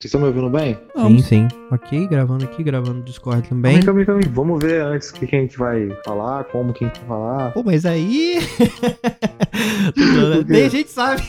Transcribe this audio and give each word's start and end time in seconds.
Vocês 0.00 0.10
estão 0.14 0.20
me 0.20 0.28
ouvindo 0.28 0.48
bem? 0.48 0.78
Sim, 0.94 1.18
sim. 1.18 1.48
Ok, 1.72 2.06
gravando 2.06 2.44
aqui, 2.44 2.62
gravando 2.62 2.98
no 2.98 3.02
Discord 3.02 3.48
também. 3.48 3.82
Calma 3.82 3.98
aí, 3.98 4.06
calma 4.06 4.20
aí. 4.24 4.28
Vamos 4.32 4.62
ver 4.62 4.80
antes 4.80 5.10
o 5.10 5.14
que, 5.14 5.26
que 5.26 5.34
a 5.34 5.40
gente 5.40 5.58
vai 5.58 5.90
falar, 6.04 6.44
como 6.44 6.72
que 6.72 6.84
a 6.84 6.86
gente 6.86 7.00
vai 7.00 7.08
falar. 7.08 7.50
Pô, 7.50 7.64
mas 7.64 7.84
aí. 7.84 8.38
Nem 10.46 10.66
a 10.66 10.68
gente 10.68 10.88
sabe. 10.88 11.20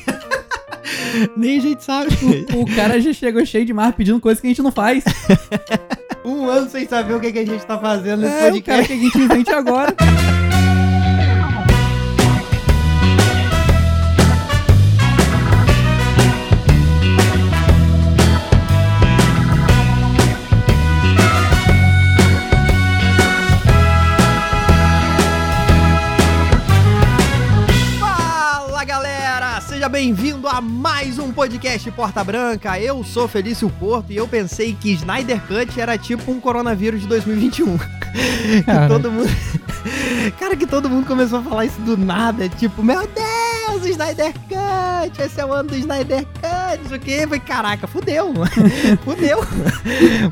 Nem 1.35 1.57
a 1.57 1.61
gente 1.63 1.83
sabe. 1.83 2.09
O 2.55 2.75
cara 2.75 3.01
já 3.01 3.11
chegou 3.11 3.43
cheio 3.43 3.65
de 3.65 3.73
mar 3.73 3.93
pedindo 3.93 4.19
coisa 4.19 4.39
que 4.39 4.45
a 4.45 4.51
gente 4.51 4.61
não 4.61 4.71
faz. 4.71 5.03
Um 6.23 6.47
ano 6.49 6.69
sem 6.69 6.85
saber 6.85 7.13
o 7.13 7.19
que, 7.19 7.31
que 7.31 7.39
a 7.39 7.45
gente 7.45 7.65
tá 7.65 7.79
fazendo 7.79 8.21
nesse 8.21 8.33
É 8.33 8.37
o 8.37 8.41
cara 8.41 8.51
podcast. 8.51 8.87
que 8.87 8.93
a 8.93 8.97
gente 8.97 9.17
invente 9.17 9.51
agora. 9.51 9.95
Seja 29.89 29.91
bem-vindo 29.91 30.47
a 30.47 30.61
mais 30.61 31.17
um 31.17 31.31
podcast 31.31 31.89
Porta 31.91 32.23
Branca. 32.23 32.79
Eu 32.79 33.03
sou 33.03 33.27
Felício 33.27 33.69
Porto 33.69 34.11
e 34.11 34.17
eu 34.17 34.27
pensei 34.27 34.75
que 34.79 34.91
Snyder 34.93 35.41
Cut 35.47 35.79
era 35.81 35.97
tipo 35.97 36.31
um 36.31 36.39
coronavírus 36.39 37.01
de 37.01 37.07
2021. 37.07 37.77
que 37.79 38.63
Cara. 38.63 38.87
todo 38.87 39.11
mundo. 39.11 39.29
Cara, 40.39 40.55
que 40.55 40.67
todo 40.67 40.89
mundo 40.89 41.07
começou 41.07 41.39
a 41.39 41.41
falar 41.41 41.65
isso 41.65 41.79
do 41.81 41.97
nada. 41.97 42.47
Tipo, 42.49 42.83
meu 42.83 43.01
Deus, 43.07 43.85
Snyder 43.85 44.33
Cut, 44.33 45.21
esse 45.21 45.39
é 45.41 45.45
o 45.45 45.51
ano 45.53 45.69
do 45.69 45.75
Snyder 45.75 46.23
Cut, 46.25 46.85
isso 46.85 46.93
aqui. 46.93 47.21
Falei, 47.23 47.39
caraca, 47.39 47.87
fudeu, 47.87 48.33
fudeu. 49.03 49.39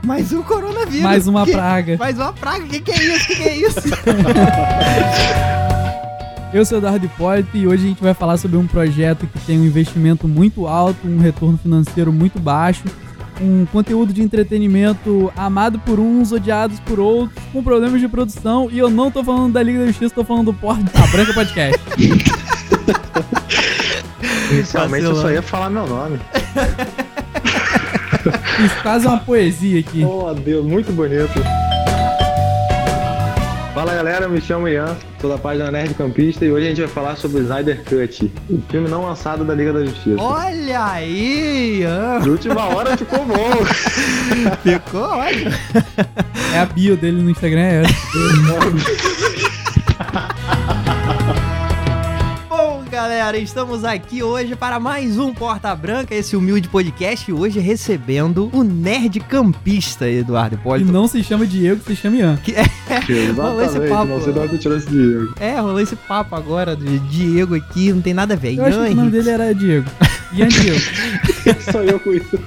Mais 0.05 0.31
um 0.33 0.43
coronavírus. 0.43 1.01
Mais 1.01 1.27
uma 1.27 1.45
Que- 1.45 1.51
praga. 1.53 1.97
Mais 1.97 2.17
uma 2.17 2.33
praga, 2.33 2.63
o 2.65 2.67
que, 2.67 2.79
que 2.79 2.91
é 2.91 3.03
isso? 3.03 3.23
O 3.23 3.27
que, 3.27 3.35
que 3.35 3.43
é 3.49 3.55
isso? 3.55 3.79
Eu 6.57 6.65
sou 6.65 6.77
o 6.77 6.79
Eduardo 6.79 7.05
Hipólito 7.05 7.55
e 7.55 7.67
hoje 7.67 7.85
a 7.85 7.89
gente 7.89 8.01
vai 8.01 8.15
falar 8.15 8.35
sobre 8.37 8.57
um 8.57 8.65
projeto 8.65 9.27
que 9.27 9.39
tem 9.41 9.59
um 9.59 9.63
investimento 9.63 10.27
muito 10.27 10.65
alto, 10.65 11.07
um 11.07 11.19
retorno 11.19 11.55
financeiro 11.55 12.11
muito 12.11 12.39
baixo, 12.39 12.83
um 13.39 13.63
conteúdo 13.67 14.11
de 14.11 14.23
entretenimento 14.23 15.31
amado 15.37 15.77
por 15.77 15.99
uns, 15.99 16.31
odiados 16.31 16.79
por 16.79 16.99
outros, 16.99 17.39
com 17.53 17.63
problemas 17.63 18.01
de 18.01 18.07
produção. 18.07 18.69
E 18.71 18.79
eu 18.79 18.89
não 18.89 19.11
tô 19.11 19.23
falando 19.23 19.53
da 19.53 19.61
Liga 19.61 19.81
da 19.81 19.85
Justiça, 19.85 20.15
tô 20.15 20.23
falando 20.23 20.45
do 20.45 20.53
Porta 20.55 20.83
Branca 21.11 21.31
Podcast. 21.31 21.79
Inicialmente 24.49 25.05
eu 25.05 25.15
só 25.15 25.29
ia 25.29 25.43
falar 25.43 25.69
meu 25.69 25.85
nome. 25.85 26.19
Fiz 28.55 28.73
quase 28.81 29.05
uma 29.05 29.19
poesia 29.19 29.79
aqui. 29.79 30.03
Oh, 30.03 30.33
Deus, 30.33 30.65
muito 30.65 30.91
bonito. 30.91 31.39
Fala 33.77 33.93
galera, 33.93 34.27
me 34.27 34.41
chamo 34.41 34.67
Ian, 34.67 34.97
sou 35.21 35.29
da 35.29 35.37
página 35.37 35.69
Nerd 35.69 35.93
Campista 35.93 36.43
e 36.43 36.51
hoje 36.51 36.65
a 36.65 36.69
gente 36.69 36.81
vai 36.81 36.89
falar 36.89 37.15
sobre 37.15 37.37
o 37.37 37.43
Snyder 37.43 37.83
Cut, 37.83 38.33
o 38.49 38.59
filme 38.71 38.89
não 38.89 39.05
lançado 39.05 39.45
da 39.45 39.53
Liga 39.53 39.71
da 39.71 39.85
Justiça. 39.85 40.19
Olha 40.19 40.83
aí, 40.83 41.81
Ian. 41.81 42.19
De 42.21 42.27
última 42.31 42.65
hora 42.69 42.97
ficou 42.97 43.23
bom. 43.23 43.51
ficou 44.63 45.03
ótimo. 45.03 45.51
É 46.55 46.59
a 46.59 46.65
bio 46.65 46.97
dele 46.97 47.21
no 47.21 47.29
Instagram, 47.29 47.61
é 47.61 47.83
essa. 47.83 47.93
galera, 53.17 53.39
estamos 53.39 53.83
aqui 53.83 54.21
hoje 54.21 54.55
para 54.55 54.79
mais 54.79 55.17
um 55.17 55.33
Porta 55.33 55.75
Branca, 55.75 56.13
esse 56.13 56.35
humilde 56.35 56.69
podcast, 56.69 57.27
e 57.27 57.33
hoje 57.33 57.59
recebendo 57.59 58.47
o 58.53 58.63
nerd 58.63 59.19
campista 59.21 60.07
Eduardo 60.07 60.55
E 60.55 60.59
Hipólito. 60.59 60.91
não 60.91 61.07
se 61.07 61.23
chama 61.23 61.47
Diego, 61.47 61.81
se 61.83 61.95
chama 61.95 62.15
Ian. 62.17 62.39
Rolou 63.35 63.63
esse 63.63 63.79
papo. 63.89 64.05
não 64.05 64.21
sei 64.21 64.33
de 64.33 64.39
onde 64.39 64.57
tirou 64.59 64.77
esse 64.77 64.87
dinheiro. 64.87 65.33
É, 65.39 65.59
rolou 65.59 65.79
esse 65.79 65.95
papo 65.95 66.35
agora 66.35 66.75
de 66.75 66.99
Diego 66.99 67.55
aqui, 67.55 67.91
não 67.91 68.01
tem 68.01 68.13
nada 68.13 68.35
a 68.35 68.37
ver. 68.37 68.53
Eu 68.55 68.65
acho 68.65 68.77
Ian 68.77 68.85
que 68.85 68.93
o 68.93 68.95
nome 68.95 69.09
dele 69.09 69.29
era 69.31 69.55
Diego. 69.55 69.89
Ian 70.37 70.49
Diego. 70.49 70.79
Sou 71.71 71.83
eu 71.83 71.99
com 71.99 72.13
isso. 72.13 72.39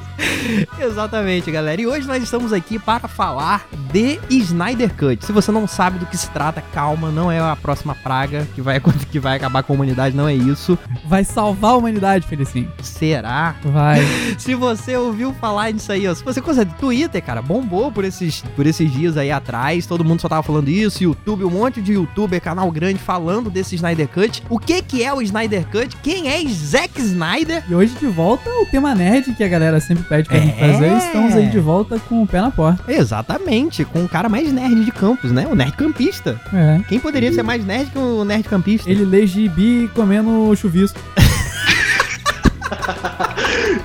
Exatamente, 0.79 1.51
galera. 1.51 1.81
E 1.81 1.87
hoje 1.87 2.07
nós 2.07 2.23
estamos 2.23 2.53
aqui 2.53 2.79
para 2.79 3.09
falar 3.09 3.67
de 3.93 4.21
Snyder 4.31 4.95
Cut. 4.95 5.25
Se 5.25 5.33
você 5.33 5.51
não 5.51 5.67
sabe 5.67 5.99
do 5.99 6.07
que 6.07 6.17
se 6.17 6.31
trata, 6.31 6.63
calma, 6.73 7.11
não 7.11 7.33
é 7.33 7.41
a 7.41 7.57
próxima 7.57 7.95
praga 7.95 8.47
que 8.55 8.63
vai, 8.63 8.81
que 9.11 9.19
vai 9.19 9.37
acabar 9.37 9.63
com 9.63 9.73
a 9.73 9.77
humanidade, 9.77 10.17
não 10.17 10.29
é 10.29 10.35
isso. 10.35 10.79
Vai 11.07 11.25
salvar 11.25 11.73
a 11.73 11.77
humanidade, 11.77 12.27
Felicinho. 12.27 12.71
Será? 12.83 13.57
Vai. 13.65 14.01
Se 14.39 14.55
você 14.55 14.97
ouviu 14.97 15.33
falar 15.35 15.73
disso 15.73 15.91
aí, 15.91 16.07
ó, 16.07 16.15
se 16.15 16.25
você 16.25 16.41
conhece 16.41 16.67
Twitter, 16.79 17.23
cara, 17.23 17.43
bombou 17.43 17.91
por 17.91 18.05
esses, 18.05 18.43
por 18.55 18.67
esses 18.67 18.91
dias 18.93 19.17
aí 19.17 19.31
atrás, 19.31 19.87
todo 19.87 20.05
mundo 20.05 20.21
só 20.21 20.29
tava 20.29 20.43
falando 20.43 20.69
isso, 20.69 21.03
YouTube, 21.03 21.45
um 21.45 21.51
monte 21.51 21.81
de 21.81 21.93
youtuber, 21.93 22.41
canal 22.41 22.71
grande 22.71 22.99
falando 22.99 23.51
desse 23.51 23.75
Snyder 23.75 24.09
Cut. 24.09 24.43
O 24.49 24.59
que 24.59 24.83
que 24.83 25.03
é 25.03 25.13
o 25.13 25.21
Snyder 25.23 25.67
Cut? 25.67 25.97
Quem 26.03 26.29
é 26.29 26.47
Zack 26.49 27.01
Snyder? 27.01 27.65
E 27.69 27.75
hoje 27.81 27.95
de 27.99 28.07
volta 28.07 28.49
o 28.51 28.67
tema 28.67 28.95
nerd 28.95 29.33
que 29.35 29.43
a 29.43 29.49
galera 29.49 29.81
sempre 29.81 30.05
pede 30.05 30.29
pra 30.29 30.39
gente 30.39 30.63
É. 30.63 30.73
fazer. 30.73 30.97
Estamos 30.99 31.35
aí 31.35 31.49
de 31.49 31.59
volta 31.59 31.99
com 32.09 32.23
o 32.23 32.27
pé 32.27 32.41
na 32.41 32.51
porta. 32.51 32.91
Exatamente, 32.93 33.85
com 33.85 34.05
o 34.05 34.09
cara 34.09 34.29
mais 34.29 34.53
nerd 34.53 34.85
de 34.85 34.91
campos, 34.93 35.33
né? 35.33 35.47
O 35.51 35.55
nerd 35.55 35.73
campista. 35.73 36.39
É. 36.53 36.81
Quem 36.89 37.01
poderia 37.01 37.33
ser 37.33 37.43
mais 37.43 37.65
nerd 37.65 37.91
que 37.91 37.99
o 37.99 38.25
nerd 38.25 38.45
campista? 38.49 38.89
Ele 38.91 39.05
lê 39.05 39.27
gibi 39.27 39.91
comendo 39.95 40.55
chuvisco. 40.57 40.99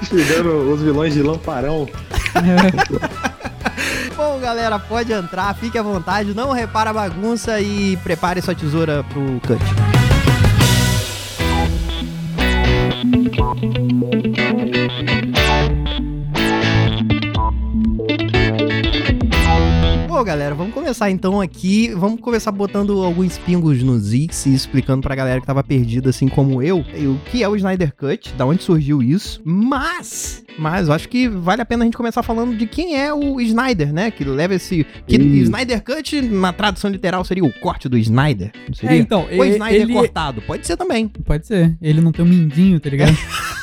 Chegando 0.03 0.73
os 0.73 0.81
vilões 0.81 1.13
de 1.13 1.21
lamparão. 1.21 1.87
Bom, 4.15 4.39
galera, 4.39 4.77
pode 4.77 5.11
entrar, 5.13 5.53
fique 5.55 5.77
à 5.77 5.81
vontade, 5.83 6.33
não 6.33 6.51
repara 6.51 6.89
a 6.89 6.93
bagunça 6.93 7.59
e 7.61 7.97
prepare 7.97 8.41
sua 8.41 8.55
tesoura 8.55 9.03
pro 9.03 9.39
cut. 9.45 9.59
Thank 12.95 14.25
you. 14.25 14.34
Bom, 20.15 20.23
galera, 20.23 20.55
vamos 20.55 20.73
começar 20.73 21.11
então 21.11 21.41
aqui. 21.41 21.89
Vamos 21.93 22.21
começar 22.21 22.49
botando 22.49 23.03
alguns 23.03 23.37
pingos 23.37 23.83
nos 23.83 24.13
X 24.13 24.45
e 24.45 24.53
explicando 24.53 25.01
pra 25.01 25.13
galera 25.13 25.41
que 25.41 25.45
tava 25.45 25.61
perdida, 25.61 26.09
assim 26.09 26.29
como 26.29 26.63
eu, 26.63 26.79
o 26.79 27.19
que 27.29 27.43
é 27.43 27.49
o 27.49 27.55
Snyder 27.57 27.93
Cut, 27.93 28.33
da 28.37 28.45
onde 28.45 28.63
surgiu 28.63 29.03
isso. 29.03 29.41
Mas, 29.43 30.41
mas 30.57 30.87
eu 30.87 30.93
acho 30.93 31.09
que 31.09 31.27
vale 31.27 31.61
a 31.61 31.65
pena 31.65 31.83
a 31.83 31.85
gente 31.85 31.97
começar 31.97 32.23
falando 32.23 32.55
de 32.55 32.65
quem 32.65 32.97
é 32.97 33.13
o 33.13 33.41
Snyder, 33.41 33.91
né? 33.91 34.09
Que 34.09 34.23
leva 34.23 34.55
esse. 34.55 34.85
Que 35.05 35.17
Isso. 35.17 35.43
Snyder 35.51 35.83
Cut, 35.83 36.21
na 36.21 36.53
tradução 36.53 36.89
literal, 36.89 37.25
seria 37.25 37.43
o 37.43 37.51
corte 37.59 37.89
do 37.89 37.97
Snyder. 37.97 38.53
Não 38.69 38.73
seria? 38.73 38.95
É, 38.95 38.99
então, 38.99 39.27
Ou 39.37 39.43
e- 39.43 39.49
Snyder 39.49 39.81
ele- 39.81 39.93
cortado. 39.93 40.41
Pode 40.43 40.65
ser 40.65 40.77
também. 40.77 41.09
Pode 41.09 41.45
ser. 41.45 41.75
Ele 41.81 41.99
não 41.99 42.13
tem 42.13 42.23
um 42.23 42.27
mindinho, 42.29 42.79
tá 42.79 42.89
ligado? 42.89 43.11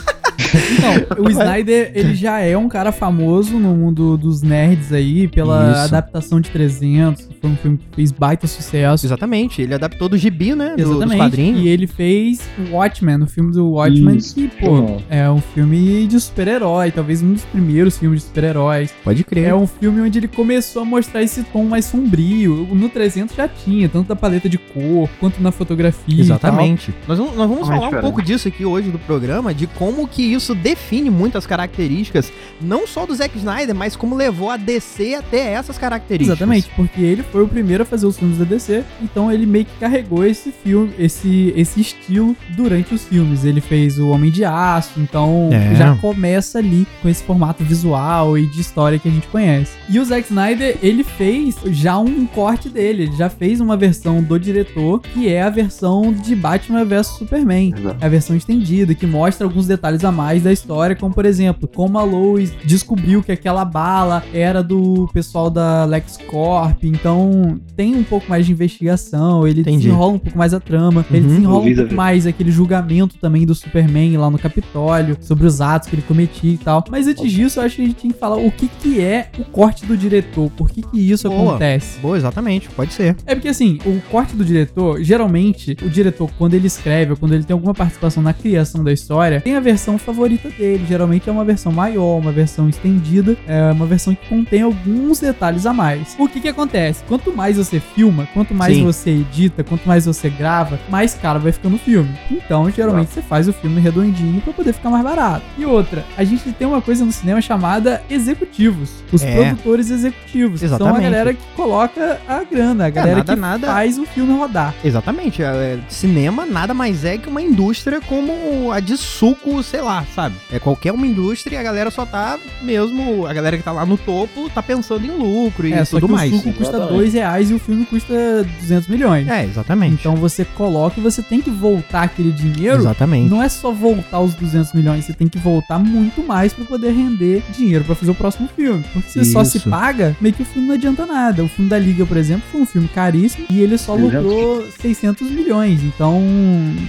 Então, 0.73 1.25
o 1.25 1.29
Snyder, 1.31 1.93
ele 1.95 2.15
já 2.15 2.41
é 2.41 2.57
um 2.57 2.69
cara 2.69 2.93
famoso 2.93 3.59
no 3.59 3.75
mundo 3.75 4.17
dos 4.17 4.43
nerds 4.43 4.93
aí, 4.93 5.29
pela 5.29 5.71
Isso. 5.73 5.81
adaptação 5.95 6.41
de 6.41 6.51
300. 6.51 7.29
Foi 7.43 7.51
um 7.51 7.57
filme 7.57 7.77
que 7.77 7.97
fez 7.97 8.13
baita 8.13 8.47
sucesso. 8.47 9.05
Exatamente. 9.05 9.61
Ele 9.61 9.75
adaptou 9.75 10.09
do 10.09 10.17
gibi, 10.17 10.55
né? 10.55 10.71
Do, 10.71 10.77
dos 10.77 10.91
Exatamente. 10.93 11.19
quadrinhos. 11.19 11.61
E 11.61 11.69
ele 11.69 11.89
fez 11.89 12.41
o 12.57 12.77
Watchmen, 12.77 13.21
o 13.21 13.27
filme 13.27 13.53
do 13.53 13.69
Watchmen, 13.73 14.17
Isso, 14.17 14.35
que, 14.37 14.47
pô, 14.47 15.01
é 15.11 15.29
um 15.29 15.41
filme 15.41 16.07
de 16.07 16.21
super-herói, 16.21 16.93
talvez 16.93 17.21
um 17.21 17.33
dos 17.33 17.45
primeiros 17.47 17.99
filmes 17.99 18.21
de 18.21 18.27
super-heróis. 18.29 18.95
Pode 19.03 19.25
crer. 19.25 19.49
É 19.49 19.55
um 19.55 19.67
filme 19.67 20.01
onde 20.01 20.21
ele 20.21 20.29
começou 20.29 20.83
a 20.83 20.85
mostrar 20.85 21.21
esse 21.21 21.43
tom 21.43 21.65
mais 21.65 21.85
sombrio. 21.87 22.69
No 22.73 22.89
300 22.89 23.35
já 23.35 23.49
tinha, 23.49 23.89
tanto 23.89 24.07
da 24.07 24.15
paleta 24.15 24.49
de 24.49 24.59
cor, 24.59 25.09
quanto 25.19 25.43
na 25.43 25.51
fotografia. 25.51 26.21
Exatamente. 26.21 26.95
Nós 27.09 27.19
vamos, 27.19 27.37
nós 27.37 27.49
vamos 27.49 27.67
falar 27.67 27.89
um 27.89 28.01
pouco 28.01 28.23
disso 28.23 28.47
aqui 28.47 28.65
hoje 28.65 28.89
do 28.91 29.01
programa, 29.01 29.53
de 29.53 29.67
como 29.67 30.07
que 30.07 30.23
isso 30.23 30.55
define 30.55 31.11
muitas 31.11 31.45
características, 31.45 32.33
não 32.61 32.87
só 32.87 33.05
do 33.05 33.15
Zack 33.15 33.37
Snyder, 33.37 33.75
mas 33.75 33.97
como 33.97 34.15
levou 34.15 34.49
a 34.49 34.57
DC 34.57 35.15
até 35.15 35.53
essas 35.53 35.77
características. 35.77 36.39
Exatamente, 36.39 36.71
porque 36.77 37.01
ele 37.01 37.23
foi 37.33 37.43
o 37.43 37.49
primeiro 37.49 37.83
a 37.83 37.87
fazer 37.87 38.07
os 38.07 38.17
filmes 38.19 38.39
da 38.39 38.45
DC, 38.45 38.85
então 39.03 39.33
ele 39.33 39.47
meio 39.47 39.65
que 39.65 39.73
carregou 39.81 40.25
esse 40.25 40.53
filme, 40.53 40.93
esse, 40.99 41.53
esse 41.57 41.81
estilo 41.81 42.37
durante 42.51 42.95
os 42.95 43.03
filmes. 43.05 43.45
Ele 43.45 43.61
fez 43.61 43.99
o 43.99 44.09
Homem 44.11 44.31
de 44.31 44.45
Aço, 44.45 45.01
então 45.01 45.49
É. 45.51 45.75
já 45.75 45.95
começa 45.97 46.59
ali 46.59 46.87
com 47.01 47.09
esse 47.09 47.23
formato 47.23 47.65
visual 47.65 48.37
e 48.39 48.47
de 48.47 48.61
história 48.61 48.99
que 48.99 49.09
a 49.09 49.11
gente 49.11 49.27
conhece. 49.29 49.73
E 49.89 49.99
o 49.99 50.05
Zack 50.05 50.27
Snyder, 50.29 50.77
ele 50.83 51.03
fez 51.03 51.57
já 51.67 51.99
um 51.99 52.27
corte 52.27 52.69
dele, 52.69 53.05
ele 53.05 53.17
já 53.17 53.29
fez 53.31 53.61
uma 53.61 53.77
versão 53.77 54.23
do 54.23 54.39
diretor, 54.39 55.01
que 55.01 55.29
é 55.29 55.43
a 55.43 55.51
versão 55.51 56.13
de 56.13 56.37
Batman 56.37 56.85
vs 56.85 57.07
Superman. 57.07 57.73
É 58.01 58.07
a 58.07 58.09
versão 58.09 58.37
estendida, 58.37 58.95
que 58.95 59.07
mostra 59.07 59.47
alguns 59.47 59.67
detalhes 59.67 60.05
a 60.05 60.13
mais 60.13 60.43
da 60.43 60.53
história, 60.53 60.95
como 60.95 61.15
por 61.15 61.25
exemplo, 61.25 61.69
como 61.69 61.99
a 61.99 62.05
Lois 62.05 62.53
descobriu 62.65 63.23
que 63.23 63.33
aquela 63.33 63.65
bala 63.65 64.23
era 64.35 64.63
do 64.63 65.09
pessoal 65.13 65.49
da 65.51 65.85
LexCorp, 65.85 66.85
então 66.85 67.22
Então 67.23 67.61
tem 67.77 67.95
um 67.97 68.03
pouco 68.03 68.29
mais 68.29 68.45
de 68.47 68.53
investigação, 68.53 69.47
ele 69.47 69.61
Entendi. 69.61 69.79
desenrola 69.85 70.13
um 70.15 70.19
pouco 70.19 70.37
mais 70.37 70.53
a 70.53 70.61
trama, 70.61 71.05
ele 71.11 71.23
Uhum. 71.23 71.29
desenrola 71.29 71.65
um 71.65 71.75
pouco 71.75 71.95
mais 71.95 72.27
aquele 72.27 72.51
julgamento 72.51 73.17
também 73.19 73.47
do 73.47 73.55
Superman 73.55 74.17
lá 74.17 74.31
no 74.31 74.39
Capitólio, 74.39 75.17
sobre 75.21 75.47
os 75.47 75.61
atos 75.61 75.89
que 75.89 75.95
ele 75.95 76.03
cometia 76.03 76.53
e 76.53 76.59
tal. 76.59 76.85
Mas 76.91 77.07
antes 77.07 77.31
disso, 77.31 77.61
eu 77.61 77.65
acho 77.65 77.77
que 77.77 77.83
a 77.83 77.85
gente 77.87 77.97
tinha 77.97 78.13
que 78.13 78.19
falar 78.19 78.37
o 78.37 78.51
que, 78.51 78.69
que 78.69 79.01
é 79.01 79.29
o 79.39 79.45
corte 79.45 79.87
do 79.87 79.97
diretor, 79.97 80.51
por 80.51 80.69
que, 80.71 80.83
que 80.83 80.99
isso 81.11 81.29
Boa. 81.29 81.51
acontece. 81.51 81.99
Boa, 82.01 82.17
exatamente, 82.17 82.69
pode 82.71 82.93
ser. 82.93 83.17
É 83.27 83.35
porque 83.35 83.49
assim, 83.49 83.79
o 83.87 84.01
corte 84.11 84.35
do 84.37 84.45
diretor, 84.45 85.03
geralmente, 85.03 85.77
o 85.83 85.89
diretor, 85.89 86.31
quando 86.39 86.55
ele 86.55 86.67
escreve 86.67 87.13
ou 87.13 87.17
quando 87.17 87.35
ele 87.35 87.45
tem 87.45 87.55
alguma 87.55 87.75
participação 87.75 88.23
na 88.23 88.33
criação 88.33 88.83
da 88.85 88.93
história, 88.93 89.41
tem 89.41 89.57
a 89.57 89.61
versão 89.61 89.97
favorita 89.99 90.51
dele. 90.51 90.85
Geralmente 90.89 91.29
é 91.29 91.33
uma 91.33 91.45
versão 91.45 91.73
maior, 91.73 92.19
uma 92.19 92.33
versão 92.33 92.69
estendida, 92.69 93.37
é 93.47 93.71
uma 93.73 93.87
versão 93.87 94.15
que 94.15 94.29
contém 94.29 94.63
alguns 94.63 95.21
detalhes 95.21 95.67
a 95.67 95.73
mais. 95.73 96.15
O 96.19 96.29
que 96.29 96.41
que 96.41 96.49
acontece? 96.49 97.03
Quanto 97.13 97.31
mais 97.37 97.59
você 97.59 97.79
filma, 97.79 98.27
quanto 98.33 98.55
mais 98.55 98.75
Sim. 98.75 98.85
você 98.87 99.11
edita, 99.11 99.63
quanto 99.63 99.87
mais 99.87 100.07
você 100.07 100.31
grava, 100.31 100.81
mais 100.89 101.13
caro 101.13 101.39
vai 101.41 101.53
ficando 101.53 101.77
o 101.77 101.79
filme. 101.79 102.09
Então, 102.31 102.71
geralmente, 102.71 103.11
você 103.13 103.21
faz 103.21 103.47
o 103.47 103.53
filme 103.53 103.79
redondinho 103.83 104.41
pra 104.41 104.51
poder 104.55 104.73
ficar 104.73 104.89
mais 104.89 105.05
barato. 105.05 105.45
E 105.59 105.67
outra, 105.67 106.07
a 106.17 106.25
gente 106.25 106.51
tem 106.53 106.67
uma 106.67 106.81
coisa 106.81 107.05
no 107.05 107.13
cinema 107.13 107.43
chamada 107.43 108.03
executivos. 108.09 108.89
Os 109.13 109.23
É. 109.23 109.35
produtores 109.35 109.91
executivos. 109.91 110.61
que 110.63 110.67
São 110.69 110.77
a 110.77 110.81
Exatamente. 110.81 111.03
galera 111.03 111.35
que 111.35 111.43
coloca 111.55 112.19
a 112.27 112.43
grana, 112.45 112.87
a 112.87 112.91
galera 112.91 113.17
nada, 113.19 113.35
que 113.35 113.41
nada. 113.41 113.67
faz 113.67 113.99
o 113.99 114.07
filme 114.07 114.33
rodar. 114.33 114.75
Exatamente. 114.83 115.43
é, 115.43 115.79
cinema 115.91 116.47
nada 116.47 116.73
mais 116.73 117.05
é 117.05 117.19
que 117.19 117.29
uma 117.29 117.43
indústria 117.43 118.01
como 118.01 118.73
a 118.73 118.81
de 118.81 118.97
suco, 118.97 119.63
sei 119.63 119.83
lá, 119.83 120.03
sabe? 120.15 120.35
É 120.51 120.59
qualquer 120.59 120.93
uma 120.93 121.07
indústria 121.07 121.57
e 121.57 121.59
a 121.59 121.63
galera 121.63 121.91
só 121.91 122.07
tá 122.07 122.39
mesmo. 122.63 123.27
A 123.27 123.35
galera 123.35 123.59
que 123.59 123.63
tá 123.63 123.71
lá 123.73 123.85
no 123.85 123.99
topo 123.99 124.49
tá 124.49 124.63
pensando 124.63 125.05
em 125.05 125.11
lucro 125.11 125.67
e 125.69 125.75
é, 125.75 125.85
tudo 125.85 126.09
mais. 126.09 126.33
o 126.33 126.37
suco 126.37 126.53
custa 126.55 126.77
Exatamente. 126.77 127.02
Dois 127.03 127.15
reais 127.15 127.51
e 127.51 127.55
o 127.55 127.59
filme 127.59 127.85
custa 127.85 128.47
200 128.61 128.89
milhões. 128.89 129.27
É, 129.27 129.45
exatamente. 129.45 129.95
Então 129.95 130.15
você 130.15 130.45
coloca 130.45 131.01
e 131.01 131.03
você 131.03 131.21
tem 131.21 131.41
que 131.41 131.51
voltar 131.51 132.03
aquele 132.03 132.31
dinheiro. 132.31 132.77
exatamente. 132.77 133.29
Não 133.29 133.43
é 133.43 133.49
só 133.49 133.73
voltar 133.73 134.21
os 134.21 134.35
200 134.35 134.73
milhões, 134.73 135.05
você 135.05 135.13
tem 135.13 135.27
que 135.27 135.39
voltar 135.39 135.79
muito 135.81 136.23
mais 136.23 136.53
pra 136.53 136.65
poder 136.65 136.93
render 136.93 137.43
dinheiro 137.57 137.85
pra 137.85 137.97
fazer 137.97 138.13
o 138.13 138.15
próximo 138.15 138.49
filme. 138.55 138.85
Porque 138.93 139.11
se 139.11 139.25
só 139.33 139.43
se 139.43 139.59
Isso. 139.59 139.69
paga, 139.69 140.17
meio 140.21 140.35
que 140.35 140.43
o 140.43 140.45
filme 140.45 140.69
não 140.69 140.75
adianta 140.75 141.05
nada. 141.05 141.43
O 141.43 141.49
filme 141.49 141.69
da 141.69 141.79
Liga, 141.79 142.07
por 142.07 142.17
exemplo, 142.17 142.45
foi 142.53 142.61
um 142.61 142.67
filme 142.67 142.89
caríssimo 142.89 143.47
e 143.51 143.61
ele 143.61 143.77
só 143.77 143.97
300. 143.97 144.23
lucrou 144.23 144.67
600 144.81 145.31
milhões. 145.31 145.83
Então, 145.83 146.23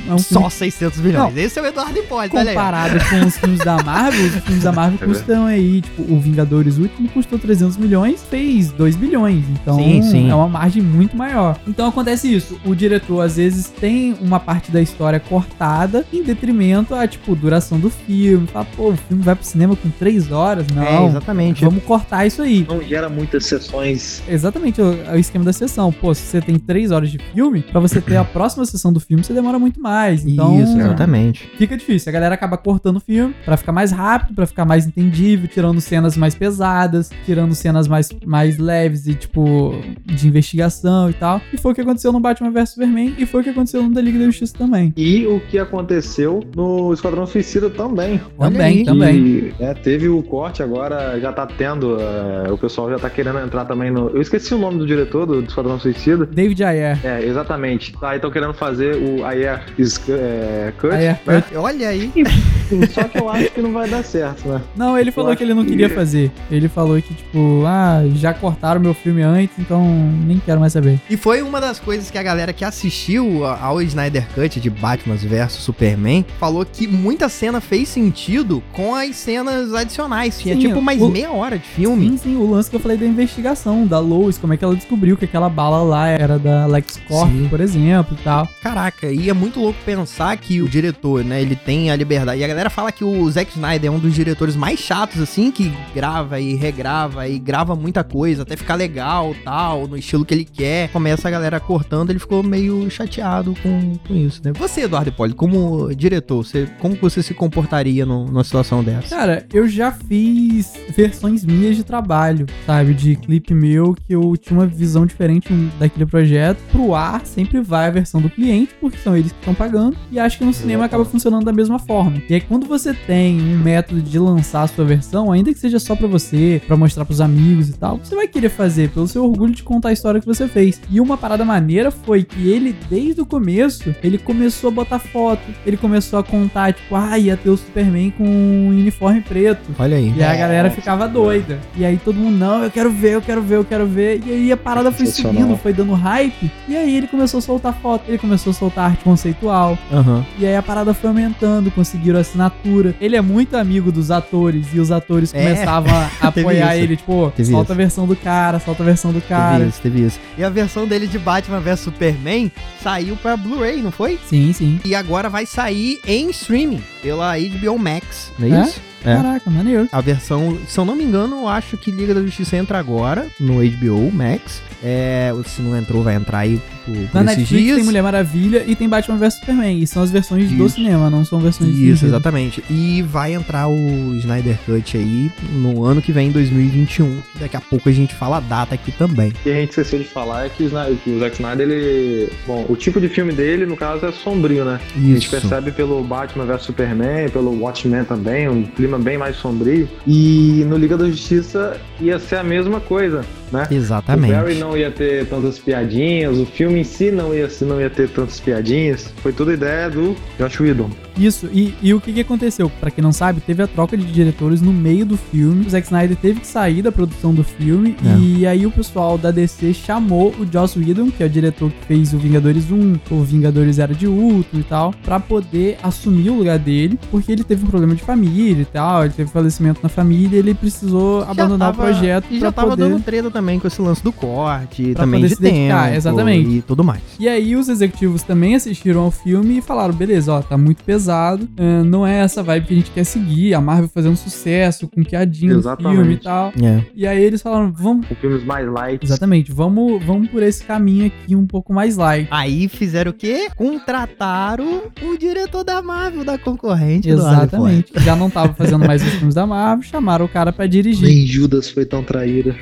é 0.07 0.13
um 0.13 0.19
filme 0.19 0.43
Só 0.43 0.49
600 0.49 0.99
milhões. 0.99 1.35
Esse 1.37 1.57
é 1.57 1.61
o 1.61 1.65
Eduardo 1.65 1.97
Hipólito, 1.97 2.37
olha 2.37 2.51
aí. 2.51 2.55
comparado 2.55 2.99
com 3.09 3.25
os 3.25 3.37
filmes 3.37 3.59
da 3.59 3.81
Marvel, 3.81 4.25
os 4.25 4.43
filmes 4.43 4.63
da 4.63 4.71
Marvel 4.71 4.99
É 5.01 5.05
custam 5.05 5.45
aí, 5.47 5.81
tipo, 5.81 6.13
o 6.13 6.19
Vingadores 6.19 6.77
Último 6.77 7.09
custou 7.09 7.39
300 7.39 7.77
milhões, 7.77 8.23
fez 8.29 8.71
2 8.71 8.95
bilhões. 8.95 9.43
Então, 9.49 9.77
Sim, 9.77 9.92
sim. 10.01 10.29
é 10.29 10.35
uma 10.35 10.47
margem 10.47 10.81
muito 10.81 11.15
maior. 11.15 11.57
Então, 11.67 11.87
acontece 11.87 12.33
isso. 12.33 12.59
O 12.65 12.73
diretor, 12.75 13.21
às 13.21 13.35
vezes, 13.37 13.67
tem 13.69 14.15
uma 14.21 14.39
parte 14.39 14.71
da 14.71 14.81
história 14.81 15.19
cortada 15.19 16.05
em 16.11 16.23
detrimento 16.23 16.95
à, 16.95 17.07
tipo, 17.07 17.35
duração 17.35 17.79
do 17.79 17.89
filme. 17.89 18.47
Fala, 18.47 18.65
pô, 18.75 18.89
o 18.89 18.97
filme 18.97 19.23
vai 19.23 19.35
pro 19.35 19.45
cinema 19.45 19.75
com 19.75 19.89
3 19.89 20.31
horas? 20.31 20.65
É, 20.69 20.73
Não. 20.73 21.07
exatamente. 21.07 21.63
Vamos 21.63 21.83
cortar 21.83 22.25
isso 22.25 22.41
aí. 22.41 22.65
Não 22.67 22.81
gera 22.81 23.09
muitas 23.09 23.45
sessões. 23.45 24.23
Exatamente 24.27 24.81
o, 24.81 24.85
o 25.11 25.15
esquema 25.17 25.45
da 25.45 25.53
sessão. 25.53 25.91
Pô, 25.91 26.13
se 26.13 26.21
você 26.23 26.41
tem 26.41 26.57
3 26.57 26.91
horas 26.91 27.09
de 27.11 27.17
filme, 27.33 27.61
pra 27.61 27.79
você 27.79 27.99
ter 28.01 28.15
a 28.17 28.23
próxima 28.23 28.65
sessão 28.65 28.91
do 28.93 28.99
filme, 28.99 29.23
você 29.23 29.33
demora 29.33 29.59
muito 29.59 29.79
mais. 29.81 30.25
Então, 30.25 30.61
Isso, 30.61 30.77
exatamente. 30.79 31.49
fica 31.57 31.75
difícil. 31.77 32.09
A 32.09 32.13
galera 32.13 32.35
acaba 32.35 32.57
cortando 32.57 32.97
o 32.97 32.99
filme 32.99 33.35
pra 33.45 33.57
ficar 33.57 33.71
mais 33.71 33.91
rápido, 33.91 34.35
pra 34.35 34.45
ficar 34.45 34.65
mais 34.65 34.85
entendível, 34.87 35.47
tirando 35.47 35.79
cenas 35.81 36.15
mais 36.17 36.35
pesadas, 36.35 37.09
tirando 37.25 37.53
cenas 37.55 37.87
mais, 37.87 38.09
mais 38.25 38.57
leves 38.57 39.07
e, 39.07 39.13
tipo, 39.15 39.73
de 40.05 40.27
investigação 40.27 41.09
e 41.09 41.13
tal. 41.13 41.41
E 41.51 41.57
foi 41.57 41.71
o 41.71 41.75
que 41.75 41.81
aconteceu 41.81 42.11
no 42.11 42.19
Batman 42.19 42.51
vs 42.51 42.69
Superman 42.69 43.15
e 43.17 43.25
foi 43.25 43.41
o 43.41 43.43
que 43.43 43.49
aconteceu 43.49 43.83
no 43.83 43.93
da 43.93 44.01
Liga 44.01 44.19
da 44.19 44.25
Justiça 44.25 44.57
também. 44.57 44.93
E 44.97 45.25
o 45.27 45.39
que 45.39 45.59
aconteceu 45.59 46.43
no 46.55 46.93
Esquadrão 46.93 47.25
Suicida 47.25 47.69
também. 47.69 48.21
Também, 48.39 48.79
aí. 48.79 48.85
também. 48.85 49.15
E, 49.17 49.53
é, 49.59 49.73
teve 49.73 50.07
o 50.09 50.21
corte, 50.23 50.63
agora 50.63 51.19
já 51.19 51.31
tá 51.31 51.45
tendo. 51.45 51.97
é, 51.99 52.51
o 52.51 52.57
pessoal 52.57 52.89
já 52.89 52.99
tá 52.99 53.09
querendo 53.09 53.39
entrar 53.39 53.65
também 53.65 53.91
no. 53.91 54.09
Eu 54.09 54.21
esqueci 54.21 54.53
o 54.53 54.57
nome 54.57 54.79
do 54.79 54.87
diretor 54.87 55.25
do, 55.25 55.41
do 55.41 55.47
Esquadrão 55.47 55.79
Suicida. 55.79 56.25
David 56.25 56.63
Ayer. 56.63 56.99
É, 57.05 57.23
exatamente. 57.23 57.93
Aí 58.01 58.17
estão 58.17 58.31
querendo 58.31 58.53
fazer 58.53 58.95
o 58.95 59.25
Ayer 59.25 59.61
is, 59.77 59.99
é, 60.09 60.73
Cut. 60.77 60.93
Ayer 60.93 61.19
né? 61.25 61.41
Cut. 61.41 61.57
Olha 61.57 61.89
aí. 61.89 62.11
Só 62.93 63.03
que 63.05 63.17
eu 63.17 63.29
acho 63.29 63.51
que 63.51 63.61
não 63.61 63.71
vai 63.73 63.87
dar 63.89 64.03
certo, 64.03 64.47
né? 64.47 64.61
Não, 64.75 64.97
ele 64.97 65.11
falou 65.11 65.35
que 65.35 65.43
ele 65.43 65.53
não 65.53 65.63
que- 65.63 65.71
queria 65.71 65.89
fazer. 65.89 66.31
Ele 66.51 66.67
falou 66.67 67.01
que, 67.01 67.13
tipo, 67.13 67.63
ah, 67.65 68.01
já 68.15 68.33
cortaram 68.33 68.79
meu 68.81 68.93
filme 68.93 69.21
antes, 69.21 69.57
então 69.59 69.83
nem 70.25 70.39
quero 70.39 70.59
mais 70.59 70.73
saber. 70.73 70.99
E 71.09 71.17
foi 71.17 71.41
uma 71.41 71.59
das 71.61 71.79
coisas 71.79 72.09
que 72.11 72.17
a 72.17 72.23
galera 72.23 72.53
que 72.53 72.63
assistiu 72.65 73.45
ao 73.45 73.81
Snyder 73.81 74.27
Cut 74.33 74.59
de 74.59 74.69
Batman 74.69 75.15
vs 75.15 75.53
Superman 75.53 76.25
falou 76.39 76.65
que 76.65 76.87
muita 76.87 77.29
cena 77.29 77.59
fez 77.61 77.89
sentido 77.89 78.61
com 78.73 78.93
as 78.95 79.15
cenas 79.15 79.73
adicionais. 79.73 80.39
Tinha 80.39 80.55
Sim, 80.55 80.61
tipo 80.61 80.81
mais 80.81 81.01
o- 81.01 81.09
meia 81.09 81.31
hora 81.31 81.57
de 81.57 81.65
filme. 81.67 82.09
Sim, 82.09 82.17
sim, 82.17 82.35
o 82.35 82.49
lance 82.49 82.69
que 82.69 82.75
eu 82.75 82.79
falei 82.79 82.97
da 82.97 83.05
investigação, 83.05 83.85
da 83.85 83.99
Lois, 83.99 84.37
como 84.37 84.53
é 84.53 84.57
que 84.57 84.63
ela 84.63 84.75
descobriu 84.75 85.15
que 85.17 85.25
aquela 85.25 85.49
bala 85.49 85.81
lá 85.83 86.07
era 86.07 86.37
da 86.39 86.65
LexCorp, 86.67 87.29
Sim. 87.31 87.47
por 87.49 87.59
exemplo, 87.61 88.17
e 88.19 88.23
tal. 88.23 88.47
Caraca, 88.61 89.07
e 89.11 89.29
é 89.29 89.33
muito 89.33 89.59
louco 89.59 89.79
pensar 89.85 90.35
que 90.37 90.61
o 90.61 90.67
diretor, 90.67 91.23
né, 91.23 91.41
ele 91.41 91.55
tem 91.55 91.91
a 91.91 91.95
liberdade. 91.95 92.39
E 92.41 92.43
a 92.43 92.47
galera 92.47 92.62
fala 92.69 92.91
que 92.91 93.03
o 93.03 93.29
Zack 93.29 93.51
Snyder 93.53 93.89
é 93.89 93.91
um 93.91 93.99
dos 93.99 94.13
diretores 94.13 94.55
mais 94.55 94.79
chatos, 94.79 95.21
assim, 95.21 95.51
que 95.51 95.71
grava 95.93 96.39
e 96.39 96.55
regrava 96.55 97.27
e 97.27 97.37
grava 97.39 97.75
muita 97.75 98.03
coisa, 98.03 98.43
até 98.43 98.55
ficar 98.55 98.75
legal, 98.75 99.35
tal, 99.43 99.87
no 99.87 99.97
estilo 99.97 100.25
que 100.25 100.33
ele 100.33 100.45
quer. 100.45 100.89
Começa 100.89 101.27
a 101.27 101.31
galera 101.31 101.59
cortando, 101.59 102.09
ele 102.09 102.19
ficou 102.19 102.43
meio 102.43 102.89
chateado 102.89 103.53
com, 103.61 103.93
com 104.07 104.13
isso, 104.15 104.41
né? 104.43 104.51
Você, 104.53 104.81
Eduardo 104.81 105.09
Hipólito, 105.09 105.37
como 105.37 105.93
diretor, 105.95 106.43
você, 106.45 106.67
como 106.79 106.95
você 106.95 107.21
se 107.23 107.33
comportaria 107.33 108.05
num- 108.05 108.25
numa 108.25 108.43
situação 108.43 108.83
dessa? 108.83 109.15
Cara, 109.15 109.45
eu 109.53 109.67
já 109.67 109.91
fiz 109.91 110.73
versões 110.95 111.43
minhas 111.45 111.75
de 111.75 111.83
trabalho, 111.83 112.45
sabe? 112.65 112.93
De 112.93 113.15
clipe 113.15 113.53
meu 113.53 113.93
que 113.93 114.13
eu 114.13 114.35
tinha 114.37 114.59
uma 114.59 114.65
visão 114.67 115.05
diferente 115.05 115.51
daquele 115.79 116.05
projeto. 116.05 116.57
Pro 116.71 116.93
ar 116.95 117.25
sempre 117.25 117.61
vai 117.61 117.87
a 117.87 117.91
versão 117.91 118.21
do 118.21 118.29
cliente, 118.29 118.73
porque 118.79 118.97
são 118.97 119.15
eles 119.15 119.31
que 119.31 119.39
estão 119.39 119.53
pagando. 119.53 119.95
E 120.11 120.19
acho 120.19 120.37
que 120.37 120.45
no 120.45 120.53
cinema 120.53 120.85
acaba 120.85 121.05
funcionando 121.05 121.45
da 121.45 121.51
mesma 121.53 121.79
forma. 121.79 122.21
E 122.29 122.33
aí, 122.33 122.41
quando 122.53 122.67
você 122.67 122.93
tem 122.93 123.41
um 123.41 123.57
método 123.57 123.99
de 123.99 124.19
lançar 124.19 124.61
a 124.61 124.67
sua 124.67 124.85
versão, 124.85 125.31
ainda 125.31 125.51
que 125.51 125.57
seja 125.57 125.79
só 125.79 125.95
pra 125.95 126.05
você, 126.05 126.61
pra 126.67 126.77
mostrar 126.77 127.03
pros 127.03 127.19
amigos 127.19 127.67
e 127.67 127.73
tal, 127.73 127.97
você 127.97 128.13
vai 128.13 128.27
querer 128.27 128.49
fazer 128.49 128.91
pelo 128.91 129.07
seu 129.07 129.25
orgulho 129.25 129.55
de 129.55 129.63
contar 129.63 129.89
a 129.89 129.91
história 129.91 130.21
que 130.21 130.27
você 130.27 130.47
fez. 130.47 130.79
E 130.87 131.01
uma 131.01 131.17
parada 131.17 131.43
maneira 131.43 131.89
foi 131.89 132.23
que 132.23 132.47
ele, 132.47 132.75
desde 132.87 133.19
o 133.21 133.25
começo, 133.25 133.95
ele 134.03 134.19
começou 134.19 134.67
a 134.67 134.71
botar 134.71 134.99
foto, 134.99 135.41
ele 135.65 135.77
começou 135.77 136.19
a 136.19 136.23
contar, 136.23 136.73
tipo, 136.73 136.95
ah, 136.95 137.17
ia 137.17 137.35
ter 137.35 137.49
o 137.49 137.57
Superman 137.57 138.11
com 138.11 138.23
um 138.23 138.67
uniforme 138.67 139.21
preto. 139.21 139.71
Olha 139.79 139.97
aí. 139.97 140.13
E 140.15 140.21
aí 140.21 140.35
a 140.35 140.35
galera 140.35 140.69
ficava 140.69 141.07
doida. 141.07 141.59
E 141.75 141.83
aí 141.83 141.97
todo 141.97 142.17
mundo, 142.17 142.37
não, 142.37 142.63
eu 142.63 142.69
quero 142.69 142.91
ver, 142.91 143.15
eu 143.15 143.21
quero 143.23 143.41
ver, 143.41 143.55
eu 143.55 143.65
quero 143.65 143.87
ver. 143.87 144.21
E 144.27 144.31
aí 144.31 144.51
a 144.51 144.57
parada 144.57 144.91
foi 144.91 145.07
subindo, 145.07 145.57
foi 145.57 145.73
dando 145.73 145.93
hype. 145.93 146.51
E 146.69 146.77
aí 146.77 146.95
ele 146.95 147.07
começou 147.07 147.39
a 147.39 147.41
soltar 147.41 147.73
foto, 147.73 148.03
ele 148.07 148.19
começou 148.19 148.51
a 148.51 148.53
soltar 148.53 148.91
arte 148.91 149.03
conceitual. 149.03 149.75
Aham. 149.91 150.23
E 150.37 150.45
aí 150.45 150.55
a 150.55 150.61
parada 150.61 150.93
foi 150.93 151.09
aumentando, 151.09 151.71
conseguiram 151.71 152.19
assinatura. 152.33 152.95
Ele 152.99 153.15
é 153.15 153.21
muito 153.21 153.55
amigo 153.55 153.91
dos 153.91 154.11
atores 154.11 154.65
e 154.73 154.79
os 154.79 154.91
atores 154.91 155.33
É. 155.33 155.37
começavam 155.41 155.93
a 155.95 156.09
apoiar 156.27 156.75
ele, 156.75 156.97
tipo, 156.97 157.31
Teve 157.35 157.51
solta 157.51 157.65
isso. 157.65 157.71
a 157.71 157.75
versão 157.75 158.07
do 158.07 158.15
cara, 158.15 158.59
solta 158.59 158.83
a 158.83 158.85
versão 158.85 159.11
do 159.13 159.21
cara. 159.21 159.59
Teve 159.59 159.69
isso, 159.69 159.81
teve 159.81 160.01
isso. 160.05 160.19
E 160.37 160.43
a 160.43 160.49
versão 160.49 160.87
dele 160.87 161.07
de 161.07 161.19
Batman 161.19 161.59
vs 161.59 161.79
Superman 161.81 162.51
saiu 162.81 163.15
pra 163.15 163.37
Blu-ray, 163.37 163.81
não 163.81 163.91
foi? 163.91 164.19
Sim, 164.27 164.51
sim. 164.53 164.79
E 164.83 164.95
agora 164.95 165.29
vai 165.29 165.45
sair 165.45 165.99
em 166.05 166.29
streaming 166.31 166.83
pela 167.01 167.35
HBO 167.37 167.77
Max, 167.77 168.31
não 168.39 168.47
é, 168.47 168.59
É? 168.59 168.63
isso? 168.63 168.81
É. 169.05 169.15
Caraca, 169.15 169.49
maneiro. 169.49 169.87
A 169.91 169.99
versão, 169.99 170.57
se 170.65 170.77
eu 170.79 170.85
não 170.85 170.95
me 170.95 171.03
engano, 171.03 171.39
eu 171.41 171.47
acho 171.49 171.75
que 171.77 171.91
Liga 171.91 172.13
da 172.13 172.21
Justiça 172.21 172.55
entra 172.55 172.79
agora 172.79 173.27
no 173.37 173.55
HBO 173.55 174.09
Max. 174.13 174.61
É, 174.83 175.33
se 175.45 175.61
não 175.61 175.77
entrou, 175.77 176.03
vai 176.03 176.15
entrar 176.15 176.39
aí 176.39 176.59
por, 176.85 176.93
por 176.93 177.23
Na 177.23 177.31
esses 177.31 177.37
Netflix 177.37 177.63
dias. 177.63 177.75
tem 177.77 177.85
Mulher 177.85 178.03
Maravilha 178.03 178.63
e 178.67 178.75
tem 178.75 178.89
Batman 178.89 179.17
vs 179.17 179.35
Superman. 179.35 179.79
E 179.81 179.87
são 179.87 180.03
as 180.03 180.11
versões 180.11 180.49
do 180.51 180.65
Isso. 180.65 180.75
cinema, 180.75 181.09
não 181.09 181.23
são 181.23 181.39
versões 181.39 181.75
Isso, 181.75 182.05
exatamente. 182.05 182.63
E 182.69 183.01
vai 183.01 183.33
entrar 183.33 183.67
o 183.67 184.15
Snyder 184.15 184.57
Cut 184.65 184.97
aí 184.97 185.31
no 185.53 185.83
ano 185.85 186.01
que 186.01 186.11
vem, 186.11 186.31
2021. 186.31 187.21
que 187.33 187.39
Daqui 187.39 187.55
a 187.55 187.61
pouco 187.61 187.87
a 187.87 187.91
gente 187.91 188.13
fala 188.13 188.37
a 188.37 188.39
data 188.39 188.75
aqui 188.75 188.91
também. 188.91 189.29
O 189.29 189.33
que 189.33 189.49
a 189.49 189.53
gente 189.53 189.69
esqueceu 189.69 189.99
de 189.99 190.05
falar 190.05 190.45
é 190.45 190.49
que 190.49 190.63
o, 190.63 190.65
Snyder, 190.67 190.95
que 191.03 191.09
o 191.11 191.19
Zack 191.19 191.35
Snyder, 191.35 191.69
ele. 191.69 192.29
Bom, 192.45 192.65
o 192.67 192.75
tipo 192.75 192.99
de 192.99 193.07
filme 193.07 193.31
dele, 193.31 193.65
no 193.65 193.77
caso, 193.77 194.05
é 194.05 194.11
sombrio, 194.11 194.65
né? 194.65 194.79
A 194.95 194.99
gente 194.99 195.17
Isso. 195.27 195.31
percebe 195.31 195.71
pelo 195.71 196.03
Batman 196.03 196.45
vs 196.45 196.63
Superman, 196.63 197.29
pelo 197.29 197.57
Watchmen 197.59 198.03
também, 198.03 198.49
um 198.49 198.63
clima 198.63 198.99
bem 198.99 199.17
mais 199.17 199.37
sombrio. 199.37 199.87
E 200.05 200.65
no 200.67 200.77
Liga 200.77 200.97
da 200.97 201.07
Justiça 201.09 201.79
ia 202.01 202.19
ser 202.19 202.37
a 202.37 202.43
mesma 202.43 202.79
coisa. 202.79 203.23
Né? 203.53 203.67
O 203.69 203.73
Exatamente. 203.73 204.33
Barry 204.33 204.55
não 204.55 204.75
ia 204.75 204.91
ter 204.91 205.25
tantas 205.27 205.59
piadinhas, 205.59 206.37
o 206.37 206.45
filme 206.45 206.79
em 206.79 206.83
si 206.83 207.11
não 207.11 207.33
ia, 207.33 207.47
não 207.61 207.79
ia 207.79 207.89
ter 207.89 208.09
tantas 208.09 208.39
piadinhas. 208.39 209.13
Foi 209.21 209.31
tudo 209.31 209.53
ideia 209.53 209.89
do 209.89 210.15
Josh 210.39 210.59
Whedon. 210.59 210.89
Isso, 211.17 211.47
e, 211.53 211.75
e 211.81 211.93
o 211.93 212.01
que, 212.01 212.11
que 212.11 212.21
aconteceu? 212.21 212.71
Pra 212.79 212.89
quem 212.89 213.03
não 213.03 213.11
sabe, 213.11 213.39
teve 213.39 213.61
a 213.61 213.67
troca 213.67 213.95
de 213.95 214.03
diretores 214.03 214.61
no 214.61 214.73
meio 214.73 215.05
do 215.05 215.15
filme. 215.15 215.65
O 215.65 215.69
Zack 215.69 215.85
Snyder 215.85 216.17
teve 216.17 216.39
que 216.39 216.47
sair 216.47 216.81
da 216.81 216.91
produção 216.91 217.33
do 217.33 217.43
filme. 217.43 217.95
É. 218.03 218.17
E 218.19 218.47
aí 218.47 218.65
o 218.65 218.71
pessoal 218.71 219.15
da 219.17 219.29
DC 219.29 219.73
chamou 219.75 220.33
o 220.39 220.47
Joss 220.51 220.77
Whedon, 220.79 221.11
que 221.11 221.21
é 221.21 221.27
o 221.27 221.29
diretor 221.29 221.69
que 221.69 221.85
fez 221.85 222.13
o 222.13 222.17
Vingadores 222.17 222.71
1, 222.71 222.95
o 223.11 223.21
Vingadores 223.23 223.77
Era 223.77 223.93
de 223.93 224.07
Ultron 224.07 224.59
e 224.59 224.63
tal, 224.63 224.91
pra 225.03 225.19
poder 225.19 225.77
assumir 225.83 226.31
o 226.31 226.35
lugar 226.39 226.57
dele, 226.57 226.97
porque 227.11 227.31
ele 227.31 227.43
teve 227.43 227.63
um 227.63 227.67
problema 227.67 227.93
de 227.93 228.01
família 228.01 228.61
e 228.63 228.65
tal, 228.65 229.05
ele 229.05 229.13
teve 229.13 229.29
falecimento 229.29 229.81
na 229.83 229.89
família 229.89 230.37
e 230.37 230.39
ele 230.39 230.53
precisou 230.55 231.21
abandonar 231.23 231.71
tava- 231.73 231.83
o 231.83 231.85
projeto 231.85 232.25
E 232.31 232.39
já 232.39 232.51
tava 232.51 232.69
poder... 232.71 232.89
dando 232.89 233.03
treta 233.03 233.29
também 233.29 233.42
com 233.59 233.67
esse 233.67 233.81
lance 233.81 234.03
do 234.03 234.11
corte, 234.11 234.93
Pra 234.93 235.03
também 235.03 235.25
de 235.25 235.35
tempo 235.35 235.85
exatamente. 235.93 236.49
e 236.49 236.61
tudo 236.61 236.83
mais. 236.83 237.01
E 237.19 237.27
aí 237.27 237.55
os 237.55 237.69
executivos 237.69 238.23
também 238.23 238.55
assistiram 238.55 239.01
ao 239.01 239.11
filme 239.11 239.57
e 239.57 239.61
falaram, 239.61 239.93
beleza, 239.93 240.33
ó, 240.33 240.41
tá 240.41 240.57
muito 240.57 240.83
pesado, 240.83 241.47
ah, 241.57 241.83
não 241.83 242.05
é 242.05 242.19
essa 242.19 242.41
vibe 242.41 242.67
que 242.67 242.73
a 242.73 242.77
gente 242.77 242.91
quer 242.91 243.03
seguir, 243.03 243.53
a 243.53 243.61
Marvel 243.61 243.89
fazendo 243.89 244.15
sucesso 244.15 244.87
com 244.87 245.03
piadinha 245.03 245.53
no 245.53 245.59
Exatamente. 245.59 245.95
filme 245.95 246.13
e 246.13 246.17
tal. 246.17 246.53
É. 246.61 246.83
E 246.95 247.07
aí 247.07 247.23
eles 247.23 247.41
falaram, 247.41 247.71
vamos... 247.71 248.07
Com 248.07 248.15
filmes 248.15 248.43
mais 248.43 248.67
light. 248.67 249.03
Exatamente, 249.03 249.51
vamos, 249.51 250.03
vamos 250.03 250.29
por 250.29 250.41
esse 250.43 250.63
caminho 250.63 251.07
aqui 251.07 251.35
um 251.35 251.45
pouco 251.45 251.73
mais 251.73 251.97
light. 251.97 252.27
Aí 252.31 252.67
fizeram 252.67 253.11
o 253.11 253.13
quê? 253.13 253.47
Contrataram 253.55 254.83
o 255.01 255.17
diretor 255.17 255.63
da 255.63 255.81
Marvel, 255.81 256.23
da 256.23 256.37
concorrente 256.37 257.09
Exatamente. 257.09 257.91
Já 257.97 258.15
não 258.15 258.29
tava 258.29 258.53
fazendo 258.53 258.85
mais 258.85 259.03
os 259.03 259.13
filmes 259.13 259.35
da 259.35 259.45
Marvel, 259.45 259.83
chamaram 259.83 260.25
o 260.25 260.29
cara 260.29 260.51
pra 260.51 260.65
dirigir. 260.65 261.07
Nem 261.07 261.25
Judas 261.25 261.69
foi 261.69 261.85
tão 261.85 262.03
traíra. 262.03 262.53
Ford. 262.53 262.59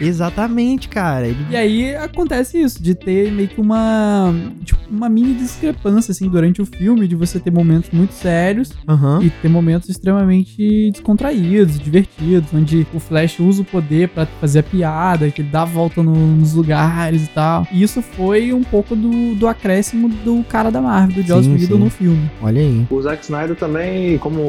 Exatamente, 0.71 0.89
cara. 0.89 1.27
Ele... 1.27 1.37
E 1.49 1.55
aí 1.55 1.95
acontece 1.95 2.61
isso, 2.61 2.81
de 2.81 2.95
ter 2.95 3.31
meio 3.31 3.47
que 3.47 3.59
uma, 3.59 4.33
tipo, 4.63 4.79
uma 4.89 5.09
mini 5.09 5.33
discrepância, 5.33 6.11
assim, 6.11 6.27
durante 6.29 6.61
o 6.61 6.65
filme, 6.65 7.07
de 7.07 7.15
você 7.15 7.39
ter 7.39 7.51
momentos 7.51 7.89
muito 7.91 8.13
sérios 8.13 8.71
Aham. 8.87 9.19
e 9.23 9.29
ter 9.29 9.49
momentos 9.49 9.89
extremamente 9.89 10.91
descontraídos, 10.91 11.79
divertidos, 11.79 12.49
onde 12.53 12.85
o 12.93 12.99
Flash 12.99 13.39
usa 13.39 13.61
o 13.61 13.65
poder 13.65 14.09
pra 14.09 14.25
fazer 14.25 14.59
a 14.59 14.63
piada, 14.63 15.29
que 15.29 15.41
ele 15.41 15.49
dá 15.49 15.63
a 15.63 15.65
volta 15.65 16.01
no- 16.03 16.35
nos 16.35 16.53
lugares 16.53 17.25
e 17.25 17.29
tal. 17.29 17.67
E 17.71 17.81
isso 17.83 18.01
foi 18.01 18.53
um 18.53 18.63
pouco 18.63 18.95
do, 18.95 19.35
do 19.35 19.47
acréscimo 19.47 20.09
do 20.09 20.43
cara 20.43 20.69
da 20.71 20.81
Marvel, 20.81 21.21
do 21.23 21.27
Joss 21.27 21.49
Whedon 21.49 21.77
no 21.77 21.89
filme. 21.89 22.29
Olha 22.41 22.61
aí. 22.61 22.85
O 22.89 23.01
Zack 23.01 23.23
Snyder 23.23 23.55
também, 23.55 24.17
como 24.17 24.41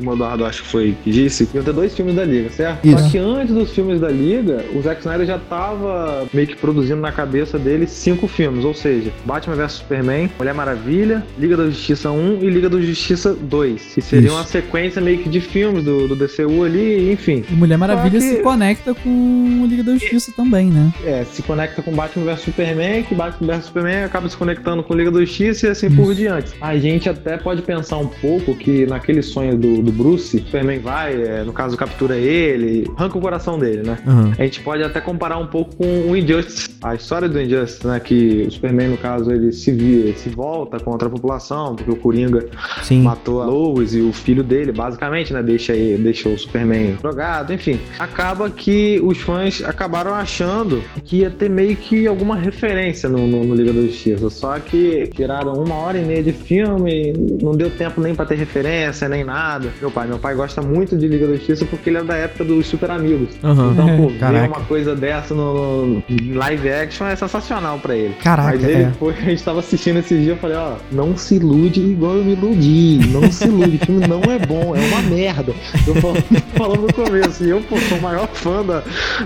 o 0.00 0.12
Eduardo 0.12 0.44
acho 0.44 0.62
que 0.62 0.68
foi 0.68 0.96
que 1.02 1.10
disse, 1.10 1.48
iam 1.54 1.64
ter 1.64 1.72
dois 1.72 1.94
filmes 1.94 2.14
da 2.14 2.24
Liga, 2.24 2.50
certo? 2.50 2.84
Isso. 2.86 2.98
Só 3.04 3.10
que 3.10 3.18
antes 3.18 3.54
dos 3.54 3.70
filmes 3.70 4.00
da 4.00 4.08
Liga, 4.08 4.64
o 4.74 4.82
Zack 4.82 5.00
Snyder 5.00 5.26
já 5.26 5.38
tava 5.56 6.28
meio 6.34 6.46
que 6.46 6.56
produzindo 6.56 7.00
na 7.00 7.10
cabeça 7.10 7.58
dele 7.58 7.86
cinco 7.86 8.28
filmes, 8.28 8.62
ou 8.64 8.74
seja, 8.74 9.10
Batman 9.24 9.56
vs 9.56 9.72
Superman, 9.72 10.28
Mulher 10.38 10.52
Maravilha, 10.54 11.24
Liga 11.38 11.56
da 11.56 11.64
Justiça 11.66 12.10
1 12.10 12.42
e 12.42 12.50
Liga 12.50 12.68
da 12.68 12.78
Justiça 12.78 13.32
2, 13.34 13.94
que 13.94 14.02
seria 14.02 14.26
Isso. 14.26 14.36
uma 14.36 14.44
sequência 14.44 15.00
meio 15.00 15.18
que 15.18 15.30
de 15.30 15.40
filmes 15.40 15.82
do, 15.82 16.08
do 16.08 16.14
DCU 16.14 16.62
ali, 16.64 17.10
enfim. 17.10 17.42
E 17.50 17.54
Mulher 17.54 17.78
Maravilha 17.78 18.18
que- 18.18 18.20
se 18.20 18.36
conecta 18.42 18.94
com 18.94 19.66
Liga 19.66 19.82
da 19.82 19.92
Justiça 19.94 20.30
também, 20.36 20.66
né? 20.66 20.92
É, 21.04 21.24
se 21.24 21.42
conecta 21.42 21.80
com 21.82 21.90
Batman 21.92 22.24
vs 22.26 22.40
Superman, 22.40 23.02
que 23.04 23.14
Batman 23.14 23.54
vs 23.54 23.64
Superman 23.66 24.04
acaba 24.04 24.28
se 24.28 24.36
conectando 24.36 24.82
com 24.82 24.92
Liga 24.94 25.10
da 25.10 25.20
Justiça 25.20 25.68
e 25.68 25.70
assim 25.70 25.90
por 25.90 26.14
diante. 26.14 26.52
A 26.60 26.76
gente 26.76 27.08
até 27.08 27.38
pode 27.38 27.62
pensar 27.62 27.96
um 27.96 28.08
pouco 28.08 28.54
que 28.54 28.84
naquele 28.86 29.22
sonho 29.22 29.56
do, 29.56 29.80
do 29.80 29.90
Bruce, 29.90 30.38
Superman 30.38 30.80
vai, 30.80 31.14
é, 31.14 31.44
no 31.44 31.52
caso 31.52 31.76
captura 31.78 32.16
ele, 32.16 32.86
arranca 32.94 33.16
o 33.16 33.20
coração 33.22 33.58
dele, 33.58 33.82
né? 33.82 33.96
Aham. 34.06 34.32
A 34.38 34.42
gente 34.42 34.60
pode 34.60 34.82
até 34.82 35.00
comparar 35.00 35.38
um 35.38 35.45
pouco 35.46 35.74
com 35.76 35.84
o 36.10 36.16
Injustice. 36.16 36.70
A 36.82 36.94
história 36.94 37.28
do 37.28 37.40
Injustice, 37.40 37.86
né? 37.86 37.98
Que 38.00 38.44
o 38.48 38.50
Superman, 38.50 38.88
no 38.90 38.96
caso, 38.96 39.30
ele 39.32 39.52
se 39.52 39.70
via, 39.72 40.14
se 40.16 40.28
volta 40.28 40.78
contra 40.78 41.08
a 41.08 41.10
população, 41.10 41.74
porque 41.74 41.90
o 41.90 41.96
Coringa 41.96 42.46
Sim. 42.82 43.02
matou 43.02 43.42
a 43.42 43.46
Lois 43.46 43.94
e 43.94 44.00
o 44.00 44.12
filho 44.12 44.42
dele, 44.42 44.72
basicamente, 44.72 45.32
né? 45.32 45.42
Deixa, 45.42 45.72
aí, 45.72 45.96
deixa 45.98 46.28
o 46.28 46.38
Superman 46.38 46.96
drogado, 47.00 47.52
enfim. 47.52 47.78
Acaba 47.98 48.48
que 48.50 49.00
os 49.02 49.18
fãs 49.18 49.62
acabaram 49.64 50.14
achando 50.14 50.82
que 51.04 51.18
ia 51.18 51.30
ter 51.30 51.48
meio 51.50 51.76
que 51.76 52.06
alguma 52.06 52.36
referência 52.36 53.08
no, 53.08 53.26
no- 53.26 53.44
no 53.44 53.54
Liga 53.54 53.72
da 53.72 53.80
Justiça. 53.82 54.28
Só 54.30 54.58
que 54.58 55.08
tiraram 55.14 55.52
uma 55.54 55.74
hora 55.74 55.98
e 55.98 56.04
meia 56.04 56.22
de 56.22 56.32
filme, 56.32 57.12
não 57.42 57.52
deu 57.52 57.70
tempo 57.70 58.00
nem 58.00 58.14
pra 58.14 58.24
ter 58.24 58.36
referência, 58.36 59.08
nem 59.08 59.24
nada. 59.24 59.68
Meu 59.80 59.90
pai, 59.90 60.06
meu 60.06 60.18
pai 60.18 60.34
gosta 60.34 60.60
muito 60.62 60.96
de 60.96 61.06
Liga 61.08 61.26
da 61.26 61.34
Justiça 61.34 61.64
porque 61.64 61.90
ele 61.90 61.98
é 61.98 62.04
da 62.04 62.14
época 62.16 62.44
dos 62.44 62.66
Super 62.66 62.90
Amigos. 62.90 63.30
Aham. 63.42 63.72
Então, 63.72 63.86
pô, 63.96 64.10
uma 64.46 64.60
coisa 64.66 64.94
dessa 64.94 65.34
no, 65.36 66.02
em 66.08 66.32
live 66.32 66.68
action 66.70 67.06
é 67.06 67.14
sensacional 67.16 67.78
pra 67.78 67.94
ele. 67.94 68.14
Caraca, 68.14 68.50
Mas 68.50 68.64
ele 68.64 68.82
é. 68.82 68.92
foi, 68.98 69.14
a 69.14 69.20
gente 69.20 69.42
tava 69.42 69.60
assistindo 69.60 69.98
esse 69.98 70.16
dia, 70.18 70.32
eu 70.32 70.36
falei, 70.36 70.56
ó, 70.56 70.76
não 70.90 71.16
se 71.16 71.36
ilude 71.36 71.80
igual 71.80 72.16
eu 72.16 72.24
me 72.24 72.32
iludi. 72.32 73.06
Não 73.08 73.30
se 73.30 73.44
ilude, 73.44 73.76
o 73.76 73.86
filme 73.86 74.06
não 74.06 74.20
é 74.22 74.38
bom, 74.38 74.74
é 74.74 74.80
uma 74.86 75.02
merda. 75.02 75.54
Eu 75.86 75.94
falando 76.56 76.82
no 76.82 76.92
começo, 76.92 77.44
e 77.44 77.50
eu, 77.50 77.60
pô, 77.62 77.78
sou 77.78 77.98
o 77.98 78.02
maior 78.02 78.28
fã 78.28 78.64
da, 78.64 78.82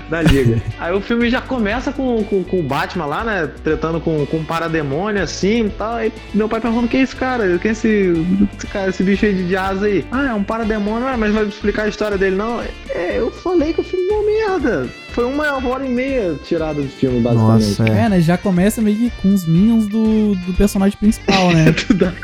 da 0.09 0.21
Liga. 0.21 0.61
Aí 0.79 0.93
o 0.93 1.01
filme 1.01 1.29
já 1.29 1.41
começa 1.41 1.91
com, 1.91 2.23
com, 2.23 2.43
com 2.43 2.59
o 2.59 2.63
Batman 2.63 3.05
lá, 3.05 3.23
né, 3.23 3.49
tretando 3.63 3.99
com, 3.99 4.25
com 4.25 4.37
um 4.37 4.43
parademônio, 4.43 5.21
assim, 5.21 5.65
e 5.65 5.69
tal. 5.69 5.95
Aí 5.95 6.11
meu 6.33 6.49
pai 6.49 6.59
perguntando, 6.59 6.87
quem 6.87 7.01
é 7.01 7.03
esse 7.03 7.15
cara? 7.15 7.57
Quem 7.57 7.69
é 7.69 7.71
esse, 7.71 8.13
esse 8.57 8.67
cara, 8.67 8.89
esse 8.89 9.03
bicho 9.03 9.25
aí 9.25 9.33
de, 9.33 9.47
de 9.47 9.55
asa 9.55 9.85
aí? 9.85 10.05
Ah, 10.11 10.29
é 10.29 10.33
um 10.33 10.43
parademônio, 10.43 11.07
ah, 11.07 11.17
mas 11.17 11.33
vai 11.33 11.45
explicar 11.45 11.83
a 11.83 11.87
história 11.87 12.17
dele, 12.17 12.35
não? 12.35 12.61
É, 12.89 13.17
eu 13.17 13.31
falei 13.31 13.73
que 13.73 13.81
o 13.81 13.83
filme 13.83 14.07
é 14.09 14.13
uma 14.13 14.23
merda. 14.23 14.89
Foi 15.11 15.25
uma 15.25 15.53
hora 15.67 15.85
e 15.85 15.89
meia 15.89 16.35
tirada 16.43 16.81
do 16.81 16.87
filme, 16.87 17.19
basicamente. 17.21 17.69
Nossa, 17.79 17.89
é. 17.89 18.05
É, 18.05 18.09
né? 18.09 18.21
Já 18.21 18.37
começa 18.37 18.81
meio 18.81 18.95
que 18.97 19.11
com 19.21 19.33
os 19.33 19.45
minions 19.45 19.87
do, 19.87 20.35
do 20.35 20.53
personagem 20.53 20.97
principal, 20.97 21.51
né? 21.51 21.65
do 21.87 21.93
Dark 21.93 22.17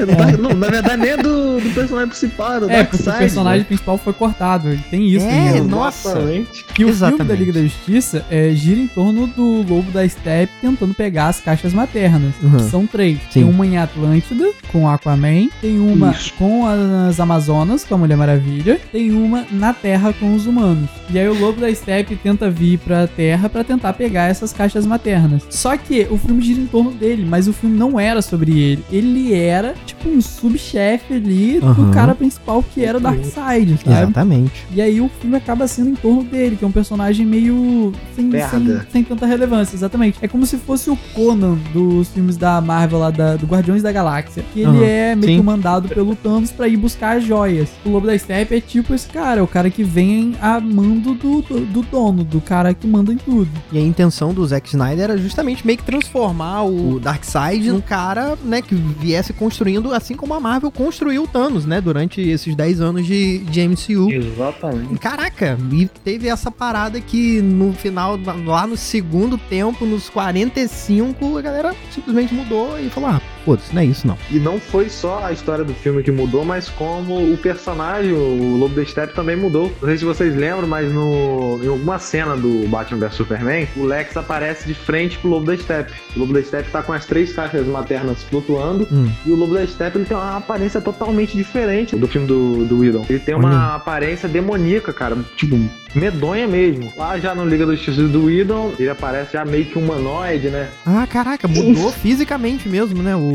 é 0.00 0.04
do 0.04 0.16
Dark- 0.16 0.38
Não, 0.38 0.50
na 0.54 0.68
verdade 0.68 0.96
nem 1.02 1.10
é 1.10 1.16
do, 1.16 1.60
do 1.60 1.70
personagem 1.74 2.08
principal, 2.08 2.54
é 2.54 2.60
do 2.60 2.70
É, 2.70 2.76
Dark 2.78 2.90
porque 2.90 3.02
o 3.02 3.04
Side. 3.06 3.18
personagem 3.18 3.58
né? 3.60 3.64
principal 3.64 3.98
foi 3.98 4.12
cortado. 4.12 4.68
Ele 4.68 4.82
tem 4.90 5.08
isso, 5.08 5.26
É, 5.26 5.60
nossa. 5.60 6.08
Exatamente. 6.10 6.64
Que 6.64 6.72
o 6.72 6.74
filme 6.76 6.92
Exatamente. 6.92 7.28
da 7.28 7.34
Liga 7.34 7.52
da 7.52 7.62
Justiça 7.62 8.24
é, 8.30 8.50
gira 8.54 8.80
em 8.80 8.86
torno 8.88 9.26
do 9.26 9.62
lobo 9.68 9.90
da 9.92 10.06
Steppe 10.08 10.52
tentando 10.60 10.92
pegar 10.94 11.28
as 11.28 11.40
caixas 11.40 11.72
maternas. 11.72 12.32
Uhum. 12.42 12.56
que 12.56 12.62
São 12.64 12.86
três. 12.86 13.18
Sim. 13.30 13.40
Tem 13.40 13.44
uma 13.44 13.66
em 13.66 13.78
Atlântida, 13.78 14.50
com 14.72 14.84
o 14.84 14.88
Aquaman. 14.88 15.48
Tem 15.60 15.78
uma 15.78 16.10
Isso. 16.12 16.32
com 16.34 16.66
as 16.66 17.20
Amazonas, 17.20 17.84
com 17.84 17.94
a 17.94 17.98
Mulher 17.98 18.16
Maravilha. 18.16 18.80
Tem 18.90 19.12
uma 19.12 19.44
na 19.50 19.72
Terra 19.72 20.12
com 20.18 20.34
os 20.34 20.46
humanos. 20.46 20.88
E 21.10 21.18
aí 21.18 21.28
o 21.28 21.38
lobo 21.38 21.60
da 21.60 21.72
Steppe 21.74 22.16
tenta 22.24 22.50
vir 22.50 22.78
pra 22.78 23.06
Terra 23.06 23.50
pra 23.50 23.62
tentar 23.62 23.92
pegar 23.92 24.30
essas 24.30 24.50
caixas 24.50 24.86
maternas. 24.86 25.42
Só 25.50 25.76
que 25.76 26.06
o 26.10 26.16
filme 26.16 26.40
gira 26.40 26.58
em 26.60 26.66
torno 26.66 26.90
dele, 26.90 27.26
mas 27.28 27.46
o 27.46 27.52
filme 27.52 27.76
não 27.76 28.00
era 28.00 28.22
sobre 28.22 28.58
ele. 28.58 28.84
Ele 28.90 29.34
era, 29.34 29.74
tipo, 29.84 30.08
um 30.08 30.22
subchefe 30.22 31.12
ali 31.14 31.60
do 31.60 31.66
Aham. 31.66 31.90
cara 31.90 32.14
principal 32.14 32.62
que 32.62 32.82
era 32.82 32.96
o 32.96 33.00
Darkseid, 33.00 33.76
sabe? 33.84 34.02
Exatamente. 34.02 34.66
E 34.74 34.80
aí 34.80 35.00
o 35.02 35.10
filme 35.20 35.36
acaba 35.36 35.68
sendo 35.68 35.90
em 35.90 35.94
torno 35.94 36.24
dele, 36.24 36.56
que 36.56 36.64
é 36.64 36.68
um 36.68 36.72
personagem 36.72 37.26
meio 37.26 37.92
sem, 38.16 38.30
sem, 38.30 38.80
sem 38.90 39.04
tanta 39.04 39.26
relevância, 39.26 39.76
exatamente. 39.76 40.18
É 40.22 40.26
como 40.28 40.46
se 40.46 40.56
fosse 40.56 40.88
o 40.88 40.96
Conan 41.14 41.58
dos 41.74 42.08
filmes 42.08 42.38
da 42.38 42.58
Marvel 42.60 43.00
lá, 43.00 43.10
da, 43.10 43.36
do 43.36 43.46
Guardiões 43.46 43.82
da 43.82 43.92
Galáxia. 43.92 44.42
Que 44.54 44.60
ele 44.60 44.68
Aham, 44.78 44.84
é 44.84 45.14
meio 45.14 45.32
sim. 45.32 45.36
que 45.38 45.42
mandado 45.44 45.88
pelo 45.88 46.16
Thanos 46.16 46.50
pra 46.50 46.66
ir 46.68 46.78
buscar 46.78 47.18
as 47.18 47.24
joias. 47.24 47.68
O 47.84 47.90
Lobo 47.90 48.06
da 48.06 48.16
Steppe 48.16 48.54
é 48.56 48.60
tipo 48.60 48.94
esse 48.94 49.08
cara, 49.08 49.40
é 49.40 49.42
o 49.42 49.46
cara 49.46 49.68
que 49.68 49.84
vem 49.84 50.34
a 50.40 50.58
mando 50.60 51.14
do, 51.14 51.42
do, 51.42 51.60
do 51.66 51.82
dono, 51.82 52.13
do 52.22 52.40
cara 52.40 52.72
que 52.74 52.86
manda 52.86 53.12
em 53.12 53.16
tudo. 53.16 53.50
E 53.72 53.78
a 53.78 53.80
intenção 53.80 54.32
do 54.32 54.46
Zack 54.46 54.68
Snyder 54.68 55.04
era 55.04 55.18
justamente 55.18 55.66
meio 55.66 55.78
que 55.78 55.84
transformar 55.84 56.64
o 56.64 57.00
Darkseid 57.00 57.70
num 57.70 57.80
cara, 57.80 58.36
né, 58.44 58.62
que 58.62 58.74
viesse 58.74 59.32
construindo, 59.32 59.92
assim 59.92 60.14
como 60.14 60.34
a 60.34 60.40
Marvel 60.40 60.70
construiu 60.70 61.24
o 61.24 61.26
Thanos, 61.26 61.64
né, 61.64 61.80
durante 61.80 62.20
esses 62.20 62.54
10 62.54 62.80
anos 62.80 63.06
de, 63.06 63.38
de 63.38 63.66
MCU. 63.66 64.10
Exatamente. 64.12 64.98
Caraca, 64.98 65.58
e 65.72 65.86
teve 66.04 66.28
essa 66.28 66.50
parada 66.50 67.00
que 67.00 67.40
no 67.40 67.72
final, 67.72 68.18
lá 68.44 68.66
no 68.66 68.76
segundo 68.76 69.38
tempo, 69.38 69.84
nos 69.84 70.08
45, 70.10 71.38
a 71.38 71.40
galera 71.40 71.74
simplesmente 71.90 72.34
mudou 72.34 72.78
e 72.78 72.90
falou: 72.90 73.10
ah, 73.10 73.20
foda-se, 73.44 73.74
não 73.74 73.82
é 73.82 73.84
isso 73.84 74.06
não. 74.06 74.18
E 74.30 74.38
não 74.38 74.58
foi 74.58 74.88
só 74.88 75.24
a 75.24 75.32
história 75.32 75.64
do 75.64 75.74
filme 75.74 76.02
que 76.02 76.10
mudou, 76.10 76.44
mas 76.44 76.68
como 76.68 77.32
o 77.32 77.36
personagem, 77.36 78.12
o 78.12 78.56
Lobo 78.56 78.74
da 78.74 78.84
Steppe, 78.84 79.14
também 79.14 79.36
mudou. 79.36 79.72
Não 79.80 79.88
sei 79.88 79.98
se 79.98 80.04
vocês 80.04 80.34
lembram, 80.34 80.66
mas 80.66 80.92
no, 80.92 81.60
em 81.62 81.68
alguma 81.68 81.98
cena 81.98 82.36
do 82.36 82.66
Batman 82.68 82.98
vs 82.98 83.14
Superman, 83.14 83.68
o 83.76 83.84
Lex 83.84 84.16
aparece 84.16 84.66
de 84.66 84.74
frente 84.74 85.18
pro 85.18 85.30
Lobo 85.30 85.46
da 85.46 85.56
Steppe. 85.56 85.92
O 86.16 86.20
Lobo 86.20 86.32
da 86.32 86.42
Steppe 86.42 86.70
tá 86.70 86.82
com 86.82 86.92
as 86.92 87.06
três 87.06 87.32
caixas 87.32 87.66
maternas 87.66 88.22
flutuando. 88.24 88.86
Hum. 88.90 89.10
E 89.24 89.30
o 89.30 89.36
Lobo 89.36 89.54
da 89.54 89.66
Steppe 89.66 89.98
ele 89.98 90.04
tem 90.04 90.16
uma 90.16 90.36
aparência 90.36 90.80
totalmente 90.80 91.36
diferente 91.36 91.96
do 91.96 92.08
filme 92.08 92.26
do, 92.26 92.64
do 92.64 92.78
Whedon. 92.78 93.06
Ele 93.08 93.18
tem 93.18 93.34
uma 93.34 93.48
Olha. 93.48 93.74
aparência 93.76 94.28
demoníaca, 94.28 94.92
cara. 94.92 95.16
Tipo, 95.36 95.58
medonha 95.94 96.46
mesmo. 96.46 96.92
Lá 96.96 97.18
já 97.18 97.34
no 97.34 97.46
Liga 97.46 97.66
da 97.66 97.74
Justiça 97.74 98.02
do 98.02 98.26
Whedon, 98.26 98.72
ele 98.78 98.88
aparece 98.88 99.32
já 99.34 99.44
meio 99.44 99.64
que 99.64 99.78
humanoide, 99.78 100.48
né? 100.48 100.68
Ah, 100.84 101.06
caraca, 101.06 101.46
mudou 101.46 101.90
fisicamente 101.92 102.68
mesmo, 102.68 103.02
né? 103.02 103.14
O, 103.14 103.33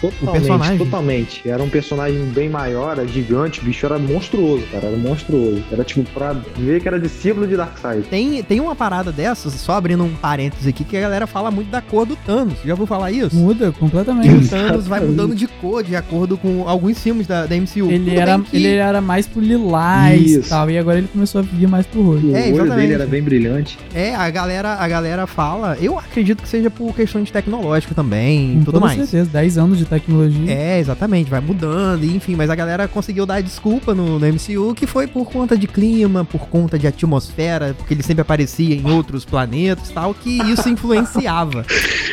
Totalmente, 0.00 0.32
personagem. 0.32 0.78
totalmente. 0.78 1.48
Era 1.48 1.62
um 1.62 1.68
personagem 1.68 2.20
bem 2.26 2.48
maior, 2.48 2.92
era 2.98 3.06
gigante, 3.06 3.60
o 3.60 3.64
bicho 3.64 3.84
era 3.86 3.98
monstruoso, 3.98 4.64
cara. 4.72 4.86
Era 4.86 4.96
monstruoso. 4.96 5.62
Era 5.70 5.84
tipo 5.84 6.08
pra 6.12 6.32
ver 6.56 6.80
que 6.80 6.88
era 6.88 6.98
discípulo 6.98 7.46
de 7.46 7.56
Darkseid. 7.56 8.02
Tem, 8.08 8.42
tem 8.42 8.60
uma 8.60 8.74
parada 8.74 9.10
dessas, 9.12 9.52
só 9.54 9.72
abrindo 9.74 10.04
um 10.04 10.14
parênteses 10.14 10.66
aqui, 10.66 10.84
que 10.84 10.96
a 10.96 11.00
galera 11.00 11.26
fala 11.26 11.50
muito 11.50 11.70
da 11.70 11.80
cor 11.80 12.04
do 12.06 12.16
Thanos. 12.16 12.54
Já 12.64 12.72
ouviu 12.72 12.86
falar 12.86 13.10
isso? 13.12 13.34
Muda 13.36 13.72
completamente. 13.72 14.44
o 14.44 14.48
Thanos 14.48 14.86
vai 14.86 15.00
mudando 15.00 15.34
de 15.34 15.46
cor 15.46 15.82
de 15.82 15.94
acordo 15.96 16.36
com 16.36 16.68
alguns 16.68 16.98
filmes 17.02 17.26
da, 17.26 17.46
da 17.46 17.56
MCU. 17.56 17.90
Ele 17.90 18.10
Tudo 18.10 18.20
era, 18.20 18.38
que- 18.38 18.56
ele 18.56 18.74
era 18.74 19.00
mais 19.00 19.26
pro 19.26 19.40
lilás 19.40 20.20
e 20.30 20.38
tal, 20.48 20.70
e 20.70 20.78
agora 20.78 20.98
ele 20.98 21.08
começou 21.08 21.40
a 21.40 21.42
vir 21.42 21.68
mais 21.68 21.86
pro 21.86 22.02
roxo. 22.02 22.26
O 22.26 22.36
É, 22.36 22.40
olho 22.46 22.54
exatamente. 22.54 22.76
dele 22.80 22.92
era 22.94 23.06
bem 23.06 23.22
brilhante. 23.22 23.78
É, 23.94 24.14
a 24.14 24.28
galera, 24.30 24.74
a 24.74 24.88
galera 24.88 25.26
fala. 25.26 25.76
Eu 25.80 25.98
acredito 25.98 26.42
que 26.42 26.48
seja 26.48 26.70
por 26.70 26.94
questões 26.94 27.30
tecnológicas 27.30 27.94
também 27.96 28.52
e 28.52 28.54
Com 28.54 28.58
tudo 28.60 28.72
toda 28.72 28.86
mais. 28.86 28.98
certeza, 28.98 29.30
10 29.40 29.56
anos 29.58 29.78
de 29.78 29.86
tecnologia. 29.86 30.52
É, 30.52 30.78
exatamente, 30.78 31.30
vai 31.30 31.40
mudando, 31.40 32.04
enfim, 32.04 32.36
mas 32.36 32.50
a 32.50 32.54
galera 32.54 32.86
conseguiu 32.86 33.24
dar 33.24 33.40
desculpa 33.42 33.94
no, 33.94 34.18
no 34.18 34.26
MCU 34.26 34.74
que 34.74 34.86
foi 34.86 35.06
por 35.06 35.30
conta 35.30 35.56
de 35.56 35.66
clima, 35.66 36.24
por 36.26 36.46
conta 36.48 36.78
de 36.78 36.86
atmosfera, 36.86 37.74
porque 37.76 37.94
ele 37.94 38.02
sempre 38.02 38.20
aparecia 38.20 38.74
em 38.74 38.86
outros 38.90 39.24
planetas 39.24 39.88
e 39.88 39.92
tal, 39.94 40.12
que 40.12 40.30
isso 40.42 40.68
influenciava. 40.80 41.64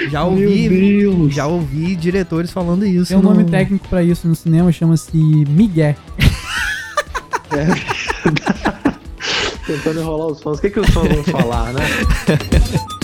Já 0.10 0.24
ouvi, 0.24 1.30
já 1.30 1.48
ouvi 1.48 1.96
diretores 1.98 2.50
falando 2.52 2.86
isso. 2.86 3.10
Tem 3.10 3.18
um 3.18 3.22
nome 3.22 3.44
no- 3.44 3.50
técnico 3.50 3.86
pra 3.90 4.02
isso 4.02 4.26
no 4.28 4.36
cinema, 4.36 4.72
chama-se 4.72 5.18
Miguel. 5.18 5.96
Tentando 9.66 10.00
enrolar 10.00 10.28
os 10.28 10.42
fãs. 10.42 10.60
O 10.60 10.62
que, 10.62 10.70
que 10.70 10.80
os 10.80 10.90
fãs 10.92 11.10
vão 11.14 11.24
falar, 11.26 11.74
né? 11.74 11.82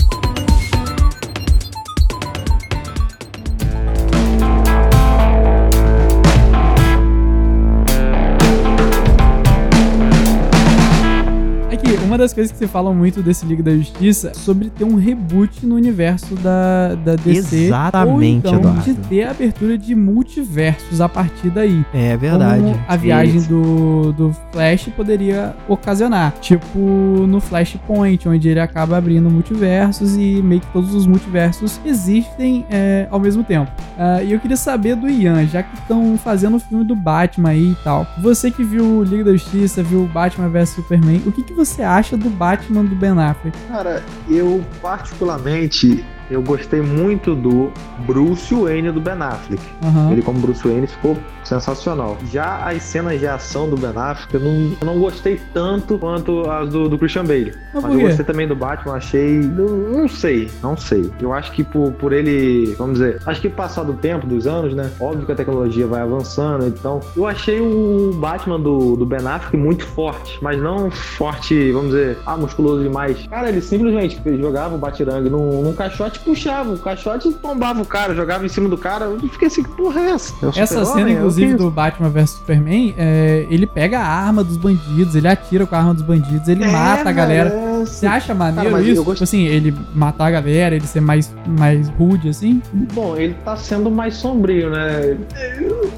das 12.24 12.32
coisas 12.32 12.50
que 12.50 12.58
se 12.58 12.66
fala 12.66 12.92
muito 12.92 13.22
desse 13.22 13.44
Liga 13.44 13.62
da 13.62 13.76
Justiça 13.76 14.32
sobre 14.34 14.70
ter 14.70 14.84
um 14.84 14.96
reboot 14.96 15.66
no 15.66 15.74
universo 15.74 16.34
da, 16.36 16.94
da 16.94 17.16
DC. 17.16 17.66
Exatamente, 17.66 18.46
ou 18.46 18.54
então 18.54 18.54
Eduardo. 18.54 18.82
de 18.82 18.94
ter 18.94 19.24
a 19.24 19.30
abertura 19.30 19.76
de 19.76 19.94
multiversos 19.94 21.00
a 21.00 21.08
partir 21.08 21.50
daí. 21.50 21.84
É 21.92 22.16
verdade. 22.16 22.62
Como 22.62 22.80
a 22.88 22.96
viagem 22.96 23.36
Isso. 23.36 23.48
do, 23.48 24.12
do 24.12 24.36
Flash 24.50 24.88
poderia 24.96 25.54
ocasionar. 25.68 26.32
Tipo 26.40 26.78
no 26.78 27.40
Flashpoint, 27.40 28.26
onde 28.26 28.48
ele 28.48 28.60
acaba 28.60 28.96
abrindo 28.96 29.30
multiversos 29.30 30.16
e 30.16 30.40
meio 30.42 30.62
que 30.62 30.72
todos 30.72 30.94
os 30.94 31.06
multiversos 31.06 31.78
existem 31.84 32.64
é, 32.70 33.06
ao 33.10 33.20
mesmo 33.20 33.44
tempo. 33.44 33.70
Ah, 33.98 34.22
e 34.22 34.32
eu 34.32 34.40
queria 34.40 34.56
saber 34.56 34.96
do 34.96 35.08
Ian, 35.08 35.46
já 35.46 35.62
que 35.62 35.74
estão 35.76 36.16
fazendo 36.16 36.56
o 36.56 36.60
filme 36.60 36.84
do 36.84 36.96
Batman 36.96 37.50
aí 37.50 37.72
e 37.72 37.76
tal. 37.84 38.06
Você 38.20 38.50
que 38.50 38.64
viu 38.64 39.02
Liga 39.02 39.24
da 39.24 39.32
Justiça, 39.32 39.82
viu 39.82 40.06
Batman 40.06 40.48
vs 40.48 40.70
Superman, 40.70 41.22
o 41.26 41.32
que, 41.32 41.42
que 41.42 41.52
você 41.52 41.82
acha 41.82 42.13
do 42.16 42.30
Batman 42.30 42.84
do 42.84 42.94
Ben 42.94 43.18
Affleck? 43.18 43.56
Cara, 43.68 44.02
eu 44.28 44.64
particularmente 44.80 46.04
eu 46.30 46.42
gostei 46.42 46.80
muito 46.80 47.34
do 47.34 47.70
Bruce 48.06 48.54
Wayne 48.54 48.90
do 48.90 49.00
Ben 49.00 49.14
Affleck. 49.14 49.62
Aham. 49.82 50.12
Ele 50.12 50.22
como 50.22 50.40
Bruce 50.40 50.66
Wayne 50.66 50.86
ficou 50.86 51.16
sensacional. 51.44 52.16
Já 52.30 52.68
as 52.68 52.82
cenas 52.82 53.20
de 53.20 53.26
ação 53.26 53.68
do 53.68 53.76
Ben 53.76 53.92
Affleck, 53.94 54.34
eu 54.34 54.40
não, 54.40 54.76
eu 54.80 54.86
não 54.86 54.98
gostei 54.98 55.40
tanto 55.52 55.98
quanto 55.98 56.48
as 56.50 56.68
do, 56.70 56.88
do 56.88 56.98
Christian 56.98 57.24
Bale. 57.24 57.52
Mas 57.72 57.82
Mas 57.82 57.94
eu 57.94 58.00
gostei 58.00 58.24
também 58.24 58.48
do 58.48 58.56
Batman, 58.56 58.94
achei. 58.94 59.38
Não, 59.38 59.66
não 59.66 60.08
sei, 60.08 60.50
não 60.62 60.76
sei. 60.76 61.10
Eu 61.20 61.32
acho 61.32 61.52
que 61.52 61.62
por, 61.62 61.92
por 61.92 62.12
ele, 62.12 62.74
vamos 62.78 62.98
dizer, 62.98 63.20
acho 63.26 63.40
que 63.40 63.48
passado 63.48 63.92
o 63.92 63.96
tempo, 63.96 64.26
dos 64.26 64.46
anos, 64.46 64.74
né? 64.74 64.90
Óbvio 64.98 65.26
que 65.26 65.32
a 65.32 65.34
tecnologia 65.34 65.86
vai 65.86 66.00
avançando, 66.00 66.66
então. 66.66 67.00
Eu 67.16 67.26
achei 67.26 67.60
o 67.60 68.12
Batman 68.14 68.58
do, 68.58 68.96
do 68.96 69.06
Ben 69.06 69.26
Affleck 69.26 69.56
muito 69.56 69.84
forte, 69.84 70.38
mas 70.42 70.60
não 70.60 70.90
forte, 70.90 71.72
vamos 71.72 71.88
dizer, 71.90 72.18
ah, 72.26 72.36
musculoso 72.36 72.82
demais. 72.82 73.26
Cara, 73.28 73.48
ele 73.48 73.60
simplesmente 73.60 74.20
jogava 74.38 74.74
o 74.74 74.78
Batirangue 74.78 75.28
num, 75.28 75.62
num 75.62 75.72
caixote 75.72 76.13
e 76.16 76.20
puxava. 76.20 76.72
O 76.74 76.78
caixote 76.78 77.30
tombava 77.34 77.82
o 77.82 77.86
cara, 77.86 78.14
jogava 78.14 78.44
em 78.44 78.48
cima 78.48 78.68
do 78.68 78.76
cara. 78.78 79.04
Eu 79.06 79.28
fiquei 79.28 79.48
assim, 79.48 79.62
que 79.62 79.70
porra 79.70 80.00
é 80.00 80.10
essa? 80.12 80.34
É 80.42 80.60
Essa 80.60 80.84
cena, 80.84 81.10
É 81.10 81.14
o 81.14 81.16
inclusive, 81.16 81.54
do 81.54 81.70
Batman 81.70 82.08
vs 82.10 82.30
Superman, 82.30 82.94
é, 82.96 83.46
ele 83.50 83.66
pega 83.66 83.98
a 84.00 84.06
arma 84.06 84.42
dos 84.44 84.56
bandidos, 84.56 85.14
ele 85.14 85.28
atira 85.28 85.66
com 85.66 85.74
a 85.74 85.78
arma 85.78 85.94
dos 85.94 86.02
bandidos, 86.02 86.48
ele 86.48 86.64
É, 86.64 86.70
mata 86.70 87.08
a 87.08 87.12
galera. 87.12 87.50
é, 87.50 87.84
Você 87.84 88.06
acha 88.06 88.34
maneiro 88.34 88.70
mas 88.70 88.86
isso? 88.86 89.00
eu 89.00 89.04
gost- 89.04 89.14
Tipo 89.18 89.24
assim, 89.24 89.44
ele 89.46 89.74
matar 89.94 90.26
a 90.26 90.30
galera, 90.30 90.74
ele 90.74 90.86
ser 90.86 91.00
mais, 91.00 91.34
mais 91.58 91.88
rude, 91.90 92.28
assim? 92.28 92.60
Bom, 92.92 93.16
ele 93.16 93.34
tá 93.44 93.56
sendo 93.56 93.90
mais 93.90 94.14
sombrio, 94.16 94.70
né? 94.70 95.16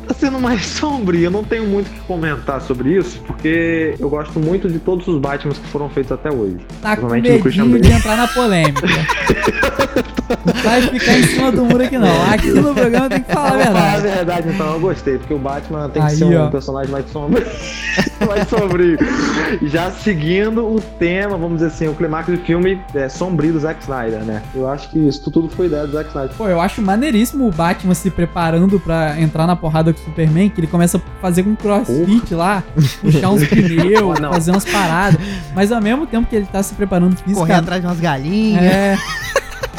Tá 0.06 0.14
sendo 0.14 0.38
mais 0.40 0.64
sombrio. 0.66 1.24
Eu 1.24 1.30
não 1.30 1.44
tenho 1.44 1.64
muito 1.66 1.88
o 1.88 1.90
que 1.90 2.00
comentar 2.00 2.60
sobre 2.60 2.96
isso, 2.96 3.20
porque 3.26 3.94
eu 3.98 4.08
gosto 4.08 4.38
muito 4.40 4.68
de 4.68 4.78
todos 4.78 5.06
os 5.08 5.18
Batmans 5.20 5.58
que 5.58 5.68
foram 5.68 5.88
feitos 5.88 6.12
até 6.12 6.30
hoje. 6.30 6.58
Tá 6.80 6.96
com 6.96 7.06
medinho 7.08 7.42
de 7.80 7.92
entrar 7.92 8.16
na 8.16 8.28
polêmica. 8.28 8.86
Não 10.44 10.52
vai 10.62 10.82
ficar 10.82 11.18
em 11.18 11.22
cima 11.24 11.52
do 11.52 11.64
muro 11.64 11.84
aqui 11.84 11.98
não. 11.98 12.30
Aqui 12.30 12.50
no 12.50 12.74
programa 12.74 13.08
tem 13.08 13.22
que 13.22 13.32
falar 13.32 13.48
a 13.48 13.56
vou 13.56 13.64
falar 13.64 13.78
a 13.92 13.98
verdade. 13.98 14.16
verdade, 14.16 14.48
então 14.48 14.72
eu 14.72 14.80
gostei, 14.80 15.18
porque 15.18 15.34
o 15.34 15.38
Batman 15.38 15.88
tem 15.88 16.02
Aí, 16.02 16.10
que 16.10 16.16
ser 16.16 16.24
um 16.24 16.44
ó. 16.44 16.50
personagem 16.50 16.90
mais 16.90 17.08
sombrio. 17.10 17.46
mais 18.26 18.48
sombrio. 18.48 18.98
Já 19.62 19.90
seguindo 19.90 20.66
o 20.66 20.80
tema, 20.80 21.36
vamos 21.36 21.54
dizer 21.58 21.66
assim, 21.68 21.88
o 21.88 21.94
clímax 21.94 22.28
do 22.28 22.38
filme 22.38 22.80
é 22.94 23.08
sombrio 23.08 23.52
do 23.52 23.60
Zack 23.60 23.82
Snyder, 23.82 24.24
né? 24.24 24.42
Eu 24.54 24.68
acho 24.68 24.90
que 24.90 24.98
isso 24.98 25.30
tudo 25.30 25.48
foi 25.48 25.66
ideia 25.66 25.86
do 25.86 25.92
Zack 25.92 26.08
Snyder. 26.08 26.36
Pô, 26.36 26.48
eu 26.48 26.60
acho 26.60 26.82
maneiríssimo 26.82 27.46
o 27.46 27.52
Batman 27.52 27.94
se 27.94 28.10
preparando 28.10 28.80
pra 28.80 29.18
entrar 29.20 29.46
na 29.46 29.54
porrada 29.54 29.75
com 29.94 30.00
o 30.00 30.04
Superman, 30.04 30.48
que 30.50 30.60
ele 30.60 30.66
começa 30.66 30.98
a 30.98 31.00
fazer 31.20 31.46
um 31.46 31.54
crossfit 31.54 32.34
lá, 32.34 32.62
puxar 33.00 33.30
uns 33.30 33.44
pneus, 33.48 34.18
Ah, 34.22 34.32
fazer 34.32 34.50
umas 34.50 34.64
paradas. 34.64 35.20
Mas 35.54 35.70
ao 35.72 35.80
mesmo 35.80 36.06
tempo 36.06 36.28
que 36.28 36.36
ele 36.36 36.46
tá 36.46 36.62
se 36.62 36.74
preparando 36.74 37.14
Correr 37.16 37.24
fisicamente. 37.24 37.58
atrás 37.60 37.80
de 37.80 37.86
umas 37.86 38.00
galinhas. 38.00 38.62
É. 38.62 38.98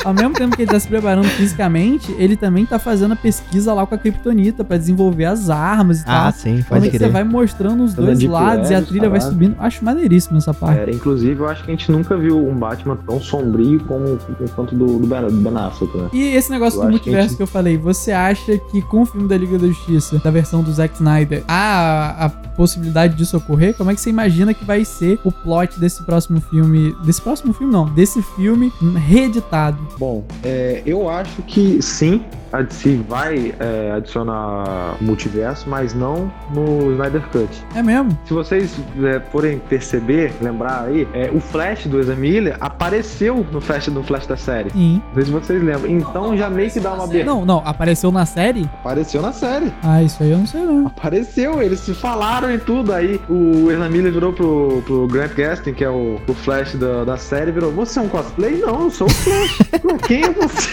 Ao 0.08 0.14
mesmo 0.14 0.34
tempo 0.34 0.56
que 0.56 0.62
ele 0.62 0.72
tá 0.72 0.80
se 0.80 0.88
preparando 0.88 1.28
fisicamente, 1.28 2.16
ele 2.18 2.36
também 2.38 2.66
tá 2.66 2.80
fazendo 2.80 3.12
a 3.14 3.16
pesquisa 3.16 3.74
lá 3.74 3.86
com 3.86 3.94
a 3.94 3.98
Kryptonita 3.98 4.64
pra 4.64 4.78
desenvolver 4.78 5.26
as 5.26 5.50
armas 5.50 6.00
e 6.00 6.04
Ah, 6.08 6.24
tal. 6.24 6.32
sim, 6.32 6.64
Quando 6.68 6.82
pode 6.82 6.92
você 6.92 6.98
crer. 6.98 7.12
vai 7.12 7.24
mostrando 7.24 7.84
os 7.84 7.94
Fazendo 7.94 8.06
dois 8.18 8.24
lados 8.24 8.70
e 8.70 8.74
a 8.76 8.82
trilha 8.82 9.10
vai 9.10 9.20
subindo. 9.20 9.56
Acho 9.60 9.84
maneiríssimo 9.84 10.38
essa 10.38 10.54
parte. 10.54 10.80
É, 10.90 10.94
inclusive, 10.94 11.40
eu 11.42 11.50
acho 11.50 11.64
que 11.64 11.72
a 11.72 11.74
gente 11.76 11.92
nunca 11.92 12.16
viu 12.16 12.38
um 12.38 12.56
Batman 12.56 12.98
tão 13.06 13.20
sombrio 13.20 13.80
como 13.86 14.18
quanto 14.56 14.76
do, 14.76 14.98
do 15.00 15.08
Ben, 15.08 15.20
Affleck, 15.58 15.98
né? 15.98 16.10
E 16.14 16.24
esse 16.36 16.50
negócio 16.52 16.78
Eu 16.78 16.84
do 16.84 16.88
acho 16.88 17.00
que 17.00 17.10
multiverso 17.10 17.28
gente- 17.30 17.38
que 17.38 17.44
eu 17.44 17.48
falei, 17.48 17.78
você 17.78 18.12
acha 18.14 18.58
que 18.58 18.82
com 18.82 19.02
o 19.02 19.06
filme 19.06 19.28
da 19.28 19.38
Liga 19.38 19.58
da 19.60 19.68
Justiça, 19.68 20.20
da 20.24 20.32
versão 20.32 20.64
do 20.64 20.72
Zack 20.72 20.96
Snyder, 20.96 21.44
há 21.48 22.26
a 22.26 22.30
possibilidade 22.30 23.16
disso 23.16 23.36
ocorrer? 23.38 23.76
Como 23.76 23.92
é 23.92 23.96
que 23.96 24.00
você 24.02 24.10
imagina 24.10 24.54
que 24.54 24.64
vai 24.64 24.86
ser 24.86 25.20
o 25.24 25.32
plot 25.32 25.78
desse 25.80 26.04
próximo 26.04 26.40
filme? 26.40 26.96
Desse 27.04 27.22
próximo 27.22 27.54
filme, 27.54 27.74
não, 27.74 27.86
desse 27.86 28.22
filme 28.22 28.72
reeditado. 28.96 29.78
Bom, 29.98 30.24
é, 30.44 30.84
eu 30.86 31.10
acho 31.10 31.42
que 31.44 31.82
sim, 31.82 32.24
a 32.52 32.62
DC 32.62 33.02
vai 33.08 33.54
é, 33.60 33.92
adicionar 33.92 34.96
multiverso, 35.02 35.70
mas 35.70 35.94
não 35.94 36.32
no 36.54 36.92
Snyder 36.92 37.22
Cut. 37.30 37.64
É 37.76 37.84
mesmo? 37.84 38.18
Se 38.26 38.34
vocês 38.34 38.80
é, 39.04 39.20
forem 39.32 39.60
perceber, 39.60 40.34
lembrar 40.42 40.86
aí, 40.86 41.08
é, 41.14 41.30
o 41.32 41.40
Flash 41.40 41.88
do 41.88 42.00
Ezra 42.00 42.16
Miller 42.16 42.58
apareceu 42.60 43.46
no 43.52 43.62
Flash, 43.62 43.88
no 43.88 44.04
Flash 44.04 44.28
da 44.28 44.38
série. 44.38 44.70
Sim. 44.72 45.02
Não 45.08 45.16
sei 45.16 45.26
se 45.26 45.32
vocês 45.32 45.64
lembram. 45.64 45.92
Então 45.92 46.38
já 46.38 46.50
meio 46.50 46.72
que 46.72 46.80
dá 46.80 46.94
uma 46.94 47.04
abertura. 47.04 47.26
Não, 47.26 47.46
não, 47.46 47.62
apareceu 47.66 48.12
na 48.12 48.26
série? 48.26 48.70
Apareceu 48.80 49.22
na 49.22 49.34
série. 49.34 49.72
Ah, 49.84 50.02
isso 50.02 50.22
aí 50.24 50.32
eu 50.32 50.38
não 50.38 50.48
sei 50.48 50.62
não. 50.62 50.88
Apareceu, 50.88 51.62
eles 51.62 51.80
se 51.80 51.94
falaram 51.94 52.52
e 52.54 52.58
tudo. 52.58 52.94
Aí 52.94 53.20
o 53.30 53.72
Ezra 53.72 53.90
Miller 53.90 54.12
virou 54.12 54.34
pro, 54.34 54.82
pro 54.86 55.08
Grant 55.08 55.32
Gustin, 55.34 55.74
que 55.74 55.84
é 55.84 55.90
o, 55.90 56.20
o 56.28 56.34
Flash 56.34 56.76
da, 56.76 57.04
da 57.04 57.18
série, 57.18 57.52
virou: 57.52 57.72
Você 57.72 58.00
é 58.00 58.02
um 58.02 58.10
cosplay? 58.10 58.58
Não, 58.58 58.84
eu 58.84 58.92
sou 58.92 59.08
o 59.08 59.10
Flash. 59.10 59.58
Quem 60.08 60.24
é 60.24 60.32
você? 60.32 60.70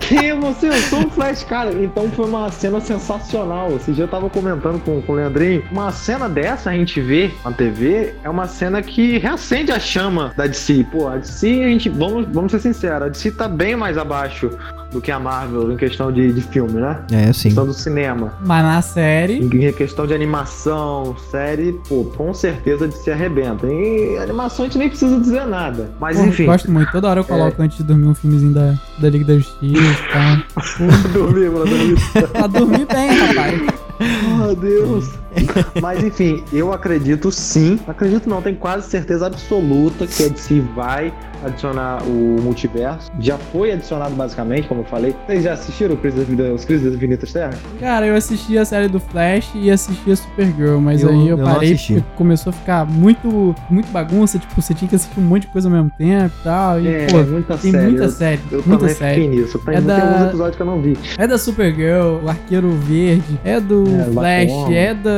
Quem 0.00 0.30
é 0.30 0.34
você? 0.34 0.68
Eu 0.68 0.72
sou 0.74 0.95
o 1.04 1.10
Flash, 1.10 1.44
cara. 1.44 1.72
Então 1.72 2.10
foi 2.10 2.26
uma 2.26 2.50
cena 2.50 2.80
sensacional. 2.80 3.74
Esse 3.76 3.92
dia 3.92 4.04
eu 4.04 4.08
tava 4.08 4.28
comentando 4.30 4.82
com, 4.82 5.00
com 5.02 5.12
o 5.12 5.16
Leandrinho. 5.16 5.64
Uma 5.70 5.92
cena 5.92 6.28
dessa 6.28 6.70
a 6.70 6.72
gente 6.72 7.00
vê 7.00 7.30
na 7.44 7.52
TV 7.52 8.14
é 8.22 8.30
uma 8.30 8.46
cena 8.46 8.82
que 8.82 9.18
reacende 9.18 9.72
a 9.72 9.78
chama 9.78 10.32
da 10.36 10.46
DC. 10.46 10.86
Pô, 10.90 11.08
a 11.08 11.16
DC, 11.16 11.46
a 11.64 11.68
gente, 11.68 11.88
vamos, 11.88 12.26
vamos 12.28 12.52
ser 12.52 12.60
sinceros, 12.60 13.02
a 13.02 13.08
DC 13.08 13.32
tá 13.32 13.48
bem 13.48 13.76
mais 13.76 13.98
abaixo 13.98 14.50
do 14.92 15.00
que 15.00 15.10
a 15.10 15.18
Marvel 15.18 15.72
em 15.72 15.76
questão 15.76 16.12
de, 16.12 16.32
de 16.32 16.40
filme, 16.40 16.80
né? 16.80 17.00
É, 17.10 17.32
sim. 17.32 17.44
questão 17.48 17.66
do 17.66 17.74
cinema. 17.74 18.32
Mas 18.44 18.64
na 18.64 18.82
série. 18.82 19.38
Em 19.44 19.72
questão 19.72 20.06
de 20.06 20.14
animação, 20.14 21.16
série, 21.30 21.72
pô, 21.88 22.04
com 22.16 22.32
certeza 22.32 22.88
de 22.88 22.96
se 22.96 23.10
arrebenta. 23.10 23.66
E 23.66 24.16
animação 24.18 24.64
a 24.64 24.68
gente 24.68 24.78
nem 24.78 24.88
precisa 24.88 25.18
dizer 25.20 25.46
nada. 25.46 25.90
Mas 26.00 26.18
Pô, 26.18 26.24
enfim. 26.24 26.46
Gosto 26.46 26.70
muito. 26.70 26.90
Toda 26.92 27.08
hora 27.08 27.20
eu 27.20 27.24
coloco 27.24 27.60
antes 27.60 27.78
de 27.78 27.84
dormir 27.84 28.06
um 28.06 28.14
filmezinho 28.14 28.52
da, 28.52 28.74
da 28.98 29.10
Liga 29.10 29.24
da 29.24 29.34
Justiça 29.38 29.80
e 29.82 30.12
tal. 30.12 31.12
dormir, 31.12 31.50
mano, 31.50 31.66
dormir. 31.66 31.96
Pra 32.32 32.46
dormir 32.46 32.86
bem, 32.86 33.10
rapaz. 33.18 33.62
Oh, 33.98 34.54
Deus. 34.54 35.25
Mas 35.80 36.02
enfim, 36.02 36.42
eu 36.52 36.72
acredito 36.72 37.30
sim. 37.30 37.78
Acredito 37.86 38.28
não, 38.28 38.40
tenho 38.42 38.56
quase 38.56 38.88
certeza 38.88 39.26
absoluta 39.26 40.06
que 40.06 40.24
a 40.24 40.28
DC 40.28 40.60
vai 40.74 41.12
adicionar 41.44 42.02
o 42.04 42.40
multiverso. 42.42 43.10
Já 43.20 43.36
foi 43.38 43.72
adicionado 43.72 44.14
basicamente, 44.14 44.66
como 44.66 44.80
eu 44.80 44.84
falei. 44.86 45.14
Vocês 45.26 45.44
já 45.44 45.52
assistiram 45.52 45.94
o 45.94 45.98
Crise 45.98 46.16
das 46.16 46.26
Vida- 46.26 46.52
os 46.54 46.64
Crises 46.64 46.84
das 46.86 46.94
Infinitas 46.94 47.32
Terras? 47.32 47.56
Cara, 47.78 48.06
eu 48.06 48.16
assisti 48.16 48.56
a 48.58 48.64
série 48.64 48.88
do 48.88 48.98
Flash 48.98 49.50
e 49.54 49.70
assisti 49.70 50.10
a 50.10 50.16
Supergirl, 50.16 50.78
mas 50.80 51.02
Eu- 51.02 51.10
aí 51.10 51.28
eu, 51.28 51.38
eu 51.38 51.44
parei 51.44 51.76
porque 51.76 52.02
começou 52.16 52.50
a 52.50 52.52
ficar 52.54 52.86
muito, 52.86 53.54
muito 53.70 53.88
bagunça, 53.92 54.38
tipo, 54.38 54.60
você 54.60 54.72
tinha 54.74 54.88
que 54.88 54.96
assistir 54.96 55.20
um 55.20 55.24
monte 55.24 55.42
de 55.42 55.48
coisa 55.48 55.68
ao 55.68 55.74
mesmo 55.74 55.90
tempo 55.96 56.32
e 56.40 56.42
tal. 56.44 56.80
E, 56.80 56.88
É, 56.88 57.06
pô, 57.06 57.18
muita 57.22 57.56
tem 57.58 57.70
série. 57.70 57.86
muita 57.86 58.08
série, 58.08 58.40
Eu 58.50 58.62
muita 58.66 58.78
também 58.78 58.94
série. 58.94 59.20
fiquei 59.22 59.40
nisso. 59.40 59.58
Tem, 59.58 59.74
É 59.74 59.76
tem 59.78 59.86
da- 59.86 60.02
alguns 60.02 60.28
episódios 60.28 60.56
que 60.56 60.62
eu 60.62 60.66
não 60.66 60.80
vi. 60.80 60.96
É 61.18 61.26
da 61.26 61.38
Supergirl, 61.38 62.24
o 62.24 62.28
Arqueiro 62.28 62.70
Verde, 62.70 63.38
é 63.44 63.60
do 63.60 63.84
É, 63.88 64.04
Flash, 64.12 64.70
é 64.72 64.94
da, 64.94 65.10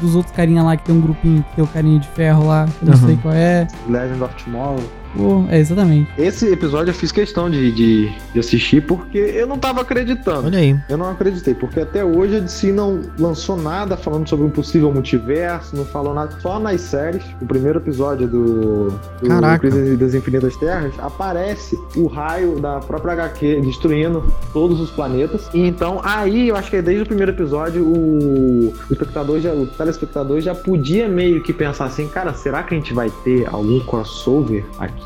dos 0.00 0.14
outros 0.16 0.34
carinha 0.34 0.62
lá 0.62 0.76
que 0.76 0.84
tem 0.84 0.94
um 0.94 1.00
grupinho 1.00 1.42
que 1.50 1.56
tem 1.56 1.64
o 1.64 1.66
carinha 1.68 1.98
de 1.98 2.08
ferro 2.08 2.46
lá, 2.46 2.66
que 2.66 2.84
eu 2.84 2.90
não 2.92 3.00
Uhum. 3.00 3.06
sei 3.06 3.16
qual 3.16 3.34
é. 3.34 3.66
Legend 3.88 4.22
of 4.22 4.44
Tomorrow. 4.44 4.82
Pô, 5.16 5.44
é, 5.48 5.58
exatamente. 5.58 6.10
Esse 6.18 6.50
episódio 6.50 6.90
eu 6.90 6.94
fiz 6.94 7.12
questão 7.12 7.50
de, 7.50 7.72
de, 7.72 8.12
de 8.32 8.40
assistir 8.40 8.82
porque 8.82 9.18
eu 9.18 9.46
não 9.46 9.58
tava 9.58 9.82
acreditando. 9.82 10.46
Olha 10.46 10.58
aí. 10.58 10.78
Eu 10.88 10.96
não 10.96 11.10
acreditei, 11.10 11.54
porque 11.54 11.80
até 11.80 12.04
hoje 12.04 12.36
a 12.36 12.40
DC 12.40 12.72
não 12.72 13.00
lançou 13.18 13.56
nada 13.56 13.96
falando 13.96 14.28
sobre 14.28 14.46
um 14.46 14.50
possível 14.50 14.92
multiverso, 14.92 15.76
não 15.76 15.84
falou 15.84 16.14
nada. 16.14 16.38
Só 16.40 16.58
nas 16.58 16.80
séries, 16.80 17.22
o 17.40 17.46
primeiro 17.46 17.78
episódio 17.78 18.26
do, 18.26 18.88
do 19.20 19.28
Caraca. 19.28 19.68
Crise 19.70 19.96
das 19.96 20.14
Infinitas 20.14 20.56
Terras, 20.56 20.94
aparece 20.98 21.78
o 21.96 22.06
raio 22.06 22.58
da 22.58 22.80
própria 22.80 23.12
HQ 23.12 23.60
destruindo 23.62 24.24
todos 24.52 24.80
os 24.80 24.90
planetas. 24.90 25.48
E 25.52 25.60
então, 25.60 26.00
aí 26.02 26.48
eu 26.48 26.56
acho 26.56 26.70
que 26.70 26.80
desde 26.80 27.02
o 27.02 27.06
primeiro 27.06 27.32
episódio, 27.32 27.84
o, 27.84 28.68
o 28.68 28.92
espectador, 28.92 29.40
já, 29.40 29.52
o 29.52 29.66
telespectador 29.66 30.40
já 30.40 30.54
podia 30.54 31.08
meio 31.08 31.42
que 31.42 31.52
pensar 31.52 31.86
assim, 31.86 32.08
cara, 32.08 32.32
será 32.34 32.62
que 32.62 32.74
a 32.74 32.78
gente 32.78 32.94
vai 32.94 33.10
ter 33.24 33.46
algum 33.48 33.80
crossover 33.80 34.64
aqui 34.78 35.01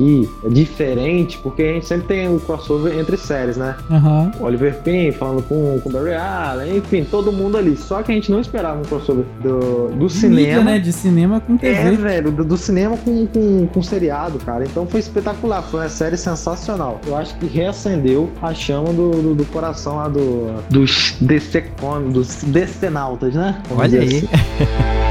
diferente? 0.49 1.39
Porque 1.39 1.63
a 1.63 1.73
gente 1.75 1.87
sempre 1.87 2.07
tem 2.09 2.29
o 2.35 2.41
crossover 2.41 2.99
entre 2.99 3.17
séries, 3.17 3.57
né? 3.57 3.77
Aham. 3.91 4.33
Oliver 4.41 4.79
Pym 4.83 5.13
falando 5.13 5.43
com 5.43 5.81
o 5.85 5.91
Barry 5.91 6.15
Allen, 6.15 6.77
enfim, 6.79 7.05
todo 7.05 7.33
mundo 7.33 7.57
ali. 7.57 7.77
Só 7.77 8.03
que 8.03 8.13
a 8.13 8.15
gente 8.15 8.31
não 8.31 8.41
esperava 8.41 8.79
um 8.81 8.85
crossover 8.85 9.25
do, 9.43 9.89
do 9.89 9.95
Mídia, 9.95 10.09
cinema. 10.09 10.65
né? 10.65 10.79
De 10.79 10.93
cinema 10.93 11.41
com 11.41 11.57
TV. 11.57 11.75
É, 11.75 11.91
velho, 11.93 12.31
do, 12.31 12.45
do 12.45 12.57
cinema 12.57 12.97
com, 12.99 13.27
com, 13.27 13.67
com 13.67 13.83
seriado, 13.83 14.39
cara. 14.39 14.65
Então 14.65 14.87
foi 14.87 15.01
espetacular, 15.01 15.63
foi 15.63 15.81
uma 15.81 15.89
série 15.89 16.17
sensacional. 16.17 17.01
Eu 17.07 17.17
acho 17.17 17.37
que 17.39 17.47
reacendeu 17.47 18.31
a 18.43 18.53
chama 18.55 18.93
do, 18.93 19.11
do, 19.11 19.35
do 19.35 19.45
coração 19.47 19.97
lá 19.97 20.09
do, 20.09 20.53
dos 20.71 21.17
DCCon, 21.21 22.11
dos 22.11 22.43
DCnautas, 22.45 23.35
né? 23.35 23.61
Vamos 23.69 23.85
Olha 23.85 24.01
aí. 24.01 24.09
assim. 24.09 24.29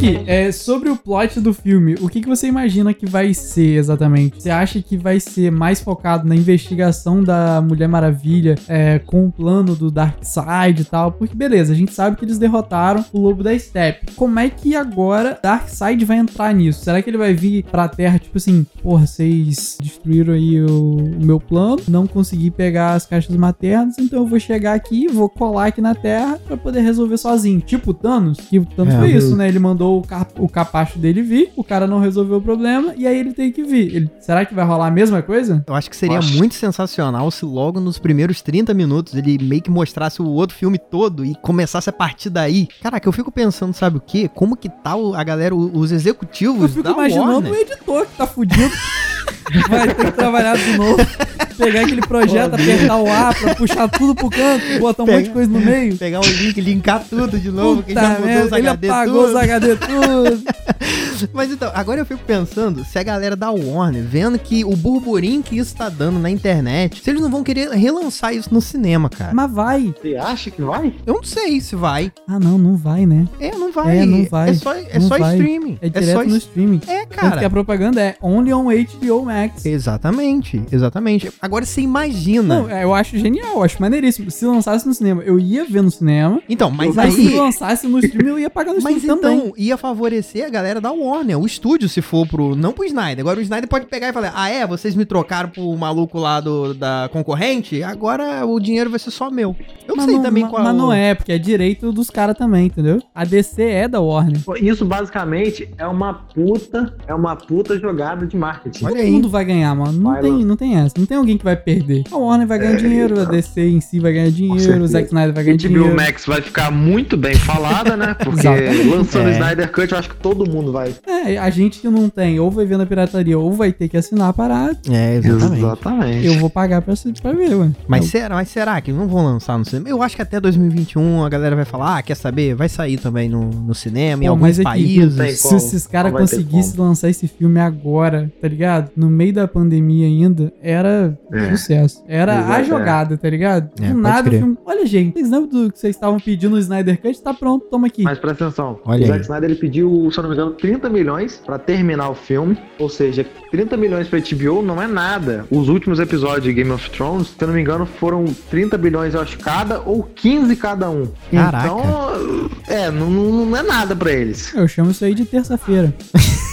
aqui, 0.00 0.22
é, 0.26 0.50
sobre 0.50 0.88
o 0.88 0.96
plot 0.96 1.40
do 1.40 1.52
filme, 1.52 1.94
o 2.00 2.08
que, 2.08 2.22
que 2.22 2.28
você 2.28 2.46
imagina 2.46 2.94
que 2.94 3.06
vai 3.06 3.34
ser 3.34 3.76
exatamente? 3.76 4.42
Você 4.42 4.48
acha 4.50 4.80
que 4.80 4.96
vai 4.96 5.20
ser 5.20 5.52
mais 5.52 5.80
focado 5.80 6.26
na 6.26 6.34
investigação 6.34 7.22
da 7.22 7.60
Mulher 7.60 7.86
Maravilha 7.86 8.54
é, 8.66 8.98
com 8.98 9.26
o 9.26 9.32
plano 9.32 9.76
do 9.76 9.90
Darkseid 9.90 10.80
e 10.80 10.84
tal? 10.84 11.12
Porque 11.12 11.34
beleza, 11.34 11.72
a 11.72 11.76
gente 11.76 11.92
sabe 11.92 12.16
que 12.16 12.24
eles 12.24 12.38
derrotaram 12.38 13.04
o 13.12 13.20
Lobo 13.20 13.42
da 13.42 13.56
Steppe. 13.58 14.12
Como 14.14 14.38
é 14.38 14.48
que 14.48 14.74
agora 14.74 15.38
Darkseid 15.42 16.04
vai 16.04 16.18
entrar 16.18 16.54
nisso? 16.54 16.82
Será 16.82 17.02
que 17.02 17.10
ele 17.10 17.18
vai 17.18 17.34
vir 17.34 17.64
pra 17.64 17.88
Terra, 17.88 18.18
tipo 18.18 18.38
assim, 18.38 18.66
porra, 18.82 19.06
vocês 19.06 19.76
destruíram 19.82 20.32
aí 20.32 20.62
o, 20.62 20.96
o 20.96 21.26
meu 21.26 21.38
plano, 21.38 21.82
não 21.88 22.06
consegui 22.06 22.50
pegar 22.50 22.94
as 22.94 23.04
caixas 23.04 23.36
maternas, 23.36 23.98
então 23.98 24.20
eu 24.20 24.26
vou 24.26 24.40
chegar 24.40 24.72
aqui, 24.74 25.08
vou 25.08 25.28
colar 25.28 25.66
aqui 25.66 25.80
na 25.80 25.94
Terra 25.94 26.38
pra 26.46 26.56
poder 26.56 26.80
resolver 26.80 27.18
sozinho. 27.18 27.60
Tipo 27.60 27.90
o 27.90 27.94
Thanos, 27.94 28.38
que 28.38 28.58
o 28.58 28.64
Thanos 28.64 28.94
É, 28.94 28.98
foi 28.98 29.10
isso, 29.10 29.36
né? 29.36 29.48
Ele 29.48 29.58
mandou 29.58 29.89
o, 29.98 30.02
cap- 30.02 30.32
o 30.40 30.48
capacho 30.48 30.98
dele 30.98 31.22
vir, 31.22 31.52
o 31.56 31.64
cara 31.64 31.86
não 31.86 31.98
resolveu 32.00 32.38
o 32.38 32.42
problema, 32.42 32.94
e 32.96 33.06
aí 33.06 33.18
ele 33.18 33.32
tem 33.32 33.50
que 33.52 33.62
vir. 33.62 33.94
Ele- 33.94 34.10
será 34.20 34.44
que 34.44 34.54
vai 34.54 34.64
rolar 34.64 34.86
a 34.86 34.90
mesma 34.90 35.22
coisa? 35.22 35.64
Eu 35.66 35.74
acho 35.74 35.88
que 35.90 35.96
seria 35.96 36.18
Acho. 36.18 36.36
muito 36.36 36.54
sensacional 36.54 37.30
se 37.30 37.44
logo 37.44 37.80
nos 37.80 37.98
primeiros 37.98 38.40
30 38.42 38.72
minutos 38.74 39.14
ele 39.14 39.38
meio 39.42 39.62
que 39.62 39.70
mostrasse 39.70 40.20
o 40.22 40.26
outro 40.26 40.56
filme 40.56 40.78
todo 40.78 41.24
e 41.24 41.34
começasse 41.42 41.88
a 41.90 41.92
partir 41.92 42.30
daí. 42.30 42.68
Caraca, 42.82 43.08
eu 43.08 43.12
fico 43.12 43.30
pensando, 43.32 43.72
sabe 43.74 43.96
o 43.98 44.00
quê? 44.00 44.28
Como 44.34 44.56
que 44.56 44.68
tá 44.68 44.94
o- 44.96 45.14
a 45.14 45.22
galera, 45.24 45.54
os 45.54 45.92
executivos 45.92 46.62
Eu 46.62 46.68
fico 46.68 46.82
da 46.82 46.90
imaginando 46.92 47.32
Warner? 47.32 47.52
o 47.52 47.56
editor 47.56 48.06
que 48.06 48.16
tá 48.16 48.26
fudido. 48.26 48.70
Vai 49.68 49.88
ter 49.94 50.04
que 50.06 50.12
trabalhar 50.12 50.56
de 50.56 50.76
novo. 50.76 50.96
Pegar 51.60 51.80
aquele 51.82 52.00
projeto, 52.02 52.54
apertar 52.54 52.96
o 52.96 53.06
A 53.10 53.34
pra 53.34 53.54
puxar 53.54 53.88
tudo 53.88 54.14
pro 54.14 54.30
canto, 54.30 54.64
botar 54.80 55.02
um 55.02 55.06
Pega- 55.06 55.18
monte 55.18 55.26
de 55.28 55.32
coisa 55.32 55.50
no 55.50 55.60
meio. 55.60 55.96
Pegar 55.96 56.20
o 56.20 56.26
link, 56.26 56.60
linkar 56.60 57.04
tudo 57.08 57.38
de 57.38 57.50
novo, 57.50 57.82
que 57.82 57.94
Puta 57.94 58.00
já 58.00 58.08
mudou 58.10 58.20
os 58.24 58.26
merda, 58.34 58.58
ele 58.58 58.68
HD 58.68 58.88
apagou 58.88 59.14
tudo. 59.14 59.28
os 59.28 59.36
HD 59.36 59.76
tudo. 59.76 60.42
Mas 61.34 61.52
então, 61.52 61.70
agora 61.74 62.00
eu 62.00 62.06
fico 62.06 62.20
pensando 62.26 62.82
se 62.82 62.98
a 62.98 63.02
galera 63.02 63.36
da 63.36 63.50
Warner, 63.50 64.02
vendo 64.02 64.38
que 64.38 64.64
o 64.64 64.74
burburinho 64.74 65.42
que 65.42 65.58
isso 65.58 65.76
tá 65.76 65.90
dando 65.90 66.18
na 66.18 66.30
internet, 66.30 67.02
se 67.02 67.10
eles 67.10 67.20
não 67.20 67.30
vão 67.30 67.44
querer 67.44 67.68
relançar 67.72 68.34
isso 68.34 68.48
no 68.52 68.60
cinema, 68.60 69.10
cara. 69.10 69.32
Mas 69.34 69.52
vai. 69.52 69.94
Você 70.00 70.16
acha 70.16 70.50
que 70.50 70.62
vai? 70.62 70.94
Eu 71.06 71.14
não 71.14 71.22
sei 71.22 71.60
se 71.60 71.76
vai. 71.76 72.10
Ah, 72.26 72.38
não, 72.40 72.56
não 72.56 72.74
vai, 72.74 73.04
né? 73.04 73.26
É, 73.38 73.50
não 73.54 73.70
vai. 73.70 73.98
É, 73.98 74.06
não 74.06 74.24
vai. 74.24 74.50
É 74.50 74.54
só, 74.54 74.72
é 74.74 74.98
Não 74.98 75.08
só 75.08 75.18
vai. 75.18 75.34
streaming. 75.36 75.78
É 75.82 75.88
direto 75.90 76.12
só 76.12 76.24
no 76.24 76.36
streaming. 76.38 76.80
É, 76.86 77.00
Tanto 77.04 77.08
que 77.10 77.26
a 77.26 77.30
cara. 77.32 77.50
propaganda 77.50 78.00
é 78.00 78.16
only 78.22 78.52
on 78.54 78.64
HBO 78.70 79.24
Max. 79.26 79.66
Exatamente, 79.66 80.62
exatamente. 80.72 81.30
Agora 81.42 81.49
você 81.50 81.80
imagina. 81.80 82.60
Não, 82.62 82.70
é, 82.70 82.84
eu 82.84 82.94
acho 82.94 83.18
genial, 83.18 83.54
eu 83.56 83.62
acho 83.62 83.80
maneiríssimo. 83.80 84.30
Se 84.30 84.44
lançasse 84.46 84.86
no 84.86 84.94
cinema, 84.94 85.22
eu 85.22 85.38
ia 85.38 85.64
ver 85.64 85.82
no 85.82 85.90
cinema. 85.90 86.40
Então, 86.48 86.70
mas 86.70 86.94
Mas 86.94 87.14
se 87.14 87.28
aí. 87.28 87.36
lançasse 87.36 87.86
no 87.86 87.98
stream, 87.98 88.28
eu 88.28 88.38
ia 88.38 88.50
pagar 88.50 88.72
no 88.72 88.78
stream 88.78 88.94
Mas 88.98 89.06
também. 89.06 89.38
então 89.38 89.52
ia 89.56 89.76
favorecer 89.76 90.46
a 90.46 90.48
galera 90.50 90.80
da 90.80 90.92
Warner, 90.92 91.38
o 91.38 91.46
estúdio, 91.46 91.88
se 91.88 92.00
for 92.02 92.26
pro. 92.26 92.54
Não 92.54 92.72
pro 92.72 92.84
Snyder. 92.84 93.20
Agora 93.20 93.38
o 93.38 93.42
Snyder 93.42 93.68
pode 93.68 93.86
pegar 93.86 94.08
e 94.08 94.12
falar: 94.12 94.32
Ah, 94.34 94.48
é? 94.48 94.66
Vocês 94.66 94.94
me 94.94 95.04
trocaram 95.04 95.48
pro 95.48 95.76
maluco 95.76 96.18
lá 96.18 96.40
do, 96.40 96.74
da 96.74 97.08
concorrente? 97.12 97.82
Agora 97.82 98.44
o 98.46 98.58
dinheiro 98.60 98.90
vai 98.90 98.98
ser 98.98 99.10
só 99.10 99.30
meu. 99.30 99.54
Eu 99.86 99.96
mas 99.96 100.04
sei 100.06 100.14
não, 100.16 100.22
também 100.22 100.46
qual 100.46 100.62
Mas 100.62 100.74
não 100.76 100.92
é, 100.92 101.14
porque 101.14 101.32
é 101.32 101.38
direito 101.38 101.92
dos 101.92 102.10
caras 102.10 102.36
também, 102.36 102.66
entendeu? 102.66 103.02
A 103.14 103.24
DC 103.24 103.62
é 103.62 103.88
da 103.88 104.00
Warner. 104.00 104.40
Isso 104.60 104.84
basicamente 104.84 105.68
é 105.78 105.86
uma 105.86 106.14
puta, 106.14 106.94
é 107.06 107.14
uma 107.14 107.34
puta 107.36 107.78
jogada 107.78 108.26
de 108.26 108.36
marketing. 108.36 108.84
Todo 108.84 108.96
aí. 108.96 109.10
mundo 109.10 109.28
vai 109.28 109.44
ganhar, 109.44 109.74
mano. 109.74 109.92
Não 109.92 110.12
Vai, 110.12 110.20
tem, 110.22 110.32
mano. 110.32 110.44
não 110.46 110.56
tem 110.56 110.76
essa. 110.76 110.94
Não 110.98 111.06
tem 111.06 111.16
alguém 111.16 111.36
que 111.40 111.44
vai 111.44 111.56
perder. 111.56 112.04
A 112.10 112.16
Warner 112.16 112.46
vai 112.46 112.58
ganhar 112.58 112.74
É, 112.74 112.76
dinheiro, 112.76 113.20
a 113.20 113.24
DC 113.24 113.60
em 113.60 113.80
si 113.80 113.98
vai 113.98 114.12
ganhar 114.12 114.30
dinheiro, 114.30 114.82
o. 114.84 114.86
Zack 114.86 115.06
Snyder 115.06 115.34
vai 115.34 115.44
ganhar 115.44 115.56
HBO 115.56 115.68
dinheiro. 115.68 115.96
Max 115.96 116.26
vai 116.26 116.40
ficar 116.40 116.70
muito 116.70 117.16
bem 117.16 117.34
falada, 117.34 117.96
né? 117.96 118.14
Porque 118.22 118.46
lançando 118.88 119.26
o 119.26 119.28
É. 119.28 119.32
Snyder 119.32 119.72
Cut, 119.72 119.92
eu 119.92 119.98
acho 119.98 120.08
que 120.10 120.16
todo 120.16 120.48
mundo 120.48 120.72
vai. 120.72 120.94
É, 121.06 121.36
a 121.38 121.50
gente 121.50 121.80
que 121.80 121.88
não 121.88 122.08
tem, 122.08 122.38
ou 122.38 122.50
vai 122.50 122.64
ver 122.64 122.76
na 122.78 122.86
pirataria, 122.86 123.38
ou 123.38 123.52
vai 123.52 123.72
ter 123.72 123.88
que 123.88 123.96
assinar 123.96 124.28
a 124.28 124.32
parada. 124.32 124.76
É, 124.90 125.16
exatamente. 125.16 125.58
Exatamente. 125.58 126.26
Eu 126.26 126.34
vou 126.38 126.50
pagar 126.50 126.82
pra, 126.82 126.94
pra 127.22 127.32
ver, 127.32 127.54
ué. 127.54 127.70
Mas 127.88 128.04
Eu- 128.04 128.10
será, 128.10 128.34
mas 128.34 128.48
será 128.48 128.80
que 128.80 128.92
não 128.92 129.08
vão 129.08 129.24
lançar 129.24 129.58
no 129.58 129.64
cinema? 129.64 129.88
Eu 129.88 130.02
acho 130.02 130.14
que 130.16 130.22
até 130.22 130.38
2021 130.40 131.24
a 131.24 131.28
galera 131.28 131.56
vai 131.56 131.64
falar: 131.64 131.98
Ah, 131.98 132.02
quer 132.02 132.14
saber? 132.16 132.54
Vai 132.54 132.68
sair 132.68 132.98
também 132.98 133.28
no, 133.28 133.50
no 133.50 133.74
cinema, 133.74 134.22
em 134.22 134.26
Pô, 134.26 134.32
alguns 134.32 134.42
mas 134.42 134.60
é 134.60 134.62
países. 134.62 135.16
não 135.16 135.24
tem 135.24 135.34
Se 135.34 135.54
esses 135.56 135.86
caras 135.86 136.12
Não 136.12 136.20
conseguissem 136.20 136.78
lançar 136.80 137.08
esse 137.08 137.26
filme 137.28 137.60
agora, 137.60 138.30
tá 138.40 138.48
ligado? 138.48 138.90
No 138.96 139.08
meio 139.08 139.32
da 139.32 139.46
pandemia 139.48 140.06
ainda, 140.06 140.52
era 140.62 141.16
É. 141.32 141.50
sucesso. 141.50 142.04
Era 142.08 142.54
a 142.54 142.60
é. 142.60 142.64
jogada, 142.64 143.16
tá 143.16 143.28
ligado? 143.28 143.70
É, 143.80 143.92
nada 143.92 144.20
o 144.20 144.24
crer. 144.24 144.40
filme. 144.40 144.58
Olha, 144.64 144.86
gente, 144.86 145.14
vocês 145.14 145.30
lembram 145.30 145.48
do 145.48 145.72
que 145.72 145.78
vocês 145.78 145.94
estavam 145.94 146.18
pedindo 146.18 146.52
no 146.52 146.58
Snyder 146.58 147.00
Cut? 147.00 147.22
Tá 147.22 147.34
pronto, 147.34 147.66
toma 147.66 147.86
aqui. 147.86 148.02
Mas 148.02 148.18
presta 148.18 148.46
atenção. 148.46 148.80
Olha 148.84 149.04
o 149.04 149.06
Zack 149.06 149.18
aí. 149.18 149.22
Snyder 149.22 149.50
ele 149.50 149.58
pediu, 149.58 150.08
se 150.10 150.18
eu 150.18 150.22
não 150.22 150.30
me 150.30 150.36
engano, 150.36 150.52
30 150.52 150.88
milhões 150.88 151.42
pra 151.44 151.58
terminar 151.58 152.10
o 152.10 152.14
filme. 152.14 152.58
Ou 152.78 152.88
seja, 152.88 153.26
30 153.50 153.76
milhões 153.76 154.08
pra 154.08 154.18
HBO 154.18 154.62
não 154.62 154.80
é 154.80 154.86
nada. 154.86 155.46
Os 155.50 155.68
últimos 155.68 155.98
episódios 156.00 156.44
de 156.44 156.52
Game 156.52 156.70
of 156.70 156.90
Thrones, 156.90 157.28
se 157.28 157.34
eu 157.40 157.48
não 157.48 157.54
me 157.54 157.60
engano, 157.60 157.86
foram 157.86 158.24
30 158.50 158.76
bilhões, 158.78 159.14
eu 159.14 159.20
acho, 159.20 159.38
cada, 159.38 159.80
ou 159.80 160.02
15 160.02 160.56
cada 160.56 160.90
um. 160.90 161.08
Caraca. 161.30 161.66
Então, 161.66 162.50
é, 162.68 162.90
não, 162.90 163.10
não 163.10 163.30
não 163.46 163.56
é 163.56 163.62
nada 163.62 163.94
pra 163.96 164.12
eles. 164.12 164.54
Eu 164.54 164.66
chamo 164.68 164.90
isso 164.90 165.04
aí 165.04 165.14
de 165.14 165.24
terça-feira. 165.24 165.94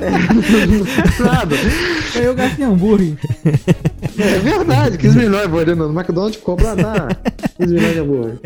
É 0.00 1.22
nada. 1.22 1.56
Aí 2.14 2.24
eu 2.24 2.34
gastei 2.34 2.64
hambúrguer. 2.64 3.14
É 4.18 4.38
verdade, 4.40 4.98
15 4.98 5.16
milhões, 5.18 5.48
vou 5.48 5.60
ali 5.60 5.74
no 5.74 5.90
McDonald's 5.92 6.38
na 6.76 7.08
15 7.58 7.74
milhões 7.74 7.92
de 7.94 8.00
hambúrguer. 8.00 8.38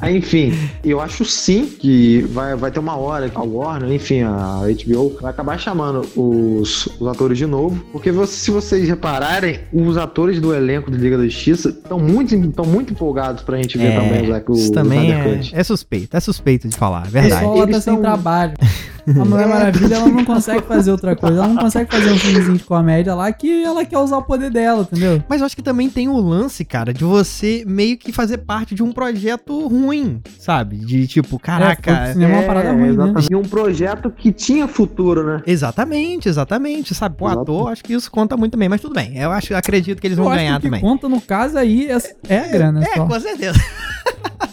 Aí, 0.00 0.16
enfim, 0.16 0.52
eu 0.84 1.00
acho 1.00 1.24
sim 1.24 1.66
que 1.66 2.22
vai, 2.32 2.54
vai 2.56 2.70
ter 2.70 2.78
uma 2.78 2.96
hora 2.96 3.28
que 3.28 3.36
a 3.36 3.42
Warner, 3.42 3.92
enfim, 3.92 4.22
a 4.22 4.60
HBO, 4.86 5.16
vai 5.20 5.30
acabar 5.30 5.58
chamando 5.58 6.00
os, 6.16 6.86
os 6.98 7.06
atores 7.08 7.38
de 7.38 7.46
novo. 7.46 7.82
Porque 7.92 8.10
você- 8.10 8.32
se 8.32 8.50
vocês 8.50 8.88
repararem, 8.88 9.60
os 9.72 9.96
atores 9.96 10.40
do 10.40 10.54
elenco 10.54 10.90
de 10.90 10.96
Liga 10.98 11.16
da 11.18 11.24
Justiça 11.24 11.68
estão 11.70 11.98
muito, 11.98 12.34
estão 12.34 12.64
muito 12.64 12.92
empolgados 12.92 13.42
pra 13.42 13.56
gente 13.56 13.76
ver 13.78 13.94
também 13.94 14.22
o, 14.24 14.26
Zack- 14.32 14.50
É, 14.50 14.54
isso 14.54 14.72
também 14.72 15.12
é, 15.12 15.40
é 15.52 15.64
suspeito, 15.64 16.16
é 16.16 16.20
suspeito 16.20 16.68
de 16.68 16.76
falar, 16.76 17.04
é 17.04 17.08
O 17.08 17.10
verdade. 17.10 17.44
tá 17.46 17.62
Eles 17.62 17.84
sem 17.84 18.00
trabalho. 18.00 18.52
A 19.20 19.24
Mulher 19.24 19.48
Maravilha, 19.48 19.94
ela 19.96 20.08
não 20.08 20.24
consegue 20.24 20.62
fazer 20.62 20.90
outra 20.92 21.16
coisa. 21.16 21.38
Ela 21.38 21.48
não 21.48 21.56
consegue 21.56 21.90
fazer 21.90 22.10
um 22.12 22.16
filmezinho 22.18 22.56
de 22.56 22.64
comédia 22.64 23.14
lá 23.14 23.32
que 23.32 23.62
ela 23.64 23.84
quer 23.84 23.98
usar 23.98 24.18
o 24.18 24.22
poder 24.22 24.50
dela, 24.50 24.82
entendeu? 24.82 25.22
Mas 25.28 25.40
eu 25.40 25.46
acho 25.46 25.56
que 25.56 25.62
também 25.62 25.90
tem 25.90 26.08
o 26.08 26.16
lance, 26.20 26.64
cara, 26.64 26.92
de 26.94 27.04
você 27.04 27.64
meio 27.66 27.96
que 27.98 28.12
fazer 28.12 28.38
parte 28.38 28.74
de 28.74 28.82
um 28.82 28.92
projeto 28.92 29.66
ruim, 29.66 30.20
sabe? 30.38 30.76
De 30.76 31.06
tipo, 31.06 31.38
caraca. 31.38 31.90
É, 31.90 32.12
cinema 32.12 32.34
uma 32.38 32.42
parada 32.44 32.72
ruim, 32.72 32.92
né? 32.96 33.12
E 33.30 33.34
um 33.34 33.42
projeto 33.42 34.10
que 34.10 34.32
tinha 34.32 34.68
futuro, 34.68 35.24
né? 35.24 35.42
Exatamente, 35.46 36.28
exatamente, 36.28 36.94
sabe? 36.94 37.16
Pô, 37.16 37.26
Exato. 37.26 37.40
ator, 37.42 37.68
acho 37.72 37.82
que 37.82 37.92
isso 37.94 38.10
conta 38.10 38.36
muito 38.36 38.52
também, 38.52 38.68
mas 38.68 38.80
tudo 38.80 38.94
bem. 38.94 39.18
Eu 39.18 39.32
acho, 39.32 39.54
acredito 39.54 40.00
que 40.00 40.06
eles 40.06 40.18
Eu 40.18 40.24
vão 40.24 40.32
acho 40.32 40.40
ganhar 40.42 40.52
que 40.52 40.58
o 40.58 40.60
que 40.60 40.66
também. 40.68 40.80
conta 40.80 41.08
no 41.08 41.20
caso 41.20 41.58
aí 41.58 41.88
é, 41.90 41.98
é 42.28 42.38
a 42.38 42.48
grana 42.48 42.82
É, 42.84 42.94
só. 42.96 43.06
com 43.06 43.20
certeza. 43.20 43.58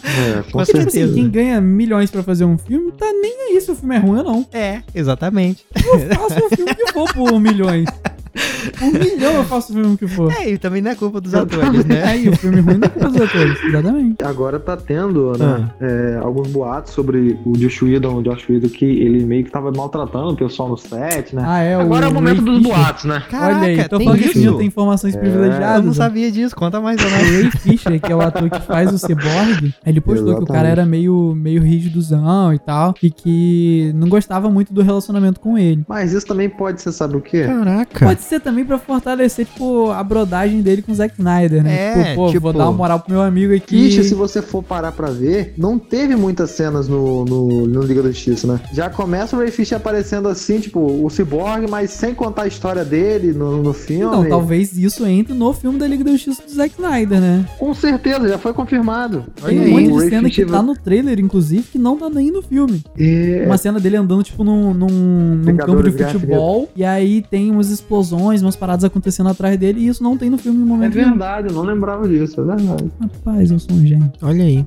É, 0.02 0.36
Com 0.42 0.42
Tipo 0.42 0.60
assim, 0.60 0.72
certeza. 0.72 1.14
quem 1.14 1.28
ganha 1.30 1.60
milhões 1.60 2.10
pra 2.10 2.22
fazer 2.22 2.44
um 2.44 2.58
filme, 2.58 2.90
tá 2.92 3.06
nem 3.12 3.50
aí 3.54 3.60
se 3.60 3.70
o 3.70 3.74
filme 3.76 3.94
é 3.94 3.98
ruim 3.98 4.18
ou 4.18 4.24
não. 4.24 4.39
É, 4.52 4.82
exatamente. 4.94 5.64
Eu 5.74 6.16
faço 6.16 6.46
o 6.46 6.56
filme 6.56 6.74
que 6.74 6.92
for 6.92 7.12
por 7.12 7.40
milhões. 7.40 7.86
Um 8.82 8.90
milhão 8.92 9.32
eu 9.34 9.44
faço 9.44 9.72
o 9.72 9.76
filme 9.76 9.96
que 9.96 10.06
for. 10.06 10.30
É, 10.32 10.50
e 10.50 10.58
também 10.58 10.80
não 10.82 10.90
é 10.90 10.94
culpa 10.94 11.20
dos 11.20 11.34
atores, 11.34 11.84
né? 11.84 12.04
Aí, 12.04 12.28
o 12.28 12.36
filme 12.36 12.60
ruim 12.60 12.76
não 12.78 12.86
é 12.86 12.88
culpa 12.88 13.08
dos 13.08 13.20
atores. 13.20 13.64
Exatamente. 13.64 14.24
Agora 14.24 14.60
tá 14.60 14.76
tendo, 14.76 15.32
né, 15.38 15.68
Ah. 15.80 15.84
é, 15.84 16.18
alguns 16.22 16.48
boatos 16.48 16.92
sobre 16.92 17.38
o 17.44 17.52
Josh 17.56 17.82
Whedon, 17.82 18.16
o 18.18 18.22
Josh 18.22 18.48
Whedon, 18.48 18.68
que 18.68 18.84
ele 18.84 19.24
meio 19.24 19.44
que 19.44 19.50
tava 19.50 19.72
maltratando 19.72 20.30
o 20.30 20.36
pessoal 20.36 20.68
no 20.68 20.76
set, 20.76 21.34
né? 21.34 21.42
Ah, 21.46 21.60
é 21.60 21.74
Agora 21.74 22.06
é 22.06 22.08
o 22.08 22.14
momento 22.14 22.36
Ray 22.42 22.44
dos 22.44 22.58
Fisher. 22.58 22.72
boatos, 22.76 23.04
né? 23.04 23.22
Caraca, 23.30 23.56
Olha 23.60 23.66
aí, 23.82 23.88
tô 23.88 23.96
tem 23.98 24.06
falando 24.06 24.20
que 24.22 24.28
isso? 24.28 24.38
menino 24.38 24.58
tem 24.58 24.66
informações 24.66 25.14
É, 25.14 25.18
privilegiadas. 25.18 25.76
Eu 25.76 25.82
não 25.82 25.90
ó. 25.90 25.94
sabia 25.94 26.30
disso, 26.30 26.54
conta 26.56 26.80
mais 26.80 27.00
ou 27.00 27.06
O. 27.06 27.10
Ray 27.10 27.50
Fisher, 27.50 28.00
que 28.00 28.12
é 28.12 28.16
o 28.16 28.20
ator 28.20 28.48
que 28.50 28.60
faz 28.60 28.92
o 28.92 28.98
Cyborg, 28.98 29.74
ele 29.84 30.00
postou 30.00 30.24
que 30.26 30.30
o 30.30 30.32
Exatamente. 30.44 30.52
cara 30.52 30.68
era 30.68 30.86
meio, 30.86 31.34
meio 31.34 31.62
rigidozão 31.62 32.52
e 32.54 32.58
tal, 32.58 32.94
e 33.02 33.10
que 33.10 33.90
não 33.94 34.08
gostava 34.08 34.50
muito 34.50 34.72
do 34.72 34.82
relacionamento 34.82 35.40
com 35.40 35.56
ele. 35.58 35.84
Mas 35.88 36.12
isso 36.12 36.26
também 36.26 36.48
pode 36.48 36.80
ser, 36.82 36.92
sabe 36.92 37.16
o 37.16 37.20
quê? 37.20 37.44
Caraca. 37.44 38.06
Pode 38.06 38.19
ser 38.22 38.40
também 38.40 38.64
pra 38.64 38.78
fortalecer, 38.78 39.46
tipo, 39.46 39.90
a 39.90 40.02
brodagem 40.02 40.60
dele 40.62 40.82
com 40.82 40.92
o 40.92 40.94
Zack 40.94 41.14
Snyder, 41.18 41.62
né? 41.62 41.74
É, 41.76 42.02
tipo, 42.04 42.14
pô, 42.16 42.26
tipo- 42.28 42.40
vou 42.40 42.52
dar 42.52 42.64
uma 42.68 42.72
moral 42.72 43.00
pro 43.00 43.12
meu 43.12 43.22
amigo 43.22 43.54
aqui. 43.54 43.88
Kish, 43.90 44.06
se 44.06 44.14
você 44.14 44.40
for 44.42 44.62
parar 44.62 44.92
pra 44.92 45.10
ver, 45.10 45.54
não 45.56 45.78
teve 45.78 46.16
muitas 46.16 46.50
cenas 46.50 46.88
no, 46.88 47.24
no, 47.24 47.66
no 47.66 47.82
Liga 47.82 48.02
da 48.02 48.10
Justiça, 48.10 48.46
né? 48.46 48.60
Já 48.72 48.88
começa 48.90 49.36
o 49.36 49.38
Ray 49.38 49.50
Fisher 49.50 49.76
aparecendo 49.76 50.28
assim, 50.28 50.60
tipo, 50.60 50.80
o 50.80 51.08
Cyborg, 51.10 51.66
mas 51.68 51.90
sem 51.90 52.14
contar 52.14 52.42
a 52.42 52.46
história 52.46 52.84
dele 52.84 53.32
no, 53.32 53.62
no 53.62 53.72
filme. 53.72 54.04
Não, 54.16 54.28
talvez 54.28 54.76
isso 54.76 55.06
entre 55.06 55.34
no 55.34 55.52
filme 55.52 55.78
da 55.78 55.86
Liga 55.86 56.04
da 56.04 56.10
Justiça 56.12 56.42
do 56.42 56.50
Zack 56.52 56.74
Snyder, 56.78 57.20
né? 57.20 57.46
Com 57.58 57.72
certeza, 57.74 58.28
já 58.28 58.38
foi 58.38 58.52
confirmado. 58.52 59.24
Tem 59.44 59.58
Olha 59.60 59.72
um 59.72 59.76
aí, 59.76 59.88
monte 59.88 60.04
de 60.04 60.10
cena 60.10 60.28
que 60.28 60.34
Fisher 60.36 60.48
tá 60.50 60.62
no 60.62 60.74
trailer, 60.74 61.18
inclusive, 61.20 61.62
que 61.64 61.78
não 61.78 61.96
tá 61.96 62.08
nem 62.10 62.30
no 62.30 62.42
filme. 62.42 62.82
É, 62.98 63.44
Uma 63.46 63.58
cena 63.58 63.78
dele 63.80 63.96
andando, 63.96 64.22
tipo, 64.22 64.42
num, 64.44 64.72
num, 64.74 64.86
num 64.88 65.56
campo 65.56 65.82
de 65.82 65.90
futebol. 65.92 66.68
E 66.74 66.84
aí 66.84 67.22
tem 67.30 67.50
umas 67.50 67.70
explosões, 67.70 68.09
umas 68.12 68.56
paradas 68.56 68.84
acontecendo 68.84 69.28
atrás 69.28 69.56
dele. 69.58 69.80
E 69.80 69.88
isso 69.88 70.02
não 70.02 70.16
tem 70.16 70.30
no 70.30 70.38
filme 70.38 70.58
em 70.58 70.62
é 70.62 70.66
momento 70.66 70.94
nenhum. 70.94 71.10
verdade, 71.10 71.48
eu 71.48 71.54
não 71.54 71.62
lembrava 71.62 72.08
disso, 72.08 72.40
é 72.40 72.44
verdade. 72.44 72.90
Rapaz, 73.00 73.50
eu 73.50 73.58
sou 73.58 73.76
um 73.76 73.86
gênio. 73.86 74.12
Olha 74.22 74.44
aí. 74.44 74.64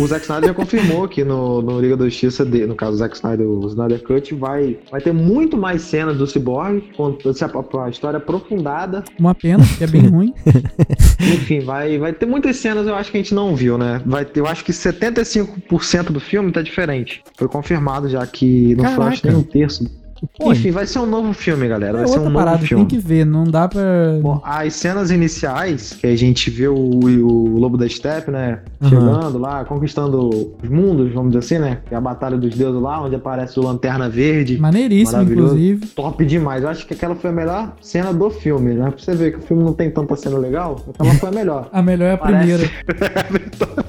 O 0.00 0.06
Zack 0.06 0.22
Snyder 0.24 0.48
já 0.48 0.54
confirmou 0.54 1.06
que 1.08 1.24
no, 1.24 1.60
no 1.62 1.80
Liga 1.80 1.96
da 1.96 2.04
Justiça, 2.04 2.44
de- 2.44 2.66
no 2.66 2.74
caso 2.74 2.92
do 2.92 2.98
Zack 2.98 3.14
Snyder, 3.16 3.46
o 3.46 3.66
Snyder 3.68 4.02
Cut, 4.02 4.34
vai, 4.34 4.78
vai 4.90 5.00
ter 5.00 5.12
muito 5.12 5.56
mais 5.56 5.82
cenas 5.82 6.16
do 6.16 6.26
Cyborg, 6.26 6.82
com 6.96 7.06
a, 7.06 7.84
a 7.84 7.90
história 7.90 8.16
aprofundada. 8.18 9.04
Uma 9.18 9.34
pena, 9.34 9.64
porque 9.66 9.84
é 9.84 9.86
bem 9.86 10.06
ruim. 10.08 10.34
Enfim, 11.20 11.60
vai, 11.60 11.98
vai 11.98 12.12
ter 12.12 12.26
muitas 12.26 12.56
cenas 12.56 12.86
eu 12.86 12.94
acho 12.94 13.10
que 13.10 13.16
a 13.18 13.20
gente 13.20 13.34
não 13.34 13.54
viu, 13.54 13.76
né? 13.78 14.00
Vai 14.06 14.24
ter, 14.24 14.40
eu 14.40 14.46
acho 14.46 14.64
que 14.64 14.72
75% 14.72 16.04
do 16.10 16.20
filme 16.20 16.50
tá 16.52 16.62
diferente. 16.62 17.22
Foi 17.36 17.48
confirmado 17.48 18.08
já 18.08 18.26
que 18.26 18.74
não 18.76 18.84
foi 18.84 18.94
Caraca. 18.94 19.10
acho, 19.12 19.26
nem 19.26 19.36
um 19.36 19.42
terço. 19.42 19.84
Pô, 20.38 20.52
Enfim, 20.52 20.70
vai 20.70 20.86
ser 20.86 20.98
um 20.98 21.06
novo 21.06 21.32
filme, 21.32 21.66
galera. 21.68 21.98
É 21.98 22.00
Vai 22.00 22.08
ser 22.08 22.14
outra 22.18 22.30
um 22.30 22.34
parada, 22.34 22.56
novo 22.56 22.66
filme. 22.66 22.86
tem 22.86 22.98
que 22.98 23.06
ver. 23.06 23.24
Não 23.24 23.44
dá 23.44 23.66
pra. 23.68 23.80
Bom, 24.22 24.40
as 24.44 24.74
cenas 24.74 25.10
iniciais, 25.10 25.92
que 25.94 26.06
a 26.06 26.16
gente 26.16 26.50
vê 26.50 26.68
o, 26.68 26.74
o 26.76 27.58
Lobo 27.58 27.76
da 27.76 27.88
Steppe, 27.88 28.30
né? 28.30 28.60
Aham. 28.82 28.90
Chegando 28.90 29.38
lá, 29.38 29.64
conquistando 29.64 30.28
os 30.62 30.68
mundos, 30.68 31.12
vamos 31.12 31.32
dizer 31.32 31.38
assim, 31.44 31.58
né? 31.58 31.78
Que 31.86 31.94
é 31.94 31.96
a 31.96 32.00
Batalha 32.00 32.36
dos 32.36 32.54
Deuses 32.54 32.80
lá, 32.82 33.02
onde 33.02 33.14
aparece 33.14 33.58
o 33.58 33.62
Lanterna 33.62 34.08
Verde. 34.08 34.58
Maneiríssimo, 34.58 35.22
inclusive. 35.22 35.86
Top 35.88 36.24
demais. 36.24 36.62
Eu 36.62 36.68
acho 36.68 36.86
que 36.86 36.94
aquela 36.94 37.14
foi 37.14 37.30
a 37.30 37.32
melhor 37.32 37.72
cena 37.80 38.12
do 38.12 38.30
filme, 38.30 38.74
né? 38.74 38.90
Pra 38.90 38.98
você 38.98 39.14
ver 39.14 39.32
que 39.32 39.38
o 39.38 39.42
filme 39.42 39.62
não 39.62 39.72
tem 39.72 39.90
tanta 39.90 40.16
cena 40.16 40.36
legal, 40.38 40.80
aquela 40.92 41.14
foi 41.14 41.28
a 41.28 41.32
melhor. 41.32 41.68
A 41.72 41.82
melhor 41.82 42.06
é 42.08 42.12
a 42.12 42.18
Parece. 42.18 42.40
primeira. 42.46 42.70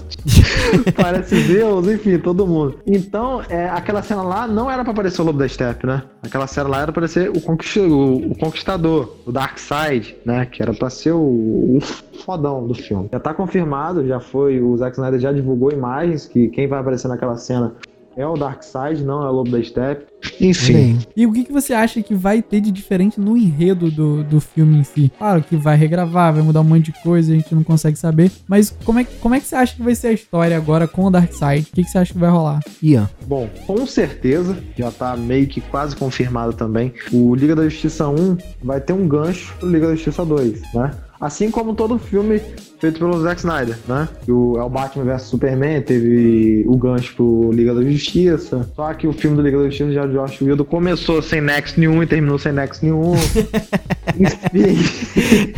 Parece 0.95 1.35
Deus, 1.43 1.87
enfim, 1.87 2.17
todo 2.17 2.45
mundo. 2.47 2.79
Então, 2.85 3.41
é, 3.49 3.67
aquela 3.69 4.01
cena 4.01 4.21
lá 4.23 4.47
não 4.47 4.69
era 4.69 4.83
pra 4.83 4.91
aparecer 4.93 5.21
o 5.21 5.25
Lobo 5.25 5.39
da 5.39 5.47
Steppe, 5.47 5.85
né? 5.85 6.03
Aquela 6.23 6.45
cena 6.45 6.69
lá 6.69 6.81
era 6.81 6.91
pra 6.91 7.07
ser 7.07 7.29
o, 7.31 7.49
o- 7.91 8.31
o 8.31 8.37
Conquistador, 8.37 9.15
o 9.25 9.31
Darkseid, 9.31 10.15
né? 10.23 10.45
Que 10.45 10.61
era 10.61 10.73
pra 10.73 10.89
ser 10.89 11.11
o, 11.13 11.77
o 11.77 11.81
fodão 12.25 12.67
do 12.67 12.75
filme. 12.75 13.09
Já 13.11 13.19
tá 13.19 13.33
confirmado, 13.33 14.05
já 14.07 14.19
foi, 14.19 14.61
o 14.61 14.77
Zack 14.77 14.95
Snyder 14.95 15.19
já 15.19 15.31
divulgou 15.31 15.71
imagens 15.71 16.27
que 16.27 16.47
quem 16.49 16.67
vai 16.67 16.79
aparecer 16.79 17.07
naquela 17.07 17.35
cena 17.37 17.73
é 18.17 18.25
o 18.27 18.33
Darkseid, 18.35 19.03
não 19.03 19.23
é 19.23 19.29
o 19.29 19.31
Lobo 19.31 19.51
da 19.51 19.63
Steppe. 19.63 20.05
Enfim, 20.39 20.75
aí. 20.75 20.99
E 21.15 21.25
o 21.25 21.31
que, 21.33 21.43
que 21.45 21.51
você 21.51 21.73
acha 21.73 22.01
que 22.03 22.13
vai 22.13 22.41
ter 22.41 22.59
de 22.61 22.71
diferente 22.71 23.19
no 23.19 23.35
enredo 23.37 23.89
do, 23.89 24.23
do 24.23 24.39
filme 24.41 24.77
em 24.79 24.83
si? 24.83 25.11
Claro 25.17 25.41
que 25.41 25.55
vai 25.55 25.75
regravar, 25.75 26.33
vai 26.33 26.43
mudar 26.43 26.61
um 26.61 26.65
monte 26.65 26.91
de 26.91 27.01
coisa, 27.01 27.31
a 27.31 27.35
gente 27.35 27.53
não 27.55 27.63
consegue 27.63 27.97
saber. 27.97 28.31
Mas 28.47 28.75
como 28.83 28.99
é, 28.99 29.03
que- 29.03 29.15
como 29.17 29.33
é 29.35 29.39
que 29.39 29.45
você 29.47 29.55
acha 29.55 29.75
que 29.75 29.81
vai 29.81 29.95
ser 29.95 30.07
a 30.07 30.13
história 30.13 30.55
agora 30.55 30.87
com 30.87 31.05
o 31.05 31.09
Darkseid? 31.09 31.67
O 31.71 31.75
que, 31.75 31.83
que 31.83 31.89
você 31.89 31.97
acha 31.97 32.13
que 32.13 32.19
vai 32.19 32.29
rolar? 32.29 32.59
Ian. 32.83 33.09
Bom, 33.25 33.49
com 33.65 33.85
certeza, 33.87 34.57
já 34.77 34.91
tá 34.91 35.15
meio 35.15 35.47
que 35.47 35.61
quase 35.61 35.95
confirmado 35.95 36.53
também. 36.53 36.93
O 37.11 37.33
Liga 37.33 37.55
da 37.55 37.63
Justiça 37.63 38.07
1 38.07 38.37
vai 38.63 38.79
ter 38.81 38.93
um 38.93 39.07
gancho 39.07 39.53
pro 39.59 39.69
Liga 39.69 39.87
da 39.87 39.95
Justiça 39.95 40.23
2, 40.25 40.61
né? 40.73 40.91
Assim 41.19 41.51
como 41.51 41.75
todo 41.75 41.99
filme 41.99 42.41
feito 42.81 42.97
pelo 42.97 43.21
Zack 43.21 43.39
Snyder, 43.39 43.77
né? 43.87 44.09
Que 44.25 44.31
o, 44.31 44.57
é 44.57 44.63
o 44.63 44.69
Batman 44.69 45.05
vs 45.05 45.21
Superman, 45.21 45.81
teve 45.83 46.65
o 46.67 46.75
gancho 46.75 47.15
pro 47.15 47.51
Liga 47.53 47.75
da 47.75 47.83
Justiça. 47.83 48.67
Só 48.75 48.91
que 48.95 49.07
o 49.07 49.13
filme 49.13 49.37
do 49.37 49.43
Liga 49.43 49.59
da 49.59 49.65
Justiça 49.65 49.91
já 49.93 50.07
de 50.07 50.13
Josh 50.13 50.41
Whedon 50.41 50.65
começou 50.65 51.21
sem 51.21 51.39
nexo 51.39 51.79
nenhum 51.79 52.01
e 52.01 52.07
terminou 52.07 52.39
sem 52.39 52.51
nexo 52.51 52.83
nenhum. 52.83 53.13
Enfim. 54.19 55.53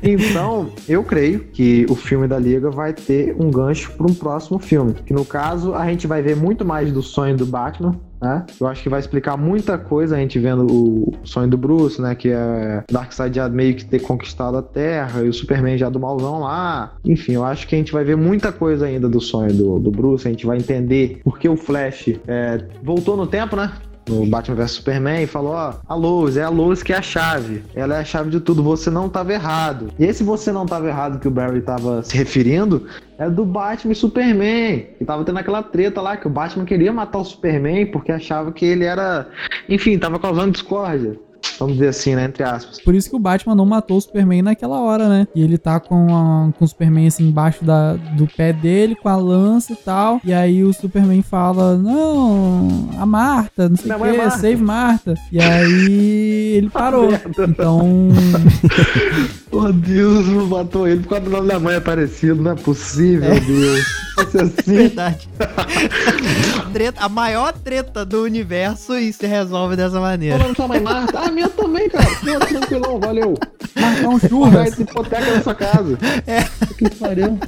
então, 0.00 0.70
eu 0.88 1.02
creio 1.02 1.40
que 1.40 1.84
o 1.90 1.96
filme 1.96 2.28
da 2.28 2.38
Liga 2.38 2.70
vai 2.70 2.92
ter 2.92 3.34
um 3.36 3.50
gancho 3.50 3.90
para 3.92 4.06
um 4.06 4.14
próximo 4.14 4.60
filme. 4.60 4.94
Que 5.04 5.12
no 5.12 5.24
caso, 5.24 5.74
a 5.74 5.84
gente 5.86 6.06
vai 6.06 6.22
ver 6.22 6.36
muito 6.36 6.64
mais 6.64 6.92
do 6.92 7.02
sonho 7.02 7.36
do 7.36 7.44
Batman. 7.44 7.98
Né? 8.20 8.44
Eu 8.60 8.66
acho 8.66 8.82
que 8.82 8.88
vai 8.88 9.00
explicar 9.00 9.36
muita 9.36 9.78
coisa 9.78 10.16
a 10.16 10.18
gente 10.18 10.38
vendo 10.38 10.66
o 10.66 11.12
sonho 11.24 11.48
do 11.48 11.56
Bruce, 11.56 12.00
né? 12.00 12.14
Que 12.14 12.30
é 12.30 12.84
Darkseid 12.90 13.34
já 13.34 13.48
meio 13.48 13.74
que 13.74 13.84
ter 13.84 14.00
conquistado 14.00 14.56
a 14.56 14.62
Terra 14.62 15.22
e 15.22 15.28
o 15.28 15.32
Superman 15.32 15.78
já 15.78 15.88
do 15.88 15.98
malzão 15.98 16.40
lá. 16.40 16.94
Enfim, 17.04 17.32
eu 17.32 17.44
acho 17.44 17.66
que 17.66 17.74
a 17.74 17.78
gente 17.78 17.92
vai 17.92 18.04
ver 18.04 18.16
muita 18.16 18.52
coisa 18.52 18.86
ainda 18.86 19.08
do 19.08 19.20
sonho 19.20 19.52
do, 19.52 19.78
do 19.78 19.90
Bruce. 19.90 20.26
A 20.26 20.30
gente 20.30 20.46
vai 20.46 20.58
entender 20.58 21.20
por 21.24 21.38
que 21.38 21.48
o 21.48 21.56
Flash 21.56 22.08
é, 22.26 22.64
voltou 22.82 23.16
no 23.16 23.26
tempo, 23.26 23.56
né? 23.56 23.72
No 24.08 24.26
Batman 24.26 24.56
vs 24.56 24.72
Superman 24.72 25.22
e 25.22 25.26
falou: 25.26 25.52
Ó, 25.52 25.74
a 25.86 25.94
luz, 25.94 26.36
é 26.36 26.42
a 26.42 26.48
luz 26.48 26.82
que 26.82 26.92
é 26.92 26.96
a 26.96 27.02
chave. 27.02 27.62
Ela 27.74 27.96
é 27.96 28.00
a 28.00 28.04
chave 28.04 28.30
de 28.30 28.40
tudo, 28.40 28.62
você 28.62 28.90
não 28.90 29.08
tava 29.08 29.32
errado. 29.32 29.92
E 29.98 30.04
esse 30.04 30.22
você 30.22 30.52
não 30.52 30.66
tava 30.66 30.88
errado 30.88 31.18
que 31.18 31.28
o 31.28 31.30
Barry 31.30 31.60
tava 31.60 32.02
se 32.02 32.16
referindo 32.16 32.86
é 33.18 33.28
do 33.28 33.44
Batman 33.44 33.92
e 33.92 33.96
Superman. 33.96 34.86
Que 34.98 35.04
tava 35.04 35.24
tendo 35.24 35.38
aquela 35.38 35.62
treta 35.62 36.00
lá 36.00 36.16
que 36.16 36.26
o 36.26 36.30
Batman 36.30 36.64
queria 36.64 36.92
matar 36.92 37.18
o 37.18 37.24
Superman 37.24 37.86
porque 37.86 38.10
achava 38.10 38.50
que 38.50 38.64
ele 38.64 38.84
era. 38.84 39.28
Enfim, 39.68 39.98
tava 39.98 40.18
causando 40.18 40.52
discórdia. 40.52 41.18
Vamos 41.58 41.74
dizer 41.74 41.88
assim, 41.88 42.14
né? 42.14 42.24
Entre 42.24 42.42
aspas. 42.42 42.80
Por 42.80 42.94
isso 42.94 43.10
que 43.10 43.16
o 43.16 43.18
Batman 43.18 43.54
não 43.54 43.66
matou 43.66 43.98
o 43.98 44.00
Superman 44.00 44.40
naquela 44.42 44.80
hora, 44.80 45.08
né? 45.08 45.26
E 45.34 45.42
ele 45.42 45.58
tá 45.58 45.78
com, 45.78 46.06
a- 46.14 46.52
com 46.58 46.64
o 46.64 46.68
Superman 46.68 47.06
assim 47.06 47.28
embaixo 47.28 47.64
da, 47.64 47.94
do 47.94 48.26
pé 48.26 48.52
dele, 48.52 48.94
com 48.96 49.08
a 49.08 49.16
lança 49.16 49.72
e 49.74 49.76
tal. 49.76 50.20
E 50.24 50.32
aí 50.32 50.64
o 50.64 50.72
Superman 50.72 51.20
fala: 51.22 51.76
Não, 51.76 52.88
a 52.98 53.04
Marta, 53.04 53.68
não 53.68 53.76
sei 53.76 53.92
o 53.92 54.06
é 54.06 54.10
que, 54.12 54.16
Marta." 54.18 54.38
save 54.38 54.62
Marta. 54.62 55.14
E 55.30 55.38
aí 55.40 56.54
ele 56.56 56.68
parou. 56.72 57.10
merda. 57.10 57.44
Então. 57.46 58.08
Oh 59.52 59.72
Deus, 59.72 60.26
matou 60.48 60.86
ele 60.86 61.00
por 61.02 61.08
causa 61.10 61.24
do 61.24 61.30
nome 61.30 61.48
da 61.48 61.58
mãe 61.58 61.74
aparecido. 61.76 62.40
Não 62.40 62.52
é 62.52 62.54
possível, 62.54 63.30
Deus. 63.40 63.84
Vai 64.16 64.26
ser 64.26 64.42
assim. 64.42 64.74
Verdade. 64.76 65.28
Treta- 66.72 67.00
a 67.04 67.08
maior 67.08 67.52
treta 67.52 68.04
do 68.04 68.22
universo 68.22 68.96
e 68.96 69.12
se 69.12 69.26
resolve 69.26 69.74
dessa 69.74 69.98
maneira. 70.00 70.38
Falando 70.38 70.54
sua 70.56 70.68
mãe 70.68 70.80
Marta. 70.80 71.18
Ah, 71.18 71.30
minha 71.32 71.48
também, 71.48 71.88
cara. 71.88 72.06
Pô, 72.06 72.46
tranquilão, 72.46 73.00
valeu. 73.00 73.34
Marcar 73.74 74.08
um 74.08 74.18
churras. 74.20 74.68
essa 74.72 74.82
hipoteca 74.82 75.34
na 75.34 75.42
sua 75.42 75.54
casa. 75.54 75.98
É. 76.28 76.42
Que 76.78 76.88
pariu. 76.94 77.38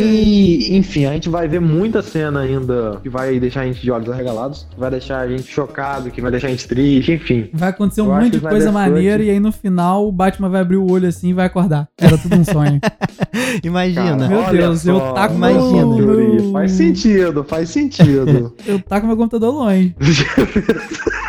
E, 0.00 0.76
enfim, 0.76 1.06
a 1.06 1.12
gente 1.12 1.28
vai 1.28 1.48
ver 1.48 1.60
muita 1.60 2.02
cena 2.02 2.40
ainda 2.40 2.98
que 3.02 3.08
vai 3.08 3.38
deixar 3.38 3.62
a 3.62 3.66
gente 3.66 3.80
de 3.80 3.90
olhos 3.90 4.08
arregalados, 4.10 4.66
que 4.72 4.78
vai 4.80 4.90
deixar 4.90 5.20
a 5.20 5.28
gente 5.28 5.44
chocado, 5.44 6.10
que 6.10 6.20
vai 6.20 6.30
deixar 6.30 6.48
a 6.48 6.50
gente 6.50 6.66
triste, 6.68 7.12
enfim. 7.12 7.48
Vai 7.52 7.70
acontecer 7.70 8.02
um 8.02 8.06
monte 8.06 8.30
de 8.30 8.40
coisa 8.40 8.70
maneira 8.72 9.22
e 9.22 9.30
aí 9.30 9.40
no 9.40 9.52
final 9.52 10.06
o 10.06 10.12
Batman 10.12 10.48
vai 10.48 10.60
abrir 10.60 10.76
o 10.76 10.90
olho 10.90 11.08
assim 11.08 11.30
e 11.30 11.32
vai 11.32 11.46
acordar. 11.46 11.88
Era 11.98 12.16
tudo 12.18 12.36
um 12.36 12.44
sonho. 12.44 12.80
Imagina. 13.64 14.28
Cara, 14.28 14.28
Meu 14.28 14.44
Deus, 14.50 14.86
eu 14.86 15.00
taco 15.14 15.34
Imagina. 15.34 15.86
meu- 15.86 16.20
Yuri, 16.20 16.52
Faz 16.52 16.72
sentido, 16.72 17.44
faz 17.44 17.68
sentido. 17.70 18.54
Eu 18.66 18.78
taco 18.80 19.06
meu 19.06 19.16
computador 19.16 19.54
longe. 19.54 19.94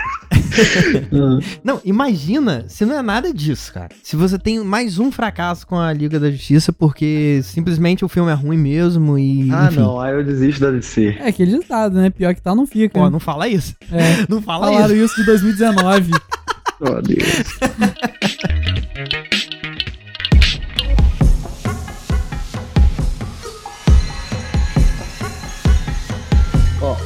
Não, 1.63 1.79
imagina 1.83 2.65
se 2.67 2.85
não 2.85 2.97
é 2.97 3.01
nada 3.01 3.33
disso, 3.33 3.73
cara. 3.73 3.89
Se 4.03 4.15
você 4.15 4.37
tem 4.37 4.59
mais 4.63 4.99
um 4.99 5.11
fracasso 5.11 5.65
com 5.65 5.77
a 5.77 5.91
Liga 5.93 6.19
da 6.19 6.29
Justiça 6.29 6.71
porque 6.71 7.41
simplesmente 7.43 8.03
o 8.03 8.07
filme 8.07 8.31
é 8.31 8.33
ruim 8.33 8.57
mesmo 8.57 9.17
e. 9.17 9.49
ah, 9.51 9.67
enfim. 9.67 9.79
não, 9.79 9.99
aí 9.99 10.13
eu 10.13 10.23
desisto 10.23 10.61
da 10.61 10.71
DC. 10.71 11.17
É 11.19 11.27
aquele 11.29 11.57
ditado, 11.59 11.95
né? 11.95 12.09
Pior 12.09 12.33
que 12.33 12.41
tá, 12.41 12.55
não 12.55 12.65
fica. 12.65 12.99
Pô, 12.99 13.09
não 13.09 13.19
fala 13.19 13.47
isso. 13.47 13.75
É. 13.91 14.17
Não 14.29 14.41
fala 14.41 14.67
Falaram 14.67 14.95
isso. 14.95 15.05
isso 15.05 15.15
de 15.17 15.25
2019. 15.25 16.11
Oh, 16.81 17.01
Deus. 17.01 17.57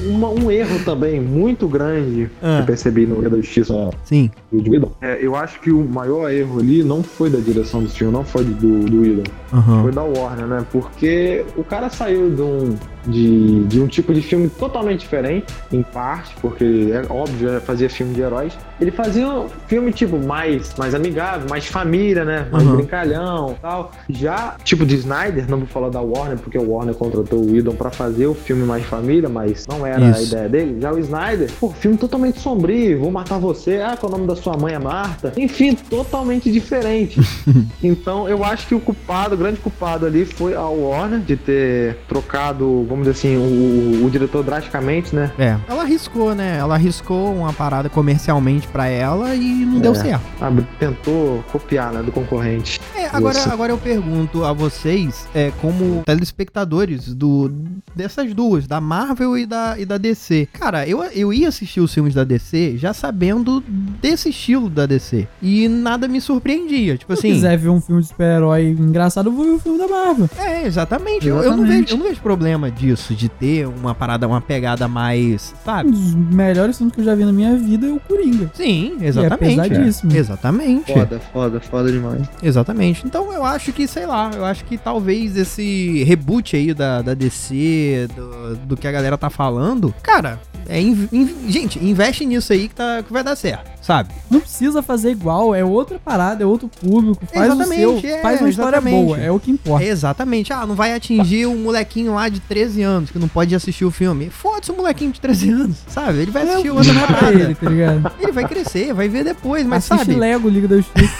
Uma- 0.07 0.29
um 0.29 0.49
erro 0.51 0.79
também 0.83 1.19
muito 1.19 1.67
grande 1.67 2.29
Ah. 2.41 2.55
que 2.57 2.61
eu 2.63 2.65
percebi 2.65 3.05
no 3.05 3.15
Liga 3.15 3.29
da 3.29 3.37
Justiça 3.37 3.89
Sim. 4.03 4.29
do. 4.51 4.91
É, 5.01 5.19
eu 5.21 5.35
acho 5.35 5.59
que 5.59 5.71
o 5.71 5.83
maior 5.83 6.29
erro 6.31 6.59
ali 6.59 6.83
não 6.83 7.03
foi 7.03 7.29
da 7.29 7.39
direção 7.39 7.83
do 7.83 7.89
filme, 7.89 8.13
não 8.13 8.23
foi 8.23 8.43
do, 8.43 8.79
do 8.85 9.01
Whedon, 9.01 9.23
Aham. 9.53 9.81
foi 9.83 9.91
da 9.91 10.03
Warner, 10.03 10.47
né? 10.47 10.65
Porque 10.71 11.45
o 11.55 11.63
cara 11.63 11.89
saiu 11.89 12.29
de 12.31 12.41
um, 12.41 12.75
de, 13.05 13.63
de 13.65 13.79
um 13.81 13.87
tipo 13.87 14.13
de 14.13 14.21
filme 14.21 14.49
totalmente 14.49 14.99
diferente, 15.01 15.45
em 15.71 15.81
parte, 15.81 16.35
porque 16.41 16.89
é 16.91 17.11
óbvio, 17.11 17.59
fazia 17.61 17.89
filme 17.89 18.13
de 18.13 18.21
heróis. 18.21 18.53
Ele 18.79 18.91
fazia 18.91 19.27
um 19.27 19.47
filme 19.67 19.91
tipo 19.91 20.17
mais, 20.17 20.73
mais 20.77 20.95
amigável, 20.95 21.47
mais 21.49 21.65
família, 21.67 22.23
né? 22.25 22.47
Mais 22.51 22.65
Uhum. 22.67 22.75
brincalhão 22.77 23.55
tal. 23.61 23.91
Já, 24.09 24.55
tipo 24.63 24.85
de 24.85 24.95
Snyder, 24.95 25.49
não 25.49 25.57
vou 25.59 25.67
falar 25.67 25.89
da 25.89 26.01
Warner, 26.01 26.37
porque 26.37 26.57
o 26.57 26.69
Warner 26.71 26.93
contratou 26.95 27.39
o 27.39 27.51
Whedon 27.51 27.73
pra 27.75 27.89
fazer 27.91 28.27
o 28.27 28.33
filme 28.33 28.63
mais 28.63 28.85
família, 28.85 29.29
mas 29.29 29.65
não 29.67 29.85
era 29.85 30.05
a 30.05 30.09
Isso. 30.11 30.33
ideia 30.33 30.49
dele. 30.49 30.77
Já 30.81 30.91
o 30.91 30.99
Snyder, 30.99 31.49
pô, 31.59 31.69
filme 31.71 31.97
totalmente 31.97 32.39
sombrio, 32.39 32.99
vou 32.99 33.11
matar 33.11 33.39
você, 33.39 33.77
ah, 33.83 33.95
qual 33.99 34.11
é 34.11 34.15
o 34.15 34.17
nome 34.17 34.27
da 34.27 34.35
sua 34.35 34.57
mãe 34.57 34.73
é 34.73 34.79
Marta. 34.79 35.33
Enfim, 35.37 35.75
totalmente 35.75 36.51
diferente. 36.51 37.19
então, 37.83 38.27
eu 38.29 38.43
acho 38.43 38.67
que 38.67 38.75
o 38.75 38.79
culpado, 38.79 39.35
o 39.35 39.37
grande 39.37 39.59
culpado 39.59 40.05
ali 40.05 40.25
foi 40.25 40.53
a 40.55 40.61
Warner 40.67 41.19
de 41.19 41.35
ter 41.35 41.97
trocado, 42.07 42.83
vamos 42.91 43.07
dizer 43.07 43.17
assim, 43.17 43.37
o, 43.37 44.05
o 44.05 44.09
diretor 44.09 44.43
drasticamente, 44.43 45.15
né? 45.15 45.31
É. 45.37 45.57
Ela 45.67 45.81
arriscou, 45.83 46.35
né? 46.35 46.57
Ela 46.57 46.75
arriscou 46.75 47.33
uma 47.35 47.51
parada 47.53 47.89
comercialmente 47.89 48.67
pra 48.67 48.87
ela 48.87 49.33
e 49.35 49.65
não 49.65 49.79
deu 49.79 49.91
É. 49.93 49.95
certo. 49.95 50.23
Sabe, 50.39 50.65
tentou 50.79 51.43
copiar, 51.51 51.91
né, 51.93 52.01
do 52.03 52.11
concorrente. 52.11 52.79
É, 52.95 53.07
agora, 53.11 53.37
Isso. 53.37 53.49
agora 53.49 53.71
eu 53.71 53.77
pergunto 53.77 54.43
a 54.43 54.53
vocês, 54.53 55.27
é, 55.33 55.51
como 55.61 56.03
telespectadores 56.05 57.13
do, 57.13 57.51
dessas 57.95 58.33
duas, 58.33 58.67
da 58.67 58.79
Marvel 58.81 59.37
e 59.37 59.45
da, 59.45 59.75
e 59.79 59.85
da 59.85 59.97
DC. 59.97 60.47
Cara, 60.53 60.87
eu, 60.87 61.03
eu 61.03 61.33
ia 61.33 61.47
assistir 61.47 61.79
os 61.81 61.93
filmes 61.93 62.13
da 62.13 62.23
DC 62.23 62.77
já 62.77 62.93
sabendo 62.93 63.61
desse 64.01 64.29
estilo 64.29 64.69
da 64.69 64.85
DC. 64.85 65.27
E 65.41 65.67
nada 65.67 66.07
me 66.07 66.19
surpreendia. 66.19 66.97
Tipo 66.97 67.15
Se 67.15 67.19
assim. 67.27 67.33
quiser 67.35 67.57
ver 67.57 67.69
um 67.69 67.79
filme 67.81 68.01
de 68.01 68.07
super-herói 68.07 68.69
engraçado, 68.69 69.27
eu 69.29 69.33
vou 69.33 69.45
ver 69.45 69.51
o 69.51 69.59
filme 69.59 69.77
da 69.77 69.87
Marvel. 69.87 70.29
É, 70.37 70.65
exatamente. 70.65 71.27
Eu, 71.27 71.37
eu 71.37 71.51
não 71.55 71.63
Exatamente. 71.63 71.81
vejo, 71.83 71.93
eu 71.93 71.97
não 71.97 72.05
vejo 72.07 72.21
problema 72.21 72.67
disso, 72.81 73.13
de 73.13 73.29
ter 73.29 73.67
uma 73.67 73.93
parada, 73.93 74.27
uma 74.27 74.41
pegada 74.41 74.87
mais. 74.87 75.53
Um 75.61 75.65
Sabe? 75.65 75.91
dos 75.91 76.15
melhores 76.15 76.77
filmes 76.77 76.95
que 76.95 77.01
eu 77.01 77.05
já 77.05 77.15
vi 77.15 77.23
na 77.23 77.31
minha 77.31 77.55
vida 77.55 77.87
é 77.87 77.91
o 77.91 77.99
Coringa. 77.99 78.49
Sim, 78.53 78.97
exatamente. 79.01 79.43
E 79.43 79.59
é 79.59 79.69
pesadíssimo. 79.69 80.15
Exatamente. 80.15 80.93
Foda, 80.93 81.19
foda, 81.31 81.59
foda 81.59 81.91
demais. 81.91 82.27
Exatamente. 82.41 83.05
Então 83.05 83.31
eu 83.31 83.45
acho 83.45 83.71
que, 83.71 83.87
sei 83.87 84.05
lá, 84.05 84.31
eu 84.35 84.43
acho 84.43 84.65
que 84.65 84.77
talvez 84.77 85.37
esse 85.37 86.03
reboot 86.03 86.55
aí 86.55 86.73
da, 86.73 87.01
da 87.01 87.13
DC, 87.13 88.07
do, 88.15 88.55
do 88.65 88.77
que 88.77 88.87
a 88.87 88.91
galera 88.91 89.17
tá 89.17 89.29
falando, 89.29 89.93
cara, 90.01 90.39
é 90.73 90.79
in- 90.81 91.07
in- 91.11 91.35
gente, 91.49 91.77
investe 91.83 92.25
nisso 92.25 92.53
aí 92.53 92.67
que, 92.69 92.75
tá, 92.75 93.03
que 93.05 93.11
vai 93.11 93.23
dar 93.23 93.35
certo, 93.35 93.69
sabe? 93.81 94.09
Não 94.29 94.39
precisa 94.39 94.81
fazer 94.81 95.11
igual, 95.11 95.53
é 95.53 95.63
outra 95.65 95.99
parada, 95.99 96.43
é 96.43 96.45
outro 96.45 96.67
público. 96.69 97.25
Faz 97.33 97.51
Exatamente, 97.51 97.85
o 97.85 97.99
seu, 98.01 98.09
é, 98.09 98.21
faz 98.21 98.39
uma 98.39 98.49
história 98.49 98.77
exatamente. 98.77 99.05
boa, 99.05 99.17
é 99.19 99.31
o 99.31 99.39
que 99.39 99.51
importa. 99.51 99.85
Exatamente. 99.85 100.53
Ah, 100.53 100.65
não 100.65 100.73
vai 100.75 100.93
atingir 100.93 101.45
um 101.45 101.57
molequinho 101.57 102.13
lá 102.13 102.29
de 102.29 102.39
13 102.39 102.81
anos 102.81 103.11
que 103.11 103.19
não 103.19 103.27
pode 103.27 103.53
assistir 103.53 103.83
o 103.85 103.91
filme. 103.91 104.29
Foda-se 104.29 104.71
o 104.71 104.75
molequinho 104.77 105.11
de 105.11 105.19
13 105.19 105.49
anos, 105.51 105.77
sabe? 105.87 106.19
Ele 106.19 106.31
vai 106.31 106.43
assistir 106.43 106.67
É, 106.67 106.71
outra 106.71 106.93
não 106.93 107.01
é 107.03 107.05
pra 107.07 107.15
parada. 107.17 107.39
ele, 107.39 107.55
tá 107.55 107.69
ligado? 107.69 108.11
Ele 108.19 108.31
vai 108.31 108.47
crescer, 108.47 108.93
vai 108.93 109.09
ver 109.09 109.23
depois, 109.25 109.65
mas 109.65 109.91
Assiste 109.91 110.05
sabe? 110.07 110.19
Lego 110.19 110.47
Liga 110.47 110.67
da 110.67 110.77
Justiça. 110.77 111.13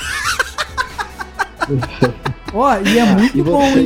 Ó, 2.54 2.78
e 2.80 2.98
é 3.00 3.06
muito 3.06 3.38
E 3.38 3.42
bom, 3.42 3.64
hein? 3.64 3.86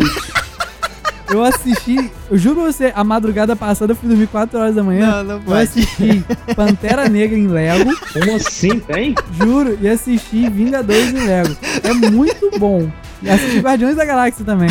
Eu 1.29 1.43
assisti, 1.43 2.11
eu 2.29 2.37
juro 2.37 2.61
pra 2.61 2.71
você, 2.71 2.93
a 2.95 3.03
madrugada 3.03 3.55
passada 3.55 3.91
eu 3.93 3.95
fui 3.95 4.07
dormir 4.07 4.27
4 4.27 4.59
horas 4.59 4.75
da 4.75 4.83
manhã. 4.83 5.07
Não, 5.17 5.23
não 5.23 5.35
Eu 5.35 5.41
pode. 5.41 5.61
assisti 5.63 6.23
Pantera 6.55 7.09
Negra 7.09 7.37
em 7.37 7.47
Lego, 7.47 7.91
Como 8.13 8.35
assim, 8.35 8.79
tem? 8.79 9.15
juro, 9.37 9.77
e 9.81 9.87
assisti 9.87 10.47
Vingadores 10.49 11.13
em 11.13 11.25
Lego. 11.25 11.55
É 11.83 11.93
muito 11.93 12.51
bom. 12.59 12.89
E 13.23 13.29
assisti 13.29 13.59
Guardiões 13.59 13.95
da 13.95 14.05
Galáxia 14.05 14.45
também. 14.45 14.69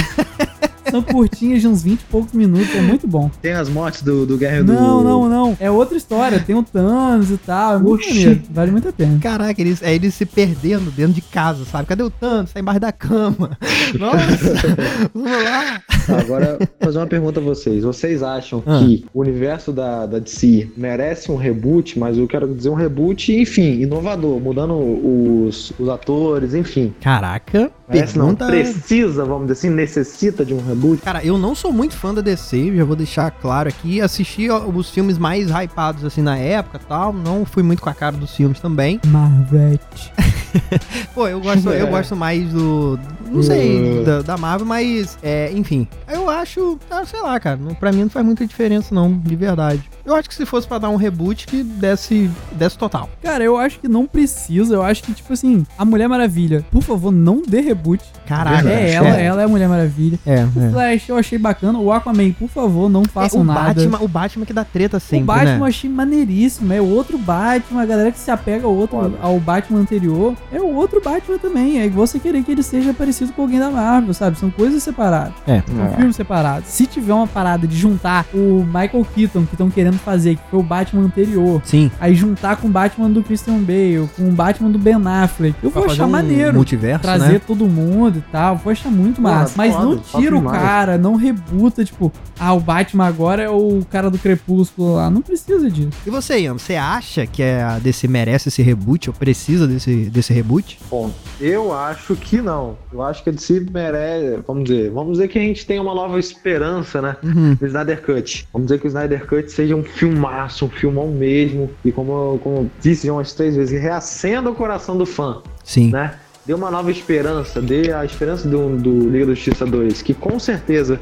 São 0.90 1.02
curtinhas 1.02 1.60
de 1.60 1.68
uns 1.68 1.82
20 1.82 2.00
e 2.00 2.04
poucos 2.04 2.32
minutos, 2.32 2.74
é 2.74 2.80
muito 2.80 3.06
bom. 3.06 3.30
Tem 3.40 3.52
as 3.52 3.68
mortes 3.68 4.02
do, 4.02 4.26
do 4.26 4.36
Guerra 4.36 4.62
do... 4.62 4.72
Não, 4.72 5.02
não, 5.02 5.28
não. 5.28 5.56
É 5.60 5.70
outra 5.70 5.96
história. 5.96 6.38
Tem 6.40 6.54
o 6.54 6.62
Thanos 6.62 7.30
e 7.30 7.36
tal. 7.38 7.74
É 7.74 7.78
muito 7.78 8.06
maneiro. 8.08 8.42
Vale 8.50 8.70
muito 8.70 8.88
a 8.88 8.92
pena. 8.92 9.18
Caraca, 9.20 9.60
eles, 9.60 9.82
é 9.82 9.94
eles 9.94 10.14
se 10.14 10.26
perdendo 10.26 10.90
dentro 10.90 11.12
de 11.14 11.20
casa, 11.22 11.64
sabe? 11.64 11.86
Cadê 11.88 12.02
o 12.02 12.10
Thanos? 12.10 12.52
Tá 12.52 12.60
embaixo 12.60 12.80
da 12.80 12.92
cama. 12.92 13.56
Nossa, 13.98 14.76
vamos 15.14 15.44
lá. 15.44 15.82
Agora, 16.08 16.58
fazer 16.80 16.98
uma 16.98 17.06
pergunta 17.06 17.40
a 17.40 17.42
vocês. 17.42 17.82
Vocês 17.84 18.22
acham 18.22 18.62
Ah. 18.66 18.78
que 18.80 19.04
o 19.12 19.20
universo 19.20 19.72
da, 19.72 20.06
da 20.06 20.18
DC 20.18 20.68
merece 20.76 21.30
um 21.30 21.36
reboot, 21.36 21.98
mas 21.98 22.18
eu 22.18 22.26
quero 22.26 22.52
dizer 22.54 22.68
um 22.68 22.74
reboot, 22.74 23.32
enfim, 23.34 23.80
inovador, 23.80 24.40
mudando 24.40 24.74
os, 24.74 25.72
os 25.78 25.88
atores, 25.88 26.54
enfim. 26.54 26.92
Caraca, 27.00 27.70
Merece 27.88 28.18
não, 28.18 28.34
precisa, 28.34 29.24
vamos 29.24 29.42
dizer 29.48 29.52
assim, 29.52 29.70
necessita 29.70 30.44
de 30.44 30.54
um 30.54 30.58
reboot. 30.58 30.73
Cara, 31.02 31.24
eu 31.24 31.36
não 31.38 31.54
sou 31.54 31.72
muito 31.72 31.96
fã 31.96 32.12
da 32.14 32.20
DC, 32.20 32.76
já 32.76 32.84
vou 32.84 32.96
deixar 32.96 33.30
claro 33.30 33.68
aqui. 33.68 34.00
Assisti 34.00 34.48
os 34.50 34.90
filmes 34.90 35.18
mais 35.18 35.48
hypados 35.50 36.04
assim 36.04 36.22
na 36.22 36.36
época 36.36 36.80
e 36.82 36.86
tal. 36.86 37.12
Não 37.12 37.44
fui 37.44 37.62
muito 37.62 37.80
com 37.82 37.88
a 37.90 37.94
cara 37.94 38.16
dos 38.16 38.34
filmes 38.34 38.60
também. 38.60 39.00
Marvete. 39.06 40.12
Pô, 41.14 41.26
eu 41.28 41.40
gosto, 41.40 41.68
eu 41.70 41.86
É. 41.86 41.90
gosto 41.90 42.14
mais 42.16 42.48
do. 42.52 42.98
Não 43.34 43.42
sei, 43.42 44.00
Uh. 44.00 44.04
da, 44.04 44.22
da 44.22 44.36
Marvel, 44.36 44.66
mas. 44.66 45.18
É, 45.22 45.50
enfim. 45.54 45.86
Eu 46.08 46.28
acho. 46.30 46.78
ah, 46.90 47.04
sei 47.04 47.20
lá, 47.20 47.38
cara. 47.40 47.58
Pra 47.80 47.92
mim 47.92 48.02
não 48.02 48.10
faz 48.10 48.24
muita 48.24 48.46
diferença, 48.46 48.94
não, 48.94 49.12
de 49.12 49.36
verdade. 49.36 49.82
Eu 50.04 50.14
acho 50.14 50.28
que 50.28 50.34
se 50.34 50.44
fosse 50.44 50.66
pra 50.66 50.78
dar 50.78 50.90
um 50.90 50.96
reboot, 50.96 51.46
que 51.46 51.62
desse, 51.62 52.30
desse 52.52 52.76
total. 52.76 53.08
Cara, 53.22 53.42
eu 53.42 53.56
acho 53.56 53.80
que 53.80 53.88
não 53.88 54.06
precisa. 54.06 54.74
Eu 54.74 54.82
acho 54.82 55.02
que, 55.02 55.12
tipo 55.12 55.32
assim, 55.32 55.64
a 55.78 55.84
Mulher 55.84 56.08
Maravilha, 56.08 56.64
por 56.70 56.82
favor, 56.82 57.10
não 57.10 57.42
dê 57.46 57.60
reboot. 57.60 58.02
Caraca. 58.26 58.62
Verdade, 58.62 58.84
é 58.86 58.92
ela, 58.92 59.16
é. 59.20 59.24
ela 59.24 59.42
é 59.42 59.44
a 59.44 59.48
Mulher 59.48 59.68
Maravilha. 59.68 60.18
É, 60.26 60.44
O 60.44 60.70
Flash 60.72 61.08
eu 61.08 61.16
achei 61.16 61.38
bacana. 61.38 61.78
O 61.78 61.90
Aquaman, 61.90 62.32
por 62.32 62.48
favor, 62.48 62.88
não 62.90 63.02
É, 63.02 63.08
façam 63.08 63.40
o, 63.40 63.44
nada. 63.44 63.74
Batman, 63.74 63.98
o 64.02 64.08
Batman 64.08 64.44
que 64.46 64.52
dá 64.52 64.64
treta 64.64 65.00
sempre, 65.00 65.24
o 65.24 65.26
Batman 65.26 65.52
eu 65.54 65.60
né? 65.60 65.66
achei 65.68 65.88
maneiríssimo. 65.90 66.72
É 66.72 66.80
outro 66.80 67.16
Batman. 67.18 67.82
A 67.82 67.86
galera 67.86 68.12
que 68.12 68.18
se 68.18 68.30
apega 68.30 68.66
ao, 68.66 68.74
outro, 68.74 68.98
Foda. 68.98 69.16
ao 69.22 69.38
Batman 69.40 69.80
anterior 69.80 70.34
é 70.52 70.60
o 70.60 70.74
outro 70.74 71.00
Batman 71.00 71.38
também. 71.38 71.80
É 71.80 71.88
você 71.88 72.18
querer 72.18 72.42
que 72.42 72.52
ele 72.52 72.62
seja 72.62 72.92
parecido 72.92 73.23
com 73.32 73.42
alguém 73.42 73.58
da 73.58 73.70
Marvel, 73.70 74.12
sabe? 74.14 74.38
São 74.38 74.50
coisas 74.50 74.82
separadas. 74.82 75.34
É. 75.46 75.62
São 75.66 75.96
filmes 75.96 76.16
separados. 76.16 76.68
Se 76.68 76.86
tiver 76.86 77.12
uma 77.12 77.26
parada 77.26 77.66
de 77.66 77.76
juntar 77.76 78.26
o 78.32 78.64
Michael 78.64 79.06
Keaton, 79.14 79.44
que 79.44 79.54
estão 79.54 79.70
querendo 79.70 79.98
fazer, 79.98 80.36
que 80.36 80.42
foi 80.50 80.60
o 80.60 80.62
Batman 80.62 81.02
anterior, 81.04 81.60
Sim. 81.64 81.90
aí 82.00 82.14
juntar 82.14 82.56
com 82.56 82.68
o 82.68 82.70
Batman 82.70 83.10
do 83.10 83.22
Christian 83.22 83.58
Bale, 83.58 84.08
com 84.16 84.28
o 84.28 84.32
Batman 84.32 84.70
do 84.70 84.78
Ben 84.78 84.94
Affleck, 84.94 85.54
eu 85.62 85.70
vou 85.70 85.82
Pra 85.82 85.82
fazer 85.82 85.92
achar 86.02 86.06
um 86.06 86.10
maneiro. 86.10 86.54
Multiverso, 86.54 87.02
Trazer 87.02 87.32
né? 87.34 87.40
todo 87.44 87.66
mundo 87.66 88.18
e 88.18 88.32
tal, 88.32 88.56
vou 88.56 88.70
achar 88.72 88.90
muito 88.90 89.20
Porra, 89.20 89.34
massa. 89.34 89.54
Mas 89.56 89.74
foda, 89.74 89.84
não 89.84 89.98
tira 89.98 90.36
o 90.36 90.42
cara, 90.42 90.98
não 90.98 91.16
rebuta, 91.16 91.84
tipo, 91.84 92.12
ah, 92.38 92.52
o 92.52 92.60
Batman 92.60 93.06
agora 93.06 93.42
é 93.42 93.50
o 93.50 93.80
cara 93.90 94.10
do 94.10 94.18
Crepúsculo 94.18 94.94
lá. 94.96 95.10
Não 95.10 95.20
precisa 95.22 95.70
disso. 95.70 95.90
E 96.06 96.10
você, 96.10 96.40
Ian, 96.40 96.54
você 96.54 96.74
acha 96.76 97.26
que 97.26 97.42
a 97.42 97.78
DC 97.78 98.08
merece 98.08 98.48
esse 98.48 98.62
reboot 98.62 99.10
ou 99.10 99.14
precisa 99.14 99.66
desse, 99.66 100.06
desse 100.06 100.32
reboot? 100.32 100.78
Bom, 100.90 101.10
eu 101.40 101.72
acho 101.76 102.16
que 102.16 102.40
não. 102.40 102.76
Eu 102.92 103.02
acho 103.02 103.13
que 103.22 103.30
a 103.30 103.32
DC 103.32 103.66
merece, 103.72 104.42
vamos 104.46 104.64
dizer, 104.64 104.90
vamos 104.90 105.12
dizer 105.12 105.28
que 105.28 105.38
a 105.38 105.42
gente 105.42 105.66
tem 105.66 105.78
uma 105.78 105.94
nova 105.94 106.18
esperança, 106.18 107.00
né? 107.00 107.16
Uhum. 107.22 107.54
do 107.54 107.66
Snyder 107.66 108.02
Cut. 108.02 108.48
Vamos 108.52 108.66
dizer 108.66 108.80
que 108.80 108.86
o 108.86 108.88
Snyder 108.88 109.26
Cut 109.26 109.50
seja 109.50 109.76
um 109.76 109.84
filmaço, 109.84 110.66
um 110.66 110.70
filmão 110.70 111.08
mesmo. 111.08 111.70
E 111.84 111.92
como 111.92 112.12
eu, 112.12 112.40
como 112.42 112.56
eu 112.56 112.70
disse 112.80 113.10
umas 113.10 113.32
três 113.32 113.56
vezes, 113.56 113.80
reacenda 113.80 114.50
o 114.50 114.54
coração 114.54 114.96
do 114.96 115.06
fã, 115.06 115.42
Sim. 115.62 115.90
né? 115.90 116.14
Dê 116.46 116.52
uma 116.52 116.70
nova 116.70 116.90
esperança, 116.90 117.62
dê 117.62 117.90
a 117.90 118.04
esperança 118.04 118.46
do, 118.46 118.76
do 118.76 119.08
Liga 119.08 119.26
da 119.26 119.34
Justiça 119.34 119.64
2, 119.64 120.02
que 120.02 120.12
com 120.12 120.38
certeza 120.38 121.00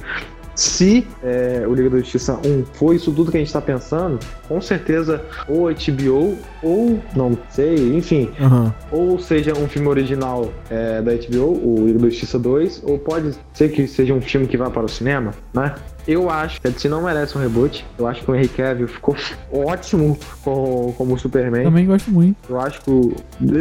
se 0.54 1.06
é, 1.22 1.64
o 1.66 1.74
Liga 1.74 1.90
da 1.90 1.98
Justiça 1.98 2.38
1 2.44 2.64
foi 2.74 2.96
isso 2.96 3.12
tudo 3.12 3.30
que 3.30 3.36
a 3.36 3.40
gente 3.40 3.52
tá 3.52 3.60
pensando, 3.60 4.18
com 4.48 4.60
certeza 4.60 5.24
ou 5.48 5.70
HBO 5.70 6.38
ou 6.62 7.00
não 7.16 7.36
sei, 7.50 7.96
enfim, 7.96 8.30
Aham. 8.40 8.74
ou 8.90 9.18
seja 9.18 9.52
um 9.56 9.68
filme 9.68 9.88
original 9.88 10.52
é, 10.70 11.00
da 11.00 11.12
HBO, 11.12 11.58
o 11.64 11.86
Liga 11.86 11.98
da 12.00 12.08
Justiça 12.10 12.38
2, 12.38 12.82
ou 12.84 12.98
pode 12.98 13.34
ser 13.54 13.70
que 13.70 13.86
seja 13.86 14.14
um 14.14 14.20
filme 14.20 14.46
que 14.46 14.56
vá 14.56 14.70
para 14.70 14.84
o 14.84 14.88
cinema, 14.88 15.32
né? 15.54 15.74
Eu 16.06 16.28
acho 16.30 16.60
que 16.60 16.66
a 16.68 16.70
DC 16.70 16.88
não 16.88 17.02
merece 17.02 17.36
um 17.36 17.40
reboot. 17.40 17.84
Eu 17.98 18.06
acho 18.06 18.22
que 18.22 18.30
o 18.30 18.34
Henry 18.34 18.48
Cavill 18.48 18.88
ficou 18.88 19.16
ótimo 19.52 20.18
como, 20.42 20.92
como 20.96 21.18
Superman. 21.18 21.64
Também 21.64 21.86
gosto 21.86 22.10
muito. 22.10 22.36
Eu 22.48 22.60
acho 22.60 22.80
que 22.80 22.90
o- 22.90 23.14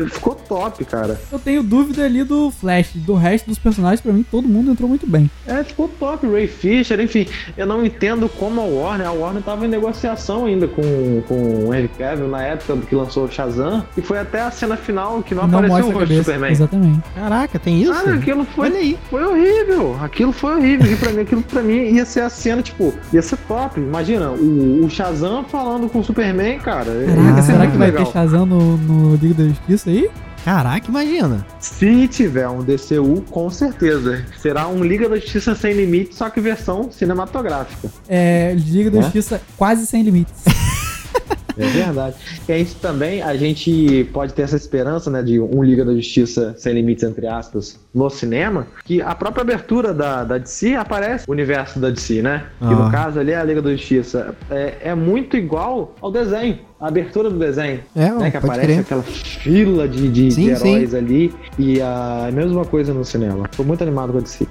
ficou 0.09 0.35
top, 0.35 0.83
cara. 0.85 1.19
Eu 1.31 1.39
tenho 1.39 1.61
dúvida 1.63 2.03
ali 2.05 2.23
do 2.23 2.49
Flash, 2.51 2.91
do 2.95 3.13
resto 3.13 3.47
dos 3.47 3.59
personagens, 3.59 4.01
pra 4.01 4.11
mim 4.11 4.23
todo 4.29 4.47
mundo 4.47 4.71
entrou 4.71 4.89
muito 4.89 5.05
bem. 5.07 5.29
É, 5.45 5.63
ficou 5.63 5.87
top. 5.99 6.27
Ray 6.27 6.47
Fisher, 6.47 6.99
enfim. 6.99 7.25
Eu 7.57 7.65
não 7.65 7.85
entendo 7.85 8.27
como 8.29 8.61
a 8.61 8.65
Warner. 8.65 9.07
A 9.07 9.11
Warner 9.11 9.43
tava 9.43 9.65
em 9.65 9.69
negociação 9.69 10.45
ainda 10.45 10.67
com, 10.67 11.21
com 11.27 11.67
o 11.67 11.73
Henry 11.73 11.89
Cavill 11.97 12.27
na 12.27 12.41
época 12.43 12.77
que 12.87 12.95
lançou 12.95 13.25
o 13.25 13.31
Shazam. 13.31 13.85
E 13.97 14.01
foi 14.01 14.19
até 14.19 14.41
a 14.41 14.51
cena 14.51 14.75
final 14.77 15.21
que 15.21 15.33
não, 15.35 15.47
não 15.47 15.59
apareceu 15.59 15.87
o 15.87 15.91
rosto 15.91 16.07
do. 16.13 16.17
Superman. 16.23 16.51
Exatamente. 16.51 17.01
Caraca, 17.15 17.59
tem 17.59 17.81
isso? 17.81 17.91
Cara, 17.93 18.13
aquilo 18.15 18.43
foi, 18.45 18.69
Olha 18.69 18.79
aí. 18.79 18.97
foi 19.09 19.23
horrível. 19.23 19.97
Aquilo 20.01 20.31
foi 20.31 20.55
horrível. 20.55 20.91
E 20.91 20.95
pra 20.95 21.11
mim, 21.11 21.21
aquilo 21.21 21.41
pra 21.43 21.61
mim 21.61 21.73
ia 21.75 22.05
ser 22.05 22.21
a 22.21 22.29
cena, 22.31 22.61
tipo, 22.61 22.93
ia 23.13 23.21
ser 23.21 23.37
top. 23.47 23.79
Imagina, 23.79 24.31
o, 24.31 24.85
o 24.85 24.89
Shazam 24.89 25.43
falando 25.43 25.89
com 25.89 25.99
o 25.99 26.03
Superman, 26.03 26.59
cara. 26.59 26.91
Caraca, 27.05 27.41
será 27.41 27.67
que 27.67 27.77
vai 27.77 27.91
legal. 27.91 28.05
ter 28.05 28.11
Shazam 28.11 28.45
no, 28.45 28.77
no 28.77 29.15
Liga 29.15 29.43
da 29.43 29.49
Justiça 29.49 29.89
aí? 29.89 30.09
Caraca, 30.43 30.87
imagina. 30.87 31.45
Se 31.59 32.07
tiver 32.07 32.47
um 32.49 32.63
DCU, 32.63 33.23
com 33.29 33.49
certeza. 33.51 34.25
Será 34.39 34.67
um 34.67 34.83
Liga 34.83 35.07
da 35.07 35.17
Justiça 35.17 35.53
Sem 35.53 35.73
Limites, 35.73 36.17
só 36.17 36.29
que 36.29 36.41
versão 36.41 36.91
cinematográfica. 36.91 37.89
É, 38.09 38.55
Liga 38.57 38.89
da 38.89 38.99
É? 38.99 39.01
Justiça 39.03 39.39
quase 39.55 39.85
sem 39.85 40.01
limites. 40.01 40.43
É 41.57 41.65
verdade. 41.67 42.15
E 42.47 42.51
a 42.53 42.57
gente 42.57 42.75
também, 42.75 43.21
a 43.21 43.35
gente 43.35 44.09
pode 44.13 44.33
ter 44.33 44.43
essa 44.43 44.55
esperança, 44.55 45.11
né, 45.11 45.21
de 45.21 45.37
um 45.39 45.61
Liga 45.61 45.83
da 45.83 45.93
Justiça 45.93 46.55
sem 46.57 46.73
limites, 46.73 47.03
entre 47.03 47.27
aspas, 47.27 47.77
no 47.93 48.09
cinema, 48.09 48.67
que 48.85 49.01
a 49.01 49.13
própria 49.13 49.41
abertura 49.41 49.93
da, 49.93 50.23
da 50.23 50.37
DC 50.37 50.75
aparece 50.75 51.25
o 51.27 51.31
universo 51.31 51.77
da 51.77 51.89
DC, 51.89 52.21
né? 52.21 52.45
Que 52.57 52.65
Ah. 52.65 52.69
no 52.71 52.89
caso 52.89 53.19
ali 53.19 53.31
é 53.31 53.37
a 53.37 53.43
Liga 53.43 53.61
da 53.61 53.69
Justiça. 53.71 54.33
É, 54.49 54.75
é 54.85 54.95
muito 54.95 55.35
igual 55.35 55.93
ao 56.01 56.09
desenho, 56.09 56.57
a 56.79 56.87
abertura 56.87 57.29
do 57.29 57.37
desenho. 57.37 57.81
É, 57.95 58.09
né, 58.09 58.31
que 58.31 58.37
aparece 58.37 58.65
crer. 58.67 58.79
aquela 58.79 59.03
fila 59.03 59.87
de, 59.89 60.07
de, 60.07 60.31
Sim, 60.31 60.45
de 60.45 60.49
heróis 60.51 60.95
ali 60.95 61.33
e 61.59 61.81
a 61.81 62.29
mesma 62.33 62.63
coisa 62.63 62.93
no 62.93 63.03
cinema. 63.03 63.47
Tô 63.55 63.63
muito 63.63 63.81
animado 63.83 64.13
com 64.13 64.19
a 64.19 64.21
DC. 64.21 64.47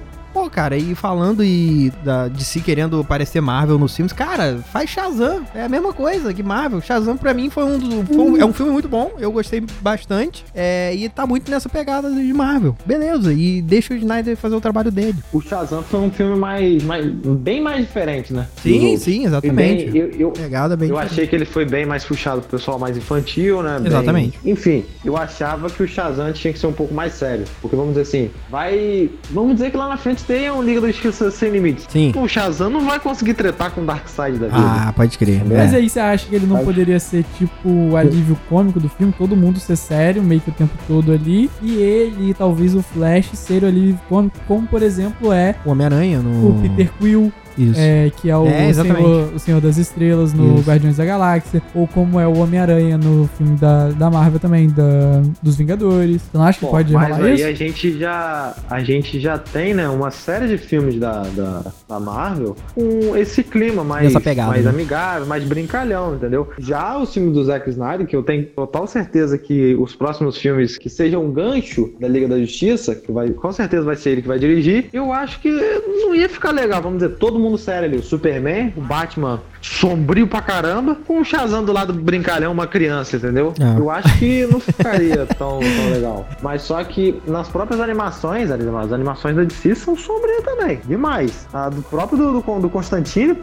Cara, 0.53 0.77
e 0.77 0.95
falando 0.95 1.45
e 1.45 1.93
da, 2.05 2.29
de 2.29 2.45
si 2.45 2.61
querendo 2.61 3.05
parecer 3.05 3.41
Marvel 3.41 3.79
nos 3.79 3.95
filmes, 3.95 4.13
cara, 4.13 4.59
faz 4.73 4.91
Shazam. 4.91 5.43
É 5.55 5.63
a 5.65 5.69
mesma 5.69 5.93
coisa 5.93 6.33
que 6.35 6.43
Marvel. 6.43 6.81
Shazam 6.81 7.17
pra 7.17 7.33
mim 7.33 7.49
foi 7.51 7.65
um 7.65 7.79
dos. 7.79 8.09
foi 8.09 8.17
um- 8.19 8.37
é 8.37 8.45
um 8.45 8.53
filme 8.53 8.73
muito 8.73 8.89
bom, 8.89 9.13
eu 9.19 9.31
gostei 9.33 9.63
bastante. 9.81 10.45
É, 10.55 10.95
e 10.95 11.09
tá 11.09 11.27
muito 11.27 11.51
nessa 11.51 11.69
pegada 11.69 12.11
de 12.11 12.33
Marvel. 12.33 12.77
Beleza, 12.85 13.33
e 13.33 13.63
deixa 13.63 13.95
o 13.95 13.97
Snyder 13.97 14.37
fazer 14.37 14.55
o 14.57 14.61
trabalho 14.61 14.91
dele. 14.91 15.17
O 15.33 15.41
Shazam 15.41 15.83
foi 15.83 16.01
um 16.01 16.11
filme 16.11 16.37
mais, 16.37 16.83
mais 16.83 17.07
bem 17.07 17.61
mais 17.61 17.81
diferente, 17.87 18.33
né? 18.33 18.47
Sim, 18.63 18.97
sim, 18.97 19.25
exatamente. 19.27 19.91
bem, 19.91 19.97
eu, 20.03 20.11
eu, 20.11 20.31
Pegada 20.33 20.77
bem 20.77 20.89
Eu 20.89 20.95
diferente. 20.95 21.13
achei 21.13 21.27
que 21.27 21.35
ele 21.37 21.45
foi 21.45 21.65
bem 21.65 21.87
mais 21.87 22.05
puxado 22.05 22.41
pro 22.41 22.51
pessoal 22.59 22.79
mais 22.79 22.97
infantil, 22.97 23.63
né? 23.63 23.79
Bem- 23.79 23.87
Exatamente. 23.87 24.39
Enfim, 24.45 24.85
eu 25.05 25.17
achava 25.17 25.69
que 25.71 25.83
o 25.83 25.89
Shazam 25.89 26.33
tinha 26.33 26.53
que 26.53 26.59
ser 26.59 26.67
um 26.67 26.73
pouco 26.73 26.93
mais 26.95 27.13
sério. 27.15 27.45
Porque 27.61 27.77
vamos 27.77 27.91
dizer 27.95 28.03
assim, 28.03 28.31
vai. 28.51 29.11
Vamos 29.31 29.55
dizer 29.55 29.71
que 29.71 29.77
lá 29.77 29.89
na 29.89 29.97
frente 29.97 30.23
tem 30.41 30.51
um 30.51 30.63
Liga 30.63 30.81
da 30.81 30.89
Justiça 30.89 31.31
Sem 31.31 31.51
Limites. 31.51 31.87
Sim. 31.89 32.13
O 32.17 32.27
Shazam 32.27 32.71
não 32.71 32.81
vai 32.85 32.99
conseguir 32.99 33.35
tretar 33.35 33.71
com 33.73 33.83
o 33.83 33.85
Darkseid 33.85 34.39
da 34.39 34.47
vida. 34.47 34.59
Ah, 34.59 34.93
pode 34.97 35.19
crer. 35.19 35.43
Mas 35.47 35.73
É. 35.73 35.77
aí 35.77 35.89
você 35.89 36.01
acha 36.01 36.27
que 36.29 36.35
ele 36.35 36.47
não 36.47 36.65
poderia 36.65 36.99
ser 36.99 37.25
tipo 37.37 37.69
o 37.69 37.97
alívio 37.97 38.39
cômico 38.49 38.81
do 38.81 38.89
filme, 38.89 39.13
todo 39.17 39.37
mundo 39.37 39.59
ser 39.61 39.77
sério 39.77 40.23
meio 40.23 40.41
que 40.41 40.51
o 40.51 40.53
tempo 40.55 40.73
todo 40.89 41.13
ali, 41.13 41.51
e 41.63 41.75
ele 41.77 42.31
e 42.31 42.35
talvez 42.35 42.75
o 42.75 42.83
Flash 42.83 43.31
ser 43.35 43.63
o 43.65 43.67
alívio 43.67 43.99
cômico, 44.09 44.37
como 44.47 44.67
por 44.67 44.83
exemplo 44.83 45.33
é 45.33 45.55
O 45.65 45.71
Homem-Aranha 45.71 46.21
no. 46.21 46.51
o 46.51 46.63
Peter 46.63 46.91
Quill, 46.99 47.33
Isso. 47.57 47.79
é, 47.81 48.11
que 48.11 48.31
é 48.31 48.37
o, 48.37 48.47
É. 48.47 48.73
Senhor, 48.73 49.35
o 49.35 49.39
Senhor 49.39 49.61
das 49.61 49.77
Estrelas 49.77 50.33
no 50.33 50.57
Isso. 50.57 50.69
Guardiões 50.69 50.97
da 50.97 51.05
Galáxia, 51.05 51.63
ou 51.75 51.87
como 51.87 52.19
é 52.19 52.27
o 52.27 52.39
Homem-Aranha 52.39 52.97
no 52.99 53.29
filme 53.37 53.57
da, 53.57 53.89
da 53.91 54.11
Marvel 54.11 54.39
também, 54.39 54.69
da, 54.69 55.23
dos 55.43 55.57
Vingadores. 55.57 56.23
Não 56.33 56.43
acha 56.43 56.59
que 56.59 56.65
Bom, 56.65 56.71
pode 56.71 56.93
mas 56.93 57.21
aí 57.21 57.35
isso? 57.35 57.47
a 57.47 57.53
gente 57.53 57.99
já 57.99 58.55
a 58.69 58.81
gente 58.81 59.19
já 59.21 59.39
tem 59.39 59.75
né 59.75 59.89
uma 59.89 60.11
série 60.11 60.47
de 60.49 60.59
filmes 60.59 60.97
da, 60.99 61.23
da, 61.23 61.73
da 61.89 62.01
Marvel 62.01 62.57
com 62.75 63.17
esse 63.17 63.43
clima 63.43 63.83
mais 63.83 64.13
pegada, 64.19 64.51
mais 64.51 64.65
né? 64.65 64.71
amigável 64.71 65.27
mais 65.27 65.43
brincalhão 65.45 66.15
entendeu 66.15 66.49
já 66.59 66.99
o 66.99 67.07
filme 67.07 67.33
do 67.33 67.45
Zack 67.45 67.69
Snyder 67.71 68.07
que 68.07 68.15
eu 68.15 68.23
tenho 68.23 68.45
total 68.47 68.87
certeza 68.87 69.37
que 69.39 69.75
os 69.77 69.95
próximos 69.95 70.37
filmes 70.39 70.77
que 70.79 70.89
sejam 70.89 71.25
um 71.25 71.33
gancho 71.33 71.93
da 72.01 72.07
Liga 72.09 72.29
da 72.29 72.39
Justiça 72.39 72.95
que 72.95 73.11
vai 73.11 73.31
com 73.31 73.53
certeza 73.53 73.83
vai 73.83 73.97
ser 73.97 74.11
ele 74.11 74.23
que 74.23 74.29
vai 74.29 74.39
dirigir 74.39 74.89
eu 74.93 75.13
acho 75.13 75.41
que 75.41 75.51
não 75.51 76.15
ia 76.15 76.29
ficar 76.29 76.53
legal 76.53 76.81
vamos 76.83 76.99
dizer 77.03 77.17
todo 77.17 77.39
mundo 77.41 77.59
sério 77.59 77.89
ali 77.89 77.97
o 77.97 78.03
Superman 78.03 78.73
o 78.77 78.81
Batman 78.81 79.41
sombrio 79.61 80.27
pra 80.27 80.41
caramba 80.41 80.97
com 81.07 81.21
o 81.21 81.25
Shazam 81.25 81.65
do 81.65 81.73
lado 81.73 81.93
brincalhão 81.93 82.53
uma 82.53 82.67
criança 82.67 83.17
entendeu 83.17 83.53
Ah. 83.61 83.77
eu 83.79 83.91
acho 83.91 84.19
que 84.19 84.47
não 84.47 84.61
ficaria 84.61 85.27
tão, 85.39 85.61
tão 85.61 85.91
legal. 85.93 86.27
Mas 86.43 86.63
só 86.63 86.83
que 86.85 87.21
nas 87.27 87.49
próprias 87.49 87.81
animações, 87.81 88.51
as 88.51 88.93
animações 88.93 89.37
da 89.37 89.45
DC 89.45 89.75
são 89.75 89.97
sombrias 89.97 90.43
também. 90.45 90.81
Demais. 90.87 91.47
A 91.53 91.69
do 91.69 91.83
próprio 91.83 92.19
do, 92.19 92.41
do, 92.41 92.61
do 92.61 92.71
Constantine, 92.71 93.37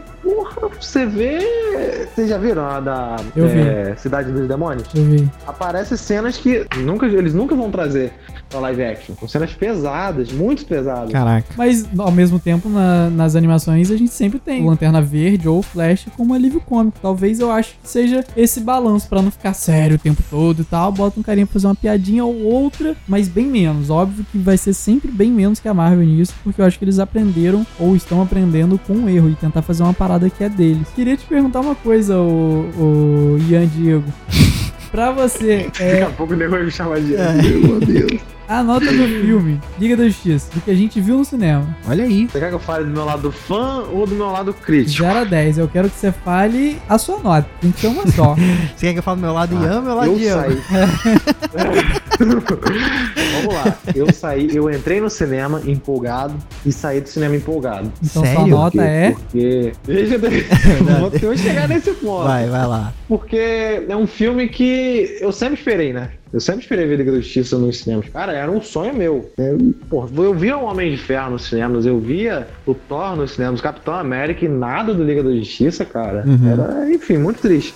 você 0.79 1.05
vê. 1.05 1.39
Vocês 2.13 2.29
já 2.29 2.37
viram 2.37 2.65
a 2.65 2.79
da 2.79 3.15
Eu 3.35 3.45
é, 3.45 3.95
Cidade 3.97 4.31
dos 4.31 4.47
Demônios? 4.47 4.87
Eu 4.95 5.03
ver. 5.03 5.27
Aparecem 5.45 5.95
cenas 5.97 6.37
que 6.37 6.65
nunca, 6.77 7.05
eles 7.05 7.33
nunca 7.33 7.55
vão 7.55 7.69
trazer 7.69 8.11
pra 8.49 8.59
live 8.61 8.83
action. 8.83 9.15
São 9.19 9.27
cenas 9.27 9.53
pesadas, 9.53 10.31
muito 10.31 10.65
pesadas. 10.65 11.11
Caraca. 11.11 11.47
Mas, 11.57 11.85
ao 11.97 12.11
mesmo 12.11 12.39
tempo, 12.39 12.69
na- 12.69 13.09
nas 13.09 13.35
animações, 13.35 13.91
a 13.91 13.97
gente 13.97 14.11
sempre 14.11 14.39
tem 14.39 14.65
Lanterna 14.65 15.01
Verde 15.01 15.47
ou 15.47 15.61
Flash 15.61 16.07
como 16.15 16.33
alívio 16.33 16.61
cômico. 16.61 16.97
Talvez 17.01 17.39
eu 17.39 17.51
acho 17.51 17.71
que 17.81 17.87
seja 17.89 18.23
esse 18.35 18.59
balanço 18.61 19.07
pra 19.07 19.21
não 19.21 19.29
ficar 19.29 19.53
sério 19.53 19.95
o 19.97 19.99
tempo 19.99 20.23
todo 20.29 20.61
e 20.61 20.65
tal. 20.65 20.91
Bota 20.91 21.19
um 21.19 21.23
carinha 21.23 21.45
pra 21.45 21.53
fazer 21.53 21.67
uma 21.67 21.75
piadinha 21.75 22.23
ou 22.25 22.41
outra, 22.43 22.95
mas 23.07 23.27
bem 23.27 23.45
menos. 23.45 23.89
Óbvio 23.89 24.25
que 24.31 24.37
vai 24.37 24.57
ser 24.57 24.73
sempre 24.73 25.11
bem 25.11 25.31
menos 25.31 25.59
que 25.59 25.67
a 25.67 25.73
Marvel 25.73 26.05
nisso, 26.05 26.33
porque 26.43 26.61
eu 26.61 26.65
acho 26.65 26.79
que 26.79 26.85
eles 26.85 26.99
aprenderam 26.99 27.65
ou 27.79 27.95
estão 27.95 28.21
aprendendo 28.21 28.79
com 28.79 28.93
o 28.93 29.09
erro 29.09 29.29
e 29.29 29.35
tentar 29.35 29.61
fazer 29.61 29.83
uma 29.83 29.93
parada 29.93 30.29
que 30.29 30.43
é 30.43 30.46
deles. 30.49 30.87
Queria 30.95 31.15
te 31.15 31.25
perguntar 31.25 31.61
uma 31.61 31.75
coisa, 31.75 32.17
o, 32.17 32.69
o 32.77 33.37
Ian 33.49 33.67
Diego. 33.67 34.05
Pra 34.91 35.11
você, 35.11 35.63
Daqui 35.65 35.83
é, 35.83 36.03
a 36.03 36.09
pouco 36.09 36.33
o 36.33 36.35
nego 36.37 36.51
vai 36.51 36.63
me 36.63 36.71
chamar 36.71 37.01
de. 37.01 37.13
É. 37.15 37.33
Meu 37.33 37.79
Deus. 37.79 38.36
A 38.47 38.63
nota 38.63 38.85
do 38.85 38.91
filme 39.21 39.59
Liga 39.79 39.97
da 39.97 40.05
Justiça, 40.07 40.49
do 40.53 40.61
que 40.61 40.71
a 40.71 40.75
gente 40.75 40.99
viu 41.01 41.17
no 41.17 41.25
cinema, 41.25 41.75
Olha 41.87 42.03
aí. 42.05 42.27
Você 42.27 42.39
quer 42.39 42.49
que 42.49 42.55
eu 42.55 42.59
fale 42.59 42.85
do 42.85 42.91
meu 42.91 43.05
lado 43.05 43.31
fã 43.31 43.83
ou 43.91 44.05
do 44.07 44.15
meu 44.15 44.27
lado 44.31 44.53
crítico? 44.53 45.03
0 45.03 45.19
a 45.19 45.23
10. 45.23 45.57
Eu 45.57 45.67
quero 45.67 45.89
que 45.89 45.95
você 45.95 46.11
fale 46.11 46.77
a 46.87 46.97
sua 46.97 47.19
nota. 47.19 47.47
Tem 47.61 47.71
que 47.71 47.79
ser 47.81 47.87
uma 47.87 48.05
só. 48.07 48.35
Você 48.75 48.87
quer 48.87 48.93
que 48.93 48.99
eu 48.99 49.03
fale 49.03 49.17
do 49.19 49.21
meu 49.25 49.33
lado 49.33 49.53
Ian 49.55 49.75
ou 49.77 49.81
meu 49.81 49.95
lado 49.95 50.11
eu 50.11 50.19
Ian? 50.19 50.41
saí. 50.41 50.57
Vamos 52.19 53.53
lá. 53.53 53.77
Eu 53.95 54.11
saí, 54.13 54.49
eu 54.55 54.69
entrei 54.71 54.99
no 54.99 55.09
cinema 55.09 55.61
empolgado 55.65 56.35
e 56.65 56.71
saí 56.71 57.01
do 57.01 57.09
cinema 57.09 57.35
empolgado. 57.35 57.91
Então 58.03 58.23
sua 58.23 58.25
Sério? 58.33 58.47
nota 58.47 58.71
Por 58.77 58.81
quê? 58.81 58.87
é. 58.87 59.11
Porque. 59.11 59.73
Veja, 59.85 60.17
vou- 60.17 60.29
eu 61.13 61.19
vou 61.19 61.37
chegar 61.37 61.67
nesse 61.67 61.91
ponto. 61.93 62.23
Vai, 62.25 62.47
vai 62.47 62.65
lá. 62.67 62.93
Porque 63.07 63.85
é 63.87 63.95
um 63.95 64.07
filme 64.07 64.47
que 64.49 65.17
eu 65.21 65.31
sempre 65.31 65.55
esperei, 65.55 65.93
né? 65.93 66.09
Eu 66.34 66.39
sempre 66.39 66.61
esperei 66.61 66.86
ver 66.86 66.97
Liga 66.97 67.11
da 67.11 67.19
Justiça 67.19 67.57
nos 67.57 67.80
cinemas. 67.80 68.09
Cara, 68.09 68.34
era 68.34 68.51
um 68.51 68.61
sonho 68.61 68.93
meu. 68.93 69.32
Eu, 69.38 69.73
pô, 69.89 70.07
eu 70.17 70.34
via 70.34 70.57
o 70.57 70.65
Homem 70.65 70.91
de 70.91 70.97
Ferro 70.97 71.32
nos 71.32 71.45
cinemas, 71.45 71.86
eu 71.86 71.99
via 71.99 72.47
o 72.65 72.73
Thor 72.73 73.15
nos 73.15 73.32
cinemas, 73.32 73.59
o 73.59 73.63
Capitão 73.63 73.93
América 73.93 74.45
e 74.45 74.47
nada 74.47 74.93
do 74.93 75.03
Liga 75.03 75.23
da 75.23 75.32
Justiça, 75.32 75.86
cara. 75.86 76.23
Uhum. 76.25 76.51
Era, 76.51 76.91
enfim, 76.91 77.17
muito 77.17 77.41
triste. 77.41 77.73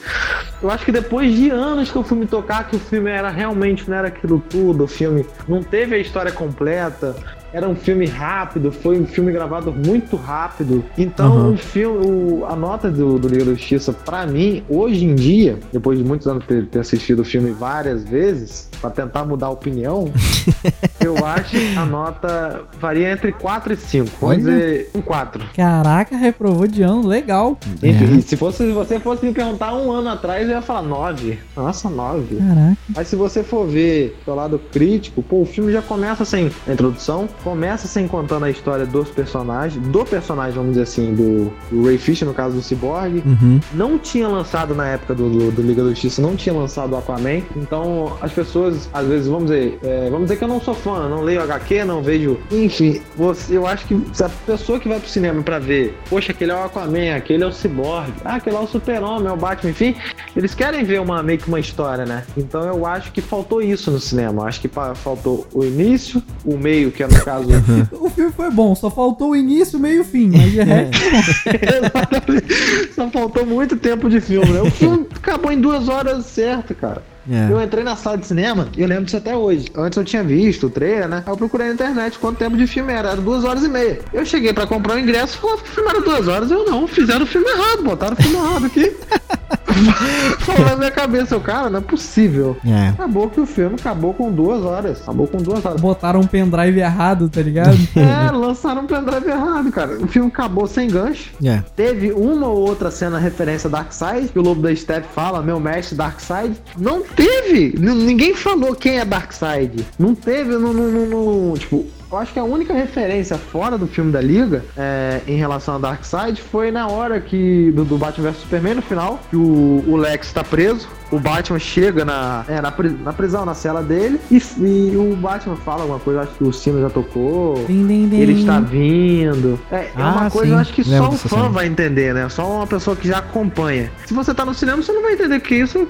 Eu 0.61 0.69
acho 0.69 0.85
que 0.85 0.91
depois 0.91 1.33
de 1.33 1.49
anos 1.49 1.89
que 1.91 1.95
eu 1.95 2.03
fui 2.03 2.17
me 2.17 2.27
tocar 2.27 2.67
que 2.67 2.75
o 2.75 2.79
filme 2.79 3.09
era 3.09 3.29
realmente, 3.29 3.89
não 3.89 3.97
era 3.97 4.09
aquilo 4.09 4.43
tudo, 4.49 4.83
o 4.83 4.87
filme 4.87 5.25
não 5.47 5.63
teve 5.63 5.95
a 5.95 5.97
história 5.97 6.31
completa. 6.31 7.15
Era 7.53 7.67
um 7.67 7.75
filme 7.75 8.05
rápido, 8.05 8.71
foi 8.71 8.97
um 8.99 9.05
filme 9.05 9.31
gravado 9.31 9.73
muito 9.73 10.15
rápido. 10.15 10.83
Então, 10.97 11.35
Uhum. 11.47 11.53
o 11.53 11.57
filme, 11.57 12.05
o- 12.05 12.45
a 12.45 12.55
nota 12.55 12.89
do, 12.89 13.19
do 13.19 13.27
Liga 13.27 13.43
da 13.43 13.51
Justiça, 13.51 13.91
pra 13.91 14.25
mim, 14.25 14.63
hoje 14.69 15.03
em 15.05 15.13
dia, 15.15 15.59
depois 15.71 15.97
de 15.97 16.03
muitos 16.05 16.27
anos 16.27 16.45
ter, 16.45 16.65
ter 16.67 16.79
assistido 16.79 17.19
o 17.21 17.25
filme 17.25 17.51
várias 17.51 18.03
vezes, 18.05 18.69
pra 18.79 18.89
tentar 18.89 19.25
mudar 19.25 19.47
a 19.47 19.49
opinião, 19.49 20.11
Eu 21.03 21.25
acho 21.25 21.55
a 21.77 21.85
nota 21.85 22.61
varia 22.79 23.11
entre 23.11 23.31
4 23.31 23.73
e 23.73 23.77
5. 23.77 24.05
Vamos 24.19 24.21
Olha. 24.21 24.37
dizer 24.37 24.91
um 24.93 25.01
4. 25.01 25.43
Caraca, 25.55 26.15
reprovou 26.15 26.67
de 26.67 26.83
ano, 26.83 27.07
legal. 27.07 27.57
Enfim, 27.81 28.21
se, 28.21 28.37
fosse, 28.37 28.57
se 28.57 28.71
você 28.71 28.99
fosse 28.99 29.25
me 29.25 29.33
perguntar 29.33 29.73
um 29.73 29.91
ano 29.91 30.09
atrás, 30.09 30.47
eu 30.47 30.55
ia 30.55 30.61
falar 30.61 30.81
9. 30.83 31.39
Nossa, 31.55 31.89
9. 31.89 32.35
Caraca. 32.35 32.77
Mas 32.95 33.07
se 33.07 33.15
você 33.15 33.43
for 33.43 33.67
ver 33.67 34.17
pelo 34.25 34.37
lado 34.37 34.59
crítico, 34.71 35.21
pô, 35.21 35.41
o 35.41 35.45
filme 35.45 35.71
já 35.71 35.81
começa 35.81 36.25
sem 36.25 36.51
a 36.67 36.73
introdução, 36.73 37.27
começa 37.43 37.87
sem 37.87 38.07
contando 38.07 38.45
a 38.45 38.49
história 38.49 38.85
dos 38.85 39.09
personagens, 39.09 39.85
do 39.87 40.05
personagem, 40.05 40.53
vamos 40.53 40.71
dizer 40.71 40.83
assim, 40.83 41.13
do, 41.13 41.51
do 41.71 41.85
Ray 41.85 41.97
Fisher, 41.97 42.27
no 42.27 42.33
caso 42.33 42.55
do 42.55 42.61
Cyborg. 42.61 43.23
Uhum. 43.25 43.59
Não 43.73 43.97
tinha 43.97 44.27
lançado 44.27 44.75
na 44.75 44.87
época 44.87 45.15
do, 45.15 45.29
do, 45.29 45.51
do 45.51 45.61
Liga 45.61 45.83
da 45.83 45.89
Justiça, 45.89 46.21
não 46.21 46.35
tinha 46.35 46.53
lançado 46.53 46.93
o 46.93 46.97
Aquaman. 46.97 47.41
Então 47.55 48.17
as 48.21 48.31
pessoas, 48.31 48.89
às 48.93 49.07
vezes, 49.07 49.27
vamos 49.27 49.45
dizer, 49.45 49.79
é, 49.83 50.09
vamos 50.09 50.23
dizer 50.23 50.37
que 50.37 50.43
eu 50.43 50.47
não 50.47 50.61
sou 50.61 50.73
fã, 50.73 50.90
eu 50.95 51.09
não 51.09 51.21
leio 51.21 51.41
HQ, 51.41 51.83
não 51.85 52.01
vejo. 52.01 52.39
Enfim, 52.51 53.01
você, 53.15 53.57
eu 53.57 53.67
acho 53.67 53.85
que 53.85 53.99
se 54.13 54.23
a 54.23 54.29
pessoa 54.29 54.79
que 54.79 54.87
vai 54.87 54.99
pro 54.99 55.09
cinema 55.09 55.41
pra 55.41 55.59
ver, 55.59 55.97
poxa, 56.09 56.31
aquele 56.31 56.51
é 56.51 56.55
o 56.55 56.63
Aquaman, 56.63 57.15
aquele 57.15 57.43
é 57.43 57.47
o 57.47 57.51
Cyborg, 57.51 58.11
ah, 58.23 58.35
aquele 58.35 58.55
é 58.55 58.59
o 58.59 58.67
Super-Homem, 58.67 59.27
é 59.27 59.31
o 59.31 59.37
Batman, 59.37 59.71
enfim, 59.71 59.95
eles 60.35 60.53
querem 60.53 60.83
ver 60.83 61.01
uma, 61.01 61.21
meio 61.21 61.39
que 61.39 61.47
uma 61.47 61.59
história, 61.59 62.05
né? 62.05 62.23
Então 62.37 62.63
eu 62.63 62.85
acho 62.85 63.11
que 63.11 63.21
faltou 63.21 63.61
isso 63.61 63.91
no 63.91 63.99
cinema. 63.99 64.43
Eu 64.43 64.47
acho 64.47 64.61
que 64.61 64.69
faltou 64.95 65.47
o 65.53 65.63
início, 65.63 66.21
o 66.45 66.57
meio, 66.57 66.91
que 66.91 67.03
é 67.03 67.07
no 67.07 67.23
caso. 67.23 67.49
O 68.01 68.09
filme 68.09 68.31
foi 68.31 68.49
bom, 68.49 68.73
só 68.75 68.89
faltou 68.89 69.31
o 69.31 69.35
início, 69.35 69.79
meio 69.79 69.97
e 69.97 69.99
o 69.99 70.03
fim. 70.03 70.31
Mas 70.31 70.53
resto, 70.53 70.99
Exatamente. 71.47 72.93
Só 72.93 73.09
faltou 73.09 73.45
muito 73.45 73.77
tempo 73.77 74.09
de 74.09 74.19
filme, 74.19 74.51
né? 74.51 74.61
O 74.61 74.71
filme 74.71 75.07
acabou 75.15 75.51
em 75.51 75.59
duas 75.59 75.87
horas 75.87 76.25
certo, 76.25 76.73
cara. 76.75 77.03
É. 77.29 77.51
Eu 77.51 77.61
entrei 77.61 77.83
na 77.83 77.95
sala 77.95 78.17
de 78.17 78.25
cinema 78.25 78.67
e 78.75 78.81
eu 78.81 78.87
lembro 78.87 79.05
disso 79.05 79.17
até 79.17 79.35
hoje. 79.35 79.67
Antes 79.75 79.97
eu 79.97 80.03
tinha 80.03 80.23
visto 80.23 80.67
o 80.67 80.69
trailer, 80.69 81.07
né? 81.07 81.23
Aí 81.25 81.31
eu 81.31 81.37
procurei 81.37 81.67
na 81.67 81.73
internet 81.73 82.17
quanto 82.17 82.37
tempo 82.37 82.57
de 82.57 82.65
filme 82.65 82.91
era. 82.91 83.11
Era 83.11 83.21
duas 83.21 83.43
horas 83.43 83.63
e 83.63 83.69
meia. 83.69 83.99
Eu 84.13 84.25
cheguei 84.25 84.53
pra 84.53 84.65
comprar 84.65 84.95
o 84.95 84.99
ingresso 84.99 85.37
e 85.37 85.67
filme 85.69 85.89
era 85.89 86.01
duas 86.01 86.27
horas. 86.27 86.49
Eu 86.49 86.65
não, 86.65 86.87
fizeram 86.87 87.23
o 87.23 87.27
filme 87.27 87.47
errado, 87.49 87.83
botaram 87.83 88.13
o 88.13 88.21
filme 88.21 88.37
errado 88.37 88.65
aqui. 88.65 88.95
Falou 90.39 90.65
na 90.65 90.75
minha 90.75 90.91
cabeça, 90.91 91.35
eu, 91.35 91.41
cara, 91.41 91.69
não 91.69 91.79
é 91.79 91.81
possível. 91.81 92.57
É. 92.65 92.89
Acabou 92.89 93.29
que 93.29 93.39
o 93.39 93.45
filme 93.45 93.75
acabou 93.79 94.13
com 94.13 94.31
duas 94.31 94.63
horas. 94.63 95.01
Acabou 95.01 95.27
com 95.27 95.37
duas 95.37 95.63
horas. 95.65 95.79
botaram 95.81 96.19
um 96.19 96.27
pendrive 96.27 96.79
errado, 96.79 97.29
tá 97.29 97.41
ligado? 97.41 97.71
É, 97.95 98.31
lançaram 98.31 98.81
um 98.83 98.87
pendrive 98.87 99.29
errado, 99.29 99.71
cara. 99.71 99.97
O 99.99 100.07
filme 100.07 100.27
acabou 100.29 100.67
sem 100.67 100.89
gancho. 100.89 101.31
É. 101.43 101.61
Teve 101.75 102.11
uma 102.11 102.47
ou 102.47 102.57
outra 102.67 102.89
cena 102.91 103.17
referência 103.19 103.67
a 103.67 103.71
Darkseid, 103.71 104.29
que 104.29 104.39
o 104.39 104.41
Lobo 104.41 104.61
da 104.61 104.75
Steppe 104.75 105.07
fala, 105.13 105.41
meu 105.41 105.59
mestre 105.59 105.95
Darkseid. 105.95 106.55
Não 106.77 107.01
teve! 107.03 107.75
N- 107.77 107.93
ninguém 108.05 108.33
falou 108.35 108.75
quem 108.75 108.99
é 108.99 109.05
Darkseid. 109.05 109.85
Não 109.99 110.15
teve, 110.15 110.53
não, 110.57 110.73
não, 110.73 110.87
não- 110.89 111.05
não- 111.49 111.53
tipo... 111.57 111.85
Eu 112.11 112.17
acho 112.17 112.33
que 112.33 112.39
a 112.39 112.43
única 112.43 112.73
referência 112.73 113.37
fora 113.37 113.77
do 113.77 113.87
filme 113.87 114.11
da 114.11 114.19
Liga 114.19 114.65
é, 114.75 115.21
em 115.25 115.37
relação 115.37 115.75
a 115.75 115.77
Darkseid 115.77 116.41
foi 116.41 116.69
na 116.69 116.85
hora 116.89 117.21
que 117.21 117.71
do, 117.71 117.85
do 117.85 117.97
Batman 117.97 118.31
vs 118.31 118.41
Superman 118.41 118.73
no 118.75 118.81
final, 118.81 119.17
que 119.29 119.37
o, 119.37 119.39
o 119.61 119.95
Lex 119.95 120.31
tá 120.33 120.43
preso, 120.43 120.87
o 121.11 121.19
Batman 121.19 121.59
chega 121.59 122.05
na, 122.05 122.45
é, 122.47 122.61
na, 122.61 122.73
na 123.03 123.13
prisão, 123.13 123.45
na 123.45 123.53
cela 123.53 123.83
dele, 123.83 124.19
e, 124.31 124.37
e 124.59 124.95
o 124.95 125.15
Batman 125.15 125.55
fala 125.57 125.81
alguma 125.81 125.99
coisa, 125.99 126.21
acho 126.21 126.31
que 126.33 126.43
o 126.43 126.53
sino 126.53 126.79
já 126.79 126.89
tocou, 126.89 127.65
Din, 127.67 127.85
din, 127.85 128.07
din. 128.09 128.19
ele 128.19 128.33
está 128.39 128.59
vindo. 128.59 129.59
É, 129.71 129.75
é 129.75 129.91
Ah, 129.97 130.11
uma 130.21 130.29
coisa 130.31 130.53
eu 130.53 130.57
acho 130.57 130.71
que 130.73 130.83
Lembro 130.83 131.07
só 131.07 131.13
um 131.13 131.17
fã 131.17 131.35
cena. 131.37 131.49
vai 131.49 131.67
entender, 131.67 132.13
né? 132.13 132.29
Só 132.29 132.49
uma 132.49 132.65
pessoa 132.67 132.95
que 132.95 133.07
já 133.07 133.17
acompanha. 133.17 133.91
Se 134.05 134.13
você 134.13 134.33
tá 134.33 134.45
no 134.45 134.53
cinema, 134.53 134.81
você 134.81 134.91
não 134.93 135.01
vai 135.01 135.13
entender 135.13 135.39
que 135.41 135.55
isso. 135.55 135.85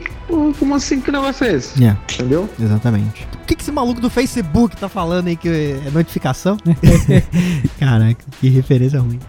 Como 0.58 0.76
assim? 0.76 1.00
Que 1.02 1.12
negócio 1.12 1.46
é 1.46 1.54
esse? 1.54 1.84
É, 1.84 1.96
Entendeu? 2.14 2.50
exatamente. 2.60 3.28
O 3.44 3.46
que, 3.46 3.56
que 3.56 3.62
esse 3.62 3.72
maluco 3.72 4.02
do 4.02 4.10
Facebook 4.10 4.76
tá 4.78 4.90
falando 4.90 5.28
aí 5.28 5.36
que 5.36 5.50
é 5.50 5.90
notificação? 5.92 6.58
Caraca, 7.80 8.24
que 8.40 8.50
referência 8.50 9.00
ruim. 9.00 9.20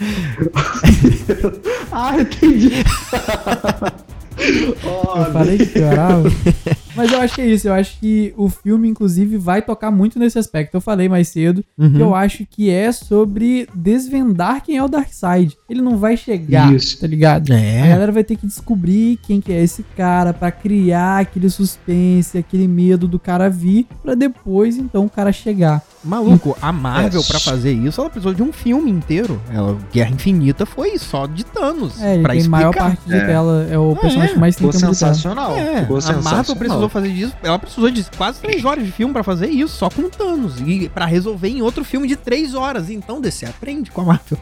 Ah, 1.90 2.20
entendi. 2.20 2.84
Eu 4.38 4.76
Ó, 4.84 5.24
falei 5.32 5.58
que 5.58 5.66
piorava. 5.66 6.30
Mas 6.98 7.12
eu 7.12 7.20
acho 7.20 7.34
que 7.36 7.40
é 7.40 7.46
isso. 7.46 7.68
Eu 7.68 7.74
acho 7.74 7.98
que 7.98 8.34
o 8.36 8.48
filme, 8.48 8.88
inclusive, 8.88 9.36
vai 9.38 9.62
tocar 9.62 9.90
muito 9.90 10.18
nesse 10.18 10.38
aspecto. 10.38 10.74
Eu 10.74 10.80
falei 10.80 11.08
mais 11.08 11.28
cedo 11.28 11.64
Uhum. 11.78 11.92
que 11.92 12.00
eu 12.00 12.14
acho 12.14 12.44
que 12.44 12.68
é 12.70 12.90
sobre 12.92 13.68
desvendar 13.74 14.62
quem 14.62 14.76
é 14.76 14.84
o 14.84 14.88
Darkseid. 14.88 15.56
Ele 15.68 15.80
não 15.80 15.96
vai 15.96 16.16
chegar, 16.16 16.72
Isso. 16.74 16.98
tá 17.00 17.06
ligado? 17.06 17.52
A 17.52 17.56
É. 17.56 17.88
galera 17.88 18.12
vai 18.12 18.24
ter 18.24 18.36
que 18.36 18.46
descobrir 18.46 19.18
quem 19.22 19.40
que 19.40 19.52
é 19.52 19.62
esse 19.62 19.82
cara 19.96 20.32
pra 20.32 20.50
criar 20.50 21.20
aquele 21.20 21.48
suspense, 21.50 22.36
aquele 22.38 22.66
medo 22.68 23.06
do 23.08 23.18
cara 23.18 23.48
vir, 23.48 23.86
pra 24.02 24.14
depois 24.14 24.76
então 24.76 25.06
o 25.06 25.10
cara 25.10 25.32
chegar. 25.32 25.82
Maluco, 26.04 26.56
a 26.62 26.72
Marvel, 26.72 27.20
É. 27.20 27.24
pra 27.26 27.40
fazer 27.40 27.72
isso, 27.72 28.00
ela 28.00 28.08
precisou 28.08 28.32
de 28.32 28.42
um 28.42 28.52
filme 28.52 28.90
inteiro. 28.90 29.40
Ela, 29.52 29.76
Guerra 29.92 30.10
Infinita 30.10 30.64
foi 30.64 30.96
só 30.98 31.26
de 31.26 31.44
Thanos. 31.44 32.00
É, 32.00 32.18
pra 32.20 32.30
tem 32.30 32.38
explicar. 32.40 32.48
maior 32.58 32.74
parte 32.74 33.12
É. 33.12 33.26
tela, 33.26 33.66
é 33.70 33.76
o 33.78 33.94
personagem 33.96 34.34
que 34.34 34.40
mais 34.40 34.54
ficou 34.56 34.72
sensacional. 34.72 35.56
É, 35.56 35.80
ficou 35.82 35.98
a 35.98 36.00
Marvel 36.00 36.22
sensacional. 36.44 36.87
Precisou 36.88 36.90
fazer 36.90 37.08
disso. 37.10 37.34
Ela 37.42 37.58
precisou 37.58 37.90
de 37.90 38.04
quase 38.16 38.40
três 38.40 38.64
horas 38.64 38.84
de 38.84 38.90
filme 38.92 39.12
pra 39.12 39.22
fazer 39.22 39.48
isso, 39.48 39.76
só 39.76 39.88
com 39.88 40.08
Thanos. 40.08 40.60
E 40.60 40.88
pra 40.88 41.06
resolver 41.06 41.48
em 41.48 41.62
outro 41.62 41.84
filme 41.84 42.08
de 42.08 42.16
três 42.16 42.54
horas. 42.54 42.90
Então, 42.90 43.20
DC, 43.20 43.46
aprende 43.46 43.90
com 43.90 44.00
a 44.00 44.04
Marvel. 44.04 44.38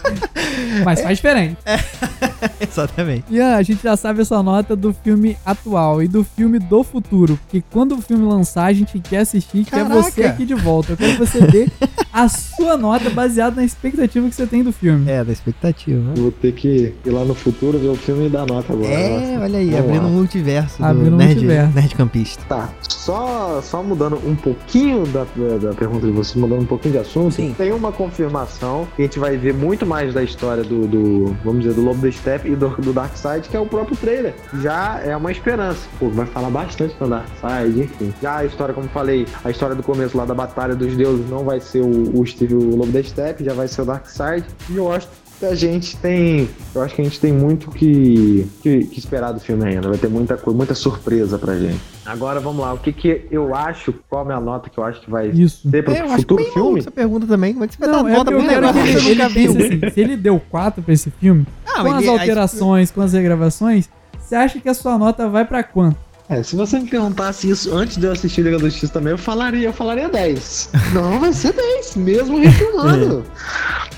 Mas 0.84 1.00
faz 1.00 1.18
diferente. 1.18 1.56
Exatamente. 2.60 3.24
Ian, 3.30 3.56
a 3.56 3.62
gente 3.62 3.82
já 3.82 3.96
sabe 3.96 4.20
essa 4.22 4.42
nota 4.42 4.76
do 4.76 4.92
filme 4.92 5.36
atual 5.44 6.02
e 6.02 6.08
do 6.08 6.22
filme 6.24 6.58
do 6.58 6.82
futuro. 6.82 7.38
Porque 7.44 7.62
quando 7.70 7.96
o 7.96 8.02
filme 8.02 8.24
lançar, 8.24 8.66
a 8.66 8.72
gente 8.72 8.98
quer 9.00 9.18
assistir, 9.18 9.64
quer 9.64 9.84
Caraca. 9.86 9.94
você 9.94 10.24
aqui 10.24 10.44
de 10.44 10.54
volta. 10.54 10.92
Eu 10.92 10.96
quero 10.96 11.12
que 11.12 11.18
você 11.18 11.40
dê 11.46 11.68
a 12.12 12.28
sua 12.28 12.76
nota 12.76 13.10
baseada 13.10 13.56
na 13.56 13.64
expectativa 13.64 14.28
que 14.28 14.34
você 14.34 14.46
tem 14.46 14.62
do 14.62 14.72
filme. 14.72 15.10
É, 15.10 15.24
da 15.24 15.32
expectativa. 15.32 16.12
Vou 16.16 16.30
ter 16.30 16.52
que 16.52 16.94
ir 17.04 17.10
lá 17.10 17.24
no 17.24 17.34
futuro 17.34 17.78
ver 17.78 17.88
o 17.88 17.96
filme 17.96 18.26
e 18.26 18.28
dar 18.30 18.46
nota 18.46 18.72
agora. 18.72 18.92
É, 18.92 19.38
olha 19.38 19.58
aí, 19.58 19.70
Vamos 19.70 19.84
abrindo 19.84 20.02
lá. 20.02 20.08
um 20.08 20.12
multiverso 20.12 20.84
Abrindo 20.84 21.10
do 21.16 21.22
um 21.22 21.26
multiverso. 21.26 21.69
Nerd 21.70 21.94
campista. 21.94 22.42
Tá, 22.48 22.68
só, 22.88 23.60
só 23.62 23.82
mudando 23.82 24.16
um 24.26 24.36
pouquinho 24.36 25.06
da, 25.06 25.24
da, 25.60 25.74
pergunta 25.74 26.06
de 26.06 26.12
vocês, 26.12 26.36
mudando 26.36 26.62
um 26.62 26.66
pouquinho 26.66 26.92
de 26.92 26.98
assunto, 26.98 27.34
Sim. 27.34 27.54
tem 27.56 27.72
uma 27.72 27.90
confirmação 27.90 28.86
que 28.94 29.02
a 29.02 29.04
gente 29.04 29.18
vai 29.18 29.36
ver 29.36 29.54
muito 29.54 29.86
mais 29.86 30.12
da 30.12 30.22
história 30.22 30.62
do, 30.62 30.86
do 30.86 31.36
vamos 31.44 31.62
dizer, 31.62 31.74
do 31.74 31.82
Lobo 31.82 32.00
da 32.00 32.12
Steppe 32.12 32.50
e 32.50 32.56
do, 32.56 32.68
do 32.68 32.92
Darkseid, 32.92 33.48
que 33.48 33.56
é 33.56 33.60
o 33.60 33.66
próprio 33.66 33.96
trailer. 33.96 34.34
Já 34.60 35.00
é 35.00 35.16
uma 35.16 35.32
esperança. 35.32 35.88
Pô, 35.98 36.08
vai 36.10 36.26
falar 36.26 36.50
bastante 36.50 36.94
do 36.98 37.08
Darkseid, 37.08 37.80
enfim. 37.80 38.14
Já 38.20 38.38
a 38.38 38.44
história, 38.44 38.74
como 38.74 38.88
falei, 38.88 39.26
a 39.44 39.50
história 39.50 39.74
do 39.74 39.82
começo 39.82 40.16
lá 40.16 40.24
da 40.24 40.34
Batalha 40.34 40.74
dos 40.74 40.94
Deuses 40.96 41.28
não 41.28 41.44
vai 41.44 41.60
ser 41.60 41.80
o, 41.80 42.20
o 42.20 42.26
Steve, 42.26 42.54
o 42.54 42.76
Lobo 42.76 42.92
da 42.92 43.02
Steppe, 43.02 43.44
já 43.44 43.54
vai 43.54 43.66
ser 43.66 43.82
o 43.82 43.84
Darkseid. 43.84 44.44
E 44.68 44.76
eu 44.76 44.92
acho 44.92 45.06
que 45.06 45.29
a 45.46 45.54
gente 45.54 45.96
tem. 45.96 46.48
Eu 46.74 46.82
acho 46.82 46.94
que 46.94 47.00
a 47.00 47.04
gente 47.04 47.18
tem 47.20 47.32
muito 47.32 47.70
que, 47.70 48.46
que, 48.62 48.84
que 48.84 48.98
esperar 48.98 49.32
do 49.32 49.40
filme 49.40 49.64
ainda. 49.66 49.88
Vai 49.88 49.98
ter 49.98 50.08
muita 50.08 50.36
coisa, 50.36 50.56
muita 50.56 50.74
surpresa 50.74 51.38
pra 51.38 51.56
gente. 51.58 51.80
Agora 52.06 52.40
vamos 52.40 52.60
lá, 52.62 52.72
o 52.72 52.78
que, 52.78 52.92
que 52.92 53.26
eu 53.30 53.54
acho, 53.54 53.92
qual 54.08 54.22
é 54.22 54.24
a 54.24 54.26
minha 54.26 54.40
nota 54.40 54.68
que 54.70 54.78
eu 54.78 54.84
acho 54.84 55.00
que 55.00 55.10
vai 55.10 55.28
Isso. 55.28 55.70
ter 55.70 55.82
pro 55.84 55.94
É, 55.94 56.00
eu 56.00 56.04
acho 56.06 56.16
futuro 56.16 56.42
maluco 56.42 56.60
filme? 56.60 56.80
essa 56.80 56.90
pergunta 56.90 57.26
também. 57.26 57.52
Como 57.52 57.64
é 57.64 57.68
que 57.68 57.74
você 57.74 57.80
vai 57.80 57.88
Não, 57.88 58.02
dar 58.04 58.10
é 58.10 58.16
nota 58.16 58.30
um 58.36 58.46
quero 58.46 58.60
negócio 58.66 58.82
que 58.82 58.92
você 59.00 59.08
nunca 59.14 59.28
viu? 59.28 59.50
assim, 59.52 59.90
se 59.94 60.00
ele 60.00 60.16
deu 60.16 60.40
4 60.50 60.82
pra 60.82 60.92
esse 60.94 61.10
filme, 61.10 61.46
Ah, 61.66 61.82
com 61.82 61.92
as 61.92 62.02
ele- 62.02 62.08
alterações, 62.10 62.90
com 62.90 63.00
as 63.00 63.12
regravações, 63.12 63.88
você 64.18 64.34
acha 64.34 64.60
que 64.60 64.68
a 64.68 64.74
sua 64.74 64.98
nota 64.98 65.28
vai 65.28 65.44
pra 65.44 65.62
quanto? 65.62 65.96
É, 66.30 66.44
se 66.44 66.54
você 66.54 66.78
me 66.78 66.88
perguntasse 66.88 67.50
isso 67.50 67.76
antes 67.76 67.96
de 67.96 68.06
eu 68.06 68.12
assistir 68.12 68.42
Liga 68.42 68.56
da 68.56 68.68
Justiça 68.68 68.92
também, 68.92 69.10
eu 69.10 69.18
falaria, 69.18 69.66
eu 69.66 69.72
falaria 69.72 70.08
10. 70.08 70.70
Não, 70.94 71.18
vai 71.18 71.32
ser 71.32 71.52
10, 71.52 71.96
mesmo 71.96 72.38
refilmando. 72.38 73.26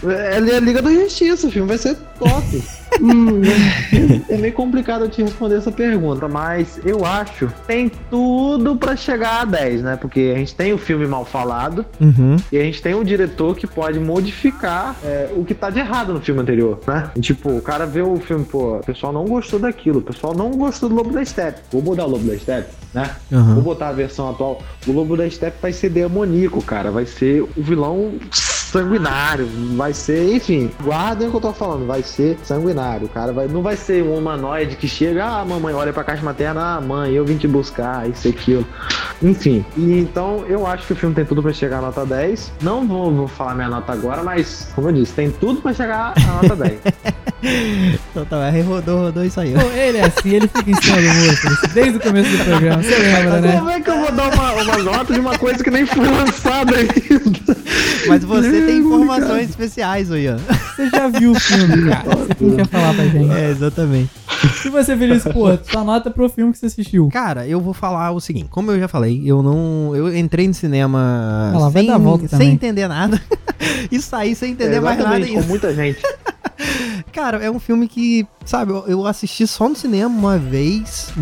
É, 0.05 0.37
é 0.37 0.57
a 0.57 0.61
Liga 0.61 0.81
da 0.81 0.91
Justiça, 0.91 1.47
o 1.47 1.51
filme 1.51 1.69
vai 1.69 1.77
ser 1.77 1.95
top. 2.19 2.63
Hum, 3.01 3.41
é 4.29 4.37
meio 4.37 4.53
complicado 4.53 5.05
eu 5.05 5.09
te 5.09 5.23
responder 5.23 5.57
essa 5.57 5.73
pergunta, 5.73 6.29
mas 6.29 6.81
eu 6.85 7.05
acho 7.05 7.47
que 7.49 7.61
tem 7.67 7.91
tudo 8.11 8.77
pra 8.77 8.95
chegar 8.97 9.43
a 9.43 9.45
10, 9.45 9.83
né? 9.83 9.97
Porque 9.97 10.33
a 10.35 10.39
gente 10.39 10.55
tem 10.55 10.73
o 10.73 10.79
filme 10.79 11.07
mal 11.07 11.25
falado 11.25 11.85
Uhum. 12.01 12.37
e 12.51 12.59
a 12.59 12.63
gente 12.63 12.83
tem 12.83 12.95
um 12.95 13.03
diretor 13.05 13.57
que 13.57 13.67
pode 13.67 13.99
modificar 13.99 14.97
é, 15.05 15.29
o 15.37 15.45
que 15.45 15.55
tá 15.55 15.71
de 15.71 15.79
errado 15.79 16.13
no 16.13 16.21
filme 16.21 16.41
anterior, 16.41 16.79
né? 16.87 17.11
E, 17.17 17.21
tipo, 17.21 17.51
o 17.51 17.63
cara 17.63 17.87
vê 17.87 18.03
o 18.03 18.17
filme, 18.19 18.45
pô, 18.45 18.77
o 18.77 18.81
pessoal 18.81 19.13
não 19.13 19.25
gostou 19.25 19.59
daquilo, 19.59 19.99
o 19.99 20.03
pessoal 20.03 20.35
não 20.35 20.51
gostou 20.51 20.89
do 20.89 20.95
Lobo 20.95 21.11
da 21.13 21.25
Steppe. 21.25 21.61
Vou 21.71 21.83
mudar 21.83 22.05
o 22.07 22.11
Lobo 22.11 22.25
da 22.27 22.37
Steppe, 22.39 22.71
né? 22.95 23.11
Uhum. 23.31 23.55
Vou 23.55 23.63
botar 23.63 23.89
a 23.89 23.93
versão 23.93 24.29
atual. 24.31 24.61
O 24.87 24.93
Lobo 24.93 25.17
da 25.17 25.29
Steppe 25.29 25.57
vai 25.61 25.73
ser 25.73 25.89
demoníaco, 25.91 26.63
cara. 26.63 26.91
Vai 26.91 27.07
ser 27.07 27.43
o 27.43 27.49
vilão 27.63 28.13
sanguinário, 28.73 29.47
vai 29.77 29.93
ser, 29.93 30.35
enfim, 30.35 30.71
guardem 30.83 31.29
o 31.29 31.31
que 31.31 31.37
eu 31.37 31.41
tô 31.43 31.53
falando, 31.53 31.87
vai 31.87 32.03
ser 32.03 32.39
sanguinário. 32.43 33.07
Cara 33.09 33.31
vai, 33.31 33.47
não 33.47 33.63
vai 33.63 33.77
ser 33.77 34.03
um 34.03 34.17
humanoide 34.17 34.77
que 34.77 34.89
chega, 34.89 35.27
ah, 35.27 35.45
mamãe, 35.45 35.75
olha 35.75 35.93
pra 35.93 36.03
caixa 36.03 36.23
materna, 36.23 36.77
ah, 36.77 36.81
mãe, 36.81 37.13
eu 37.13 37.25
vim 37.25 37.37
te 37.37 37.47
buscar, 37.47 38.09
isso 38.09 38.27
e 38.27 38.31
aquilo. 38.31 38.67
Enfim, 39.23 39.65
e 39.77 39.99
então 39.99 40.45
eu 40.49 40.67
acho 40.67 40.87
que 40.87 40.95
o 40.95 40.97
filme 40.97 41.15
tem 41.15 41.25
tudo 41.25 41.43
pra 41.43 41.53
chegar 41.53 41.79
a 41.79 41.83
nota 41.83 42.07
10. 42.07 42.53
Não 42.63 42.87
vou, 42.89 43.13
vou 43.13 43.29
falar 43.29 43.55
minha 43.55 43.69
nota 43.69 43.93
agora, 43.93 44.23
mas, 44.23 44.69
como 44.75 44.89
eu 44.89 44.93
disse, 44.93 45.13
tem 45.13 45.31
tudo 45.31 45.61
pra 45.61 45.75
chegar 45.75 46.15
a 46.17 46.43
nota 46.43 46.57
10. 46.57 46.81
Então 47.43 48.25
tá, 48.25 48.45
aí 48.45 48.63
rodou, 48.63 49.01
rodou 49.01 49.25
isso 49.25 49.41
aí. 49.41 49.53
Pô, 49.53 49.61
ele 49.73 49.99
é 49.99 50.05
assim, 50.05 50.37
ele 50.37 50.47
fica 50.47 50.71
em 50.71 50.75
cima 50.75 50.97
do 50.97 51.09
muro, 51.09 51.37
Felipe, 51.37 51.69
desde 51.75 51.97
o 51.97 52.01
começo 52.01 52.31
do 52.31 52.45
programa. 52.45 52.83
Você 52.83 52.99
lembra, 52.99 53.41
né? 53.41 53.53
Como 53.59 53.71
é 53.71 53.81
que 53.81 53.91
eu 53.91 54.01
vou 54.01 54.13
dar 54.13 54.33
uma, 54.33 54.53
uma 54.53 54.79
nota 54.79 55.13
de 55.13 55.19
uma 55.19 55.37
coisa 55.37 55.65
que 55.65 55.71
nem 55.71 55.85
foi 55.85 56.07
lançada 56.07 56.77
ainda? 56.77 57.57
Mas 58.07 58.25
você 58.25 58.62
tem 58.67 58.79
informações 58.79 59.51
especiais, 59.51 60.11
ô 60.11 60.17
Ian. 60.17 60.39
Você 60.39 60.91
já 60.91 61.09
viu 61.09 61.33
o 61.33 61.35
filme, 61.35 61.89
cara. 61.91 62.17
Você 62.17 62.35
tem 62.35 62.57
que 62.57 62.65
falar 62.65 62.95
pra 62.95 63.05
gente. 63.07 63.31
É, 63.33 63.51
exatamente. 63.51 64.11
Se 64.61 64.69
você, 64.69 64.97
Feliz, 64.97 65.23
pô, 65.25 65.57
sua 65.71 65.85
nota 65.85 66.11
pro 66.11 66.29
filme 66.29 66.53
que 66.53 66.59
você 66.59 66.67
assistiu. 66.67 67.09
Cara, 67.13 67.47
eu 67.47 67.61
vou 67.61 67.73
falar 67.73 68.11
o 68.11 68.21
seguinte, 68.21 68.49
como 68.51 68.71
eu 68.71 68.79
já 68.81 68.89
falei, 68.89 69.23
eu 69.25 69.43
não. 69.43 69.95
Eu 69.95 70.17
entrei 70.17 70.49
no 70.49 70.55
cinema 70.55 71.53
vai 71.71 71.83
sem, 71.83 71.87
dar 71.87 71.95
a 71.95 71.99
volta 71.99 72.29
sem 72.29 72.31
também. 72.31 72.53
entender 72.53 72.89
nada. 72.89 73.21
e 73.91 74.01
saí 74.01 74.35
sem 74.35 74.53
entender 74.53 74.81
mais 74.81 74.99
nada. 74.99 75.27
Com 75.27 75.39
Isso. 75.39 75.49
muita 75.49 75.75
gente. 75.75 76.01
Cara, 77.13 77.39
é 77.39 77.51
um 77.51 77.61
filme 77.61 77.87
que, 77.87 78.27
sabe, 78.45 78.73
eu, 78.73 78.85
eu 78.87 79.07
assisti 79.07 79.47
só 79.47 79.69
no 79.69 79.77
cinema 79.77 80.09
uma 80.15 80.39
vez, 80.39 81.13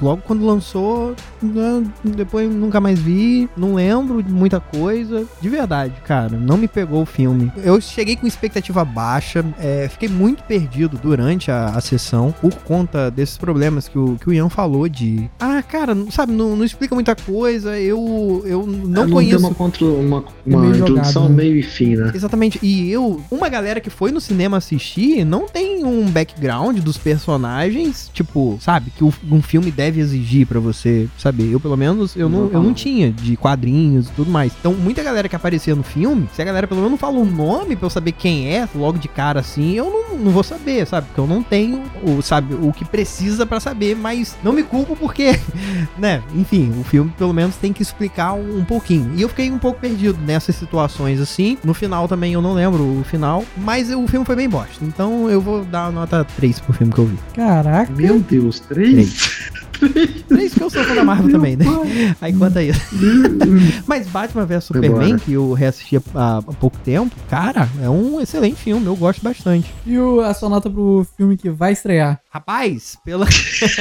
logo 0.00 0.22
quando 0.26 0.44
lançou, 0.44 1.14
né, 1.42 1.82
depois 2.04 2.50
nunca 2.52 2.80
mais 2.80 2.98
vi, 2.98 3.48
não 3.56 3.74
lembro 3.74 4.22
de 4.22 4.32
muita 4.32 4.60
coisa. 4.60 5.24
De 5.40 5.48
verdade, 5.48 5.94
cara, 6.04 6.36
não 6.36 6.56
me 6.56 6.68
pegou 6.68 7.02
o 7.02 7.06
filme. 7.06 7.52
Eu 7.56 7.80
cheguei 7.80 8.16
com 8.16 8.26
expectativa 8.26 8.84
baixa, 8.84 9.44
é, 9.58 9.88
fiquei 9.88 10.08
muito 10.08 10.42
perdido 10.44 10.98
durante 11.02 11.50
a, 11.50 11.66
a 11.66 11.80
sessão 11.80 12.34
por 12.40 12.54
conta 12.56 13.10
desses 13.10 13.36
problemas 13.36 13.88
que 13.88 13.98
o, 13.98 14.16
que 14.16 14.28
o 14.28 14.32
Ian 14.32 14.48
falou 14.48 14.88
de. 14.88 15.28
Ah, 15.38 15.62
cara, 15.62 15.94
sabe, 16.10 16.32
não, 16.32 16.56
não 16.56 16.64
explica 16.64 16.94
muita 16.94 17.14
coisa, 17.14 17.78
eu, 17.78 18.42
eu 18.46 18.66
não 18.66 19.04
Não 19.06 19.10
conheço. 19.10 19.38
uma, 19.38 19.54
contra, 19.54 19.84
uma, 19.84 20.24
É 20.46 20.50
uma 20.50 20.60
meio 20.62 20.74
introdução 20.76 21.12
jogado, 21.24 21.28
né? 21.30 21.36
meio 21.44 21.56
e 21.56 21.62
fim, 21.62 21.96
né? 21.96 22.12
Exatamente. 22.14 22.58
E 22.62 22.90
eu, 22.90 23.20
uma 23.30 23.48
galera 23.48 23.80
que 23.80 23.90
foi 23.90 24.10
no 24.10 24.20
cinema 24.20 24.56
assistir, 24.56 25.24
não 25.24 25.46
tem 25.46 25.84
um 25.84 26.06
background 26.10 26.63
dos 26.72 26.96
personagens, 26.96 28.10
tipo, 28.12 28.58
sabe, 28.60 28.90
que 28.90 29.04
um 29.04 29.42
filme 29.42 29.70
deve 29.70 30.00
exigir 30.00 30.46
pra 30.46 30.60
você 30.60 31.08
saber. 31.18 31.50
Eu, 31.52 31.60
pelo 31.60 31.76
menos, 31.76 32.16
eu 32.16 32.28
não, 32.28 32.38
eu 32.38 32.44
não 32.44 32.48
Exatamente. 32.48 32.82
tinha 32.82 33.12
de 33.12 33.36
quadrinhos 33.36 34.08
e 34.08 34.12
tudo 34.12 34.30
mais. 34.30 34.52
Então, 34.58 34.74
muita 34.74 35.02
galera 35.02 35.28
que 35.28 35.36
aparecia 35.36 35.74
no 35.74 35.82
filme, 35.82 36.28
se 36.34 36.42
a 36.42 36.44
galera 36.44 36.66
pelo 36.66 36.80
menos 36.80 36.92
não 36.92 36.98
fala 36.98 37.18
o 37.18 37.24
nome 37.24 37.76
pra 37.76 37.86
eu 37.86 37.90
saber 37.90 38.12
quem 38.12 38.54
é, 38.54 38.68
logo 38.74 38.98
de 38.98 39.08
cara 39.08 39.40
assim, 39.40 39.72
eu 39.72 39.90
não, 39.90 40.18
não 40.18 40.30
vou 40.32 40.42
saber, 40.42 40.86
sabe? 40.86 41.06
Porque 41.08 41.20
eu 41.20 41.26
não 41.26 41.42
tenho, 41.42 41.82
o, 42.02 42.22
sabe, 42.22 42.54
o 42.54 42.72
que 42.72 42.84
precisa 42.84 43.44
pra 43.46 43.60
saber, 43.60 43.96
mas 43.96 44.36
não 44.42 44.52
me 44.52 44.62
culpo 44.62 44.96
porque, 44.96 45.38
né, 45.98 46.22
enfim, 46.34 46.72
o 46.78 46.84
filme 46.84 47.12
pelo 47.16 47.32
menos 47.32 47.56
tem 47.56 47.72
que 47.72 47.82
explicar 47.82 48.34
um, 48.34 48.58
um 48.58 48.64
pouquinho. 48.64 49.12
E 49.14 49.22
eu 49.22 49.28
fiquei 49.28 49.50
um 49.50 49.58
pouco 49.58 49.80
perdido 49.80 50.18
nessas 50.24 50.56
situações 50.56 51.20
assim. 51.20 51.58
No 51.64 51.74
final 51.74 52.08
também 52.08 52.32
eu 52.32 52.42
não 52.42 52.54
lembro 52.54 52.82
o 52.82 53.04
final, 53.04 53.44
mas 53.56 53.90
o 53.90 54.06
filme 54.06 54.24
foi 54.24 54.36
bem 54.36 54.48
bosta. 54.48 54.84
Então 54.84 55.28
eu 55.30 55.40
vou 55.40 55.64
dar 55.64 55.86
a 55.86 55.90
nota 55.90 56.24
3 56.36 56.53
pro 56.62 56.72
filme 56.72 56.92
que 56.92 56.98
eu 57.00 57.06
vi. 57.06 57.18
Caraca. 57.34 57.92
Meu 57.92 58.18
Deus, 58.20 58.60
três? 58.60 59.50
3 60.28 60.50
porque 60.52 60.62
eu 60.64 60.70
sou 60.70 60.84
fã 60.84 60.94
da 60.94 61.04
Marvel 61.04 61.26
Meu 61.26 61.36
também, 61.36 61.56
né? 61.56 61.64
pai. 61.64 62.16
Aí 62.20 62.32
quanto 62.32 62.58
a 62.58 62.62
isso. 62.62 62.80
Mas 63.86 64.06
Batman 64.06 64.46
vs 64.46 64.64
Superman, 64.64 65.18
que 65.18 65.32
eu 65.32 65.52
reassisti 65.52 65.96
há, 66.14 66.38
há 66.38 66.42
pouco 66.42 66.78
tempo, 66.78 67.14
cara, 67.28 67.68
é 67.82 67.90
um 67.90 68.20
excelente 68.20 68.56
filme, 68.56 68.86
eu 68.86 68.96
gosto 68.96 69.22
bastante. 69.22 69.72
E 69.84 69.98
o- 69.98 70.20
a 70.20 70.32
sua 70.32 70.48
nota 70.48 70.70
pro 70.70 71.06
filme 71.16 71.36
que 71.36 71.50
vai 71.50 71.72
estrear? 71.72 72.20
Rapaz, 72.34 72.98
pela. 73.04 73.28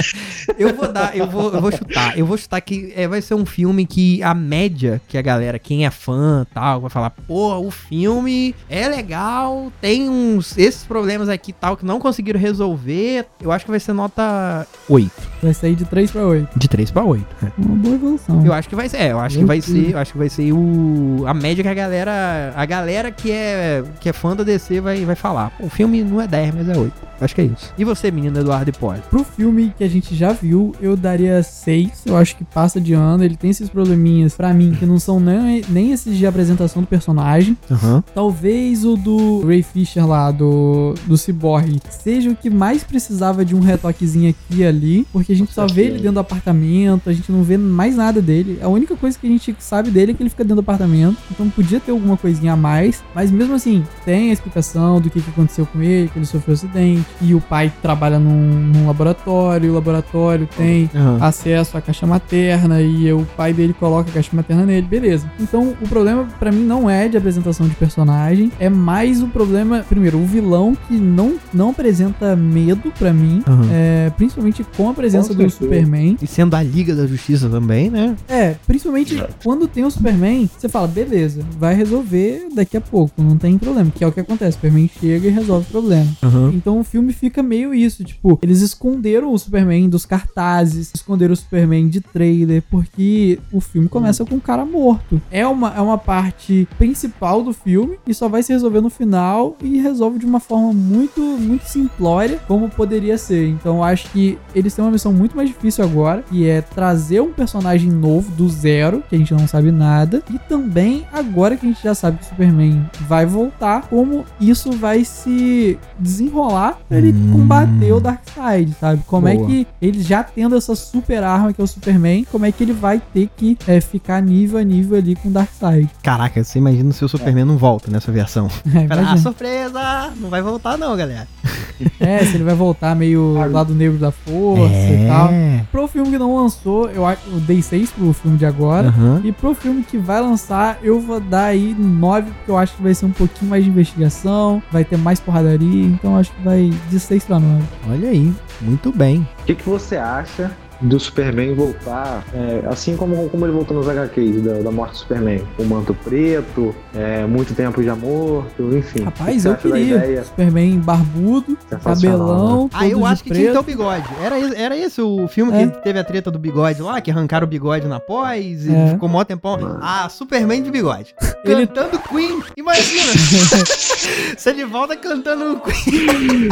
eu 0.60 0.76
vou 0.76 0.92
dar, 0.92 1.18
eu 1.18 1.28
vou, 1.28 1.52
eu 1.52 1.60
vou 1.60 1.72
chutar. 1.72 2.16
Eu 2.16 2.24
vou 2.24 2.38
chutar 2.38 2.62
que 2.62 2.94
é, 2.96 3.08
vai 3.08 3.20
ser 3.20 3.34
um 3.34 3.48
filme 3.48 3.84
que 3.84 4.22
a 4.22 4.36
média 4.36 5.02
que 5.08 5.18
a 5.18 5.24
galera, 5.24 5.58
quem 5.58 5.88
é 5.88 5.90
fã 5.90 6.46
tal, 6.54 6.82
vai 6.82 6.90
falar, 6.92 7.10
pô, 7.10 7.58
o 7.58 7.72
filme 7.72 8.54
é 8.70 8.88
legal, 8.88 9.72
tem 9.82 10.08
uns 10.08 10.56
esses 10.56 10.84
problemas 10.84 11.30
aqui 11.30 11.50
e 11.50 11.54
tal 11.54 11.76
que 11.76 11.84
não 11.84 12.00
conseguiram 12.00 12.40
resolver. 12.40 13.26
Eu 13.42 13.52
acho 13.52 13.66
que 13.66 13.72
vai 13.72 13.80
ser 13.80 13.94
nota 13.94 14.68
8. 14.88 15.12
Vai 15.42 15.54
sair 15.56 15.76
de 15.76 15.86
3 15.86 16.12
pra 16.12 16.22
8. 16.22 16.60
De 16.60 16.68
3 16.68 16.92
pra 16.92 17.04
8. 17.04 17.26
é. 17.42 17.52
Uma 17.58 17.76
boa 17.76 17.96
evolução. 17.96 18.46
Eu 18.46 18.54
acho 18.54 18.70
que 18.70 18.76
vai 18.76 18.88
ser, 18.88 18.98
é, 18.98 19.12
eu 19.14 19.20
acho 19.20 19.40
que 19.40 19.46
vai 19.46 19.62
ser, 19.62 19.94
eu 19.94 19.98
acho 19.98 20.12
que 20.12 20.18
vai 20.20 20.30
ser 20.30 20.54
o 20.54 21.24
a 21.26 21.34
média 21.34 21.64
que 21.64 21.70
a 21.70 21.74
galera, 21.74 22.54
a 22.56 22.66
galera 22.68 23.10
que 23.10 23.32
é 23.32 23.84
que 24.00 24.10
é 24.10 24.14
fã 24.14 24.36
da 24.36 24.44
DC 24.44 24.80
vai 24.80 25.04
vai 25.06 25.16
falar. 25.16 25.52
O 25.60 25.70
filme 25.70 26.04
não 26.04 26.22
é 26.22 26.28
10, 26.28 26.54
mas 26.54 26.70
é 26.70 26.78
8. 26.78 27.14
Acho 27.20 27.36
que 27.36 27.42
é 27.42 27.46
isso. 27.46 27.74
E 27.78 27.86
você, 27.86 28.12
menino 28.12 28.43
Eduardo 28.44 28.70
Hipólito? 28.70 29.08
Pro 29.10 29.24
filme 29.24 29.74
que 29.78 29.84
a 29.84 29.90
gente 29.90 30.16
já 30.16 30.32
viu, 30.32 30.76
eu 30.82 30.96
daria 30.96 31.42
6. 31.42 32.04
Eu 32.06 32.18
acho 32.18 32.36
que 32.36 32.44
passa 32.44 32.80
de 32.80 32.94
ano. 32.94 33.24
Ele 33.24 33.36
tem 33.36 33.50
esses 33.50 33.70
probleminhas, 33.70 34.36
pra 34.36 34.54
mim, 34.54 34.76
que 34.78 34.86
não 34.86 35.00
são 35.00 35.20
nem, 35.20 35.64
nem 35.70 35.92
esses 35.92 36.18
de 36.18 36.26
apresentação 36.26 36.82
do 36.82 36.88
personagem. 36.88 37.58
Aham. 37.70 38.04
Talvez 38.14 38.86
o 38.86 38.96
do 38.96 39.46
Ray 39.46 39.64
Fisher 39.64 40.06
lá, 40.08 40.32
do, 40.32 40.94
do 41.06 41.18
Cyborg, 41.18 41.80
seja 41.90 42.30
o 42.30 42.36
que 42.36 42.50
mais 42.50 42.84
precisava 42.84 43.44
de 43.44 43.56
um 43.56 43.60
retoquezinho 43.60 44.30
aqui 44.30 44.62
e 44.62 44.66
ali. 44.66 45.08
Porque 45.12 45.32
a 45.32 45.36
gente 45.36 45.54
só 45.54 45.66
vê 45.68 45.86
ele 45.86 45.98
dentro 45.98 46.14
do 46.14 46.20
apartamento, 46.20 47.10
a 47.10 47.14
gente 47.14 47.32
não 47.32 47.44
vê 47.44 47.58
mais 47.58 47.96
nada 47.96 48.22
dele. 48.22 48.60
A 48.62 48.68
única 48.68 48.96
coisa 48.96 49.18
que 49.18 49.28
a 49.28 49.30
gente 49.30 49.56
sabe 49.60 49.90
dele 49.90 50.12
é 50.12 50.16
que 50.16 50.22
ele 50.22 50.30
fica 50.30 50.44
dentro 50.44 50.58
do 50.58 50.62
apartamento. 50.62 51.18
Então 51.32 51.50
podia 51.50 51.80
ter 51.80 51.92
alguma 51.92 52.18
coisinha 52.18 52.54
a 52.54 52.58
mais. 52.58 53.04
Mas 53.16 53.32
mesmo 53.32 53.56
assim, 53.56 53.84
tem 54.06 54.30
a 54.30 54.34
explicação 54.34 55.00
do 55.00 55.10
que, 55.10 55.22
que 55.22 55.30
aconteceu 55.30 55.66
com 55.66 55.82
ele, 55.82 56.10
que 56.10 56.18
ele 56.18 56.26
sofreu 56.26 56.54
um 56.54 56.56
acidente. 56.56 57.06
E 57.22 57.34
o 57.34 57.42
pai 57.42 57.72
trabalha 57.82 58.20
num, 58.20 58.33
num 58.34 58.88
laboratório, 58.88 59.72
o 59.72 59.74
laboratório 59.76 60.48
tem 60.58 60.90
Aham. 60.96 61.18
acesso 61.22 61.78
à 61.78 61.82
caixa 61.82 62.06
materna 62.06 62.82
e 62.82 63.12
o 63.14 63.26
pai 63.38 63.54
dele 63.54 63.74
coloca 63.74 64.10
a 64.10 64.14
caixa 64.14 64.30
materna 64.34 64.66
nele, 64.66 64.88
beleza. 64.88 65.30
Então, 65.40 65.74
o 65.82 65.88
problema 65.88 66.28
pra 66.40 66.52
mim 66.52 66.64
não 66.64 66.90
é 66.90 67.08
de 67.08 67.18
apresentação 67.18 67.68
de 67.68 67.76
personagem, 67.76 68.52
é 68.60 68.70
mais 68.70 69.22
o 69.22 69.28
problema, 69.28 69.86
primeiro, 69.88 70.18
o 70.18 70.26
vilão 70.26 70.76
que 70.88 70.96
não 70.96 71.36
não 71.54 71.70
apresenta 71.70 72.36
medo 72.36 72.92
pra 72.98 73.14
mim, 73.14 73.44
Aham. 73.48 73.68
é, 73.72 74.10
principalmente 74.18 74.66
com 74.76 74.90
a 74.90 74.94
presença 74.94 75.34
Com 75.34 75.44
do. 75.44 75.50
Superman. 75.50 76.18
E 76.22 76.28
sendo 76.28 76.56
a 76.56 76.64
Liga 76.64 76.96
da 76.96 77.06
Justiça 77.06 77.48
também, 77.50 77.90
né? 77.90 78.16
É, 78.28 78.56
principalmente 78.66 79.22
quando 79.44 79.68
tem 79.68 79.84
o 79.86 79.92
Superman, 79.92 80.50
você 80.58 80.68
fala, 80.68 80.88
beleza, 80.88 81.42
vai 81.60 81.76
resolver 81.76 82.48
daqui 82.54 82.76
a 82.78 82.82
pouco, 82.82 83.22
não 83.22 83.38
tem 83.38 83.58
problema, 83.58 83.92
que 83.94 84.04
é 84.04 84.08
o 84.08 84.12
que 84.12 84.20
acontece, 84.20 84.52
o 84.52 84.54
Superman 84.54 84.90
chega 85.00 85.28
e 85.28 85.32
resolve 85.32 85.66
o 85.68 85.72
problema. 85.72 86.08
Então 86.54 86.80
o 86.80 86.84
filme 86.84 87.14
fica 87.14 87.44
meio 87.44 87.74
isso, 87.74 88.04
tipo, 88.04 88.23
eles 88.42 88.62
esconderam 88.62 89.34
o 89.34 89.38
Superman 89.40 89.90
dos 89.90 90.06
cartazes, 90.06 90.92
esconderam 90.94 91.34
o 91.34 91.36
Superman 91.38 91.88
de 91.88 92.02
trailer, 92.02 92.64
porque 92.70 93.40
o 93.52 93.60
filme 93.60 93.88
começa 93.90 94.24
com 94.26 94.36
um 94.36 94.40
cara 94.40 94.66
morto. 94.66 95.22
É 95.32 95.46
uma, 95.48 95.74
é 95.76 95.82
uma 95.82 95.98
parte 95.98 96.68
principal 96.78 97.44
do 97.44 97.54
filme 97.54 97.98
e 98.08 98.14
só 98.14 98.28
vai 98.30 98.42
se 98.44 98.54
resolver 98.54 98.82
no 98.82 98.90
final 98.90 99.56
e 99.62 99.80
resolve 99.82 100.20
de 100.20 100.26
uma 100.26 100.40
forma 100.40 100.74
muito, 100.74 101.20
muito 101.22 101.64
simplória, 101.66 102.40
como 102.48 102.70
poderia 102.70 103.18
ser. 103.18 103.48
Então 103.50 103.78
eu 103.78 103.84
acho 103.84 104.10
que 104.12 104.38
eles 104.56 104.74
têm 104.74 104.84
uma 104.84 104.92
missão 104.92 105.12
muito 105.14 105.36
mais 105.36 105.50
difícil 105.50 105.84
agora, 105.84 106.22
que 106.24 106.48
é 106.48 106.62
trazer 106.62 107.22
um 107.22 107.32
personagem 107.34 107.92
novo 107.92 108.32
do 108.32 108.48
zero, 108.50 109.04
que 109.10 109.16
a 109.16 109.20
gente 109.20 109.34
não 109.34 109.48
sabe 109.48 109.72
nada, 109.72 110.24
e 110.30 110.38
também 110.40 111.06
agora 111.12 111.56
que 111.58 111.66
a 111.66 111.70
gente 111.70 111.84
já 111.84 111.94
sabe 111.96 112.18
que 112.18 112.26
o 112.26 112.30
Superman 112.30 112.86
vai 113.08 113.26
voltar, 113.26 113.88
como 113.88 114.24
isso 114.40 114.72
vai 114.72 115.04
se 115.04 115.78
desenrolar 116.00 116.80
pra 116.88 116.98
ele 116.98 117.14
Hum. 117.14 117.32
combater 117.34 117.92
o 117.94 118.00
Darkseid, 118.14 118.74
sabe? 118.80 119.02
Como 119.08 119.28
é 119.28 119.36
Boa. 119.36 119.48
que 119.48 119.68
ele 119.82 120.02
já 120.02 120.24
tendo 120.24 120.56
essa 120.56 120.76
super 120.76 121.24
arma 121.24 121.54
que 121.54 121.60
é 121.62 121.64
o 121.64 121.68
Superman, 121.68 122.26
como 122.32 122.46
é 122.46 122.52
que 122.52 122.64
ele 122.64 122.74
vai 122.74 123.02
ter 123.14 123.30
que 123.36 123.58
é, 123.68 123.80
ficar 123.82 124.22
nível 124.22 124.60
a 124.60 124.64
nível 124.64 124.98
ali 124.98 125.16
com 125.16 125.30
o 125.30 125.32
Darkseid? 125.32 125.90
Caraca, 126.02 126.44
você 126.44 126.60
imagina 126.60 126.92
se 126.92 127.04
o 127.04 127.10
Superman 127.10 127.46
não 127.46 127.58
volta 127.58 127.90
nessa 127.92 128.12
versão. 128.12 128.48
É, 128.74 128.88
Cara, 128.88 129.12
ah, 129.12 129.18
surpresa! 129.18 130.12
Não 130.20 130.30
vai 130.30 130.42
voltar 130.42 130.78
não, 130.78 130.96
galera. 130.96 131.28
É, 132.00 132.24
se 132.24 132.36
ele 132.36 132.44
vai 132.44 132.54
voltar 132.56 132.96
meio 132.96 133.34
lado 133.52 133.74
negro 133.74 133.98
da 133.98 134.12
força 134.12 134.74
e 134.74 135.08
tal. 135.08 135.30
É. 135.32 135.66
Pro 135.72 135.88
filme 135.88 136.12
que 136.12 136.18
não 136.18 136.36
lançou, 136.38 136.90
eu, 136.90 137.06
acho- 137.06 137.22
eu 137.30 137.40
dei 137.42 137.62
6 137.62 137.92
pro 137.92 138.14
filme 138.14 138.38
de 138.38 138.46
agora. 138.46 138.88
Aham. 138.88 139.22
E 139.24 139.32
pro 139.32 139.54
filme 139.54 139.84
que 139.84 139.98
vai 139.98 140.22
lançar, 140.22 140.78
eu 140.82 141.00
vou 141.00 141.20
dar 141.20 141.46
aí 141.46 141.76
9, 141.78 142.32
porque 142.32 142.52
eu 142.52 142.58
acho 142.58 142.76
que 142.76 142.84
vai 142.84 142.94
ser 142.94 143.06
um 143.06 143.12
pouquinho 143.12 143.50
mais 143.50 143.64
de 143.64 143.70
investigação, 143.70 144.62
vai 144.72 144.86
ter 144.86 144.98
mais 144.98 145.20
porradaria, 145.20 145.86
então 145.86 146.14
eu 146.14 146.20
acho 146.20 146.32
que 146.32 146.42
vai 146.44 146.72
de 146.90 147.00
6 147.00 147.26
pra 147.26 147.40
9. 147.40 147.64
Olha 147.94 148.10
aí, 148.10 148.34
muito 148.60 148.92
bem. 148.92 149.20
O 149.42 149.46
que, 149.46 149.54
que 149.54 149.70
você 149.70 149.98
acha 149.98 150.50
do 150.84 151.00
Superman 151.00 151.54
voltar, 151.56 152.24
é, 152.34 152.64
assim 152.68 152.96
como, 152.96 153.28
como 153.30 153.46
ele 153.46 153.54
voltou 153.54 153.78
nos 153.78 153.88
HQs 153.88 154.42
da, 154.44 154.54
da 154.60 154.72
morte 154.72 154.92
do 154.92 154.98
Superman, 154.98 155.42
o 155.58 155.64
manto 155.64 155.94
preto, 155.94 156.76
é, 156.96 157.26
muito 157.26 157.54
tempo 157.56 157.82
já 157.82 157.96
morto, 157.96 158.78
enfim. 158.78 159.04
Rapaz, 159.04 159.46
O 159.46 159.50
eu 159.50 159.56
queria. 159.56 160.24
Superman 160.24 160.80
barbudo, 160.80 161.58
cabelão, 161.84 162.70
Ah, 162.74 162.88
eu 162.88 163.06
acho 163.06 163.24
que 163.24 163.32
tinha 163.32 163.48
que 163.48 163.52
ter 163.54 163.58
o 163.60 163.64
preto. 163.64 163.78
bigode. 163.78 164.08
Era, 164.22 164.40
esse- 164.40 164.56
era 164.56 164.78
esse 164.78 165.02
o 165.02 165.28
filme 165.28 165.54
É. 165.54 165.68
que 165.68 165.84
teve 165.84 166.00
a 166.00 166.04
treta 166.04 166.30
do 166.30 166.38
bigode 166.38 166.82
lá, 166.82 167.00
que 167.02 167.10
arrancaram 167.10 167.46
o 167.46 167.50
bigode 167.50 167.88
na 167.88 168.00
pós 168.00 168.66
e 168.66 168.74
É. 168.76 168.90
ficou 168.92 169.08
mó 169.10 169.24
tempão. 169.24 169.78
Ah, 169.82 170.08
Superman 170.10 170.62
de 170.62 170.70
bigode. 170.72 171.16
Ele- 171.46 171.66
Cantando 171.68 172.00
Queen. 172.00 172.42
Imagina. 172.58 173.04
Se 174.38 174.50
ele 174.50 174.66
volta 174.66 174.96
cantando 174.96 175.60
Queen. 175.62 176.50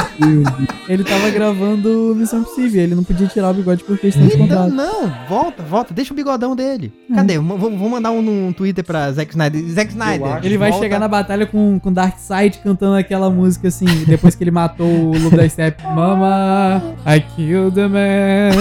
Ele 0.88 1.04
tava 1.04 1.30
gravando 1.30 2.14
Missão 2.16 2.40
Impossível, 2.42 2.82
ele 2.84 2.96
não 2.96 3.04
podia 3.04 3.28
tirar 3.28 3.52
o 3.52 3.54
bigode 3.54 3.84
por 3.84 3.98
Então, 4.26 4.48
contrato. 4.48 4.72
não, 4.72 5.12
volta, 5.28 5.64
volta. 5.64 5.94
Deixa 5.94 6.14
o 6.14 6.16
bigodão 6.16 6.56
dele. 6.56 6.92
É. 7.12 7.16
Cadê? 7.16 7.38
Vou, 7.38 7.58
vou 7.58 7.90
mandar 7.90 8.12
um 8.12 8.22
no 8.22 8.54
Twitter 8.54 8.84
pra 8.84 9.12
Zack 9.12 9.32
Snyder. 9.32 9.62
Zack 9.70 9.92
Snyder. 9.92 10.40
Ele 10.44 10.58
vai 10.58 10.70
volta. 10.70 10.84
chegar 10.84 11.00
na 11.00 11.08
batalha 11.08 11.46
com, 11.46 11.80
com 11.80 11.92
Darkseid 11.92 12.60
cantando 12.64 12.96
aquela 12.96 13.30
música 13.30 13.68
assim, 13.68 13.86
depois 14.06 14.36
que 14.36 14.44
ele 14.44 14.52
matou 14.52 14.88
o 14.88 15.18
Lobo 15.18 15.36
da 15.36 15.48
Steppe. 15.48 15.84
Mama, 15.94 16.82
I 17.06 17.20
killed 17.36 17.76
the 17.76 17.88
man. 17.88 18.52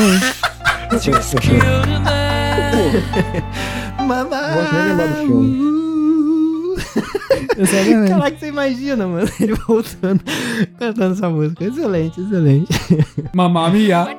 Mamá. 4.06 4.40
Nem 4.54 4.64
de 4.64 4.88
lembrar 4.88 5.06
do 5.06 5.14
filme. 5.26 5.70
Exatamente. 7.56 8.10
Caraca, 8.10 8.36
você 8.38 8.48
imagina, 8.48 9.06
mano, 9.06 9.30
ele 9.38 9.54
voltando, 9.54 10.22
cantando 10.78 11.14
essa 11.14 11.28
música. 11.28 11.64
Excelente, 11.64 12.20
excelente. 12.20 12.68
Mamma 13.34 13.68
mia. 13.70 14.16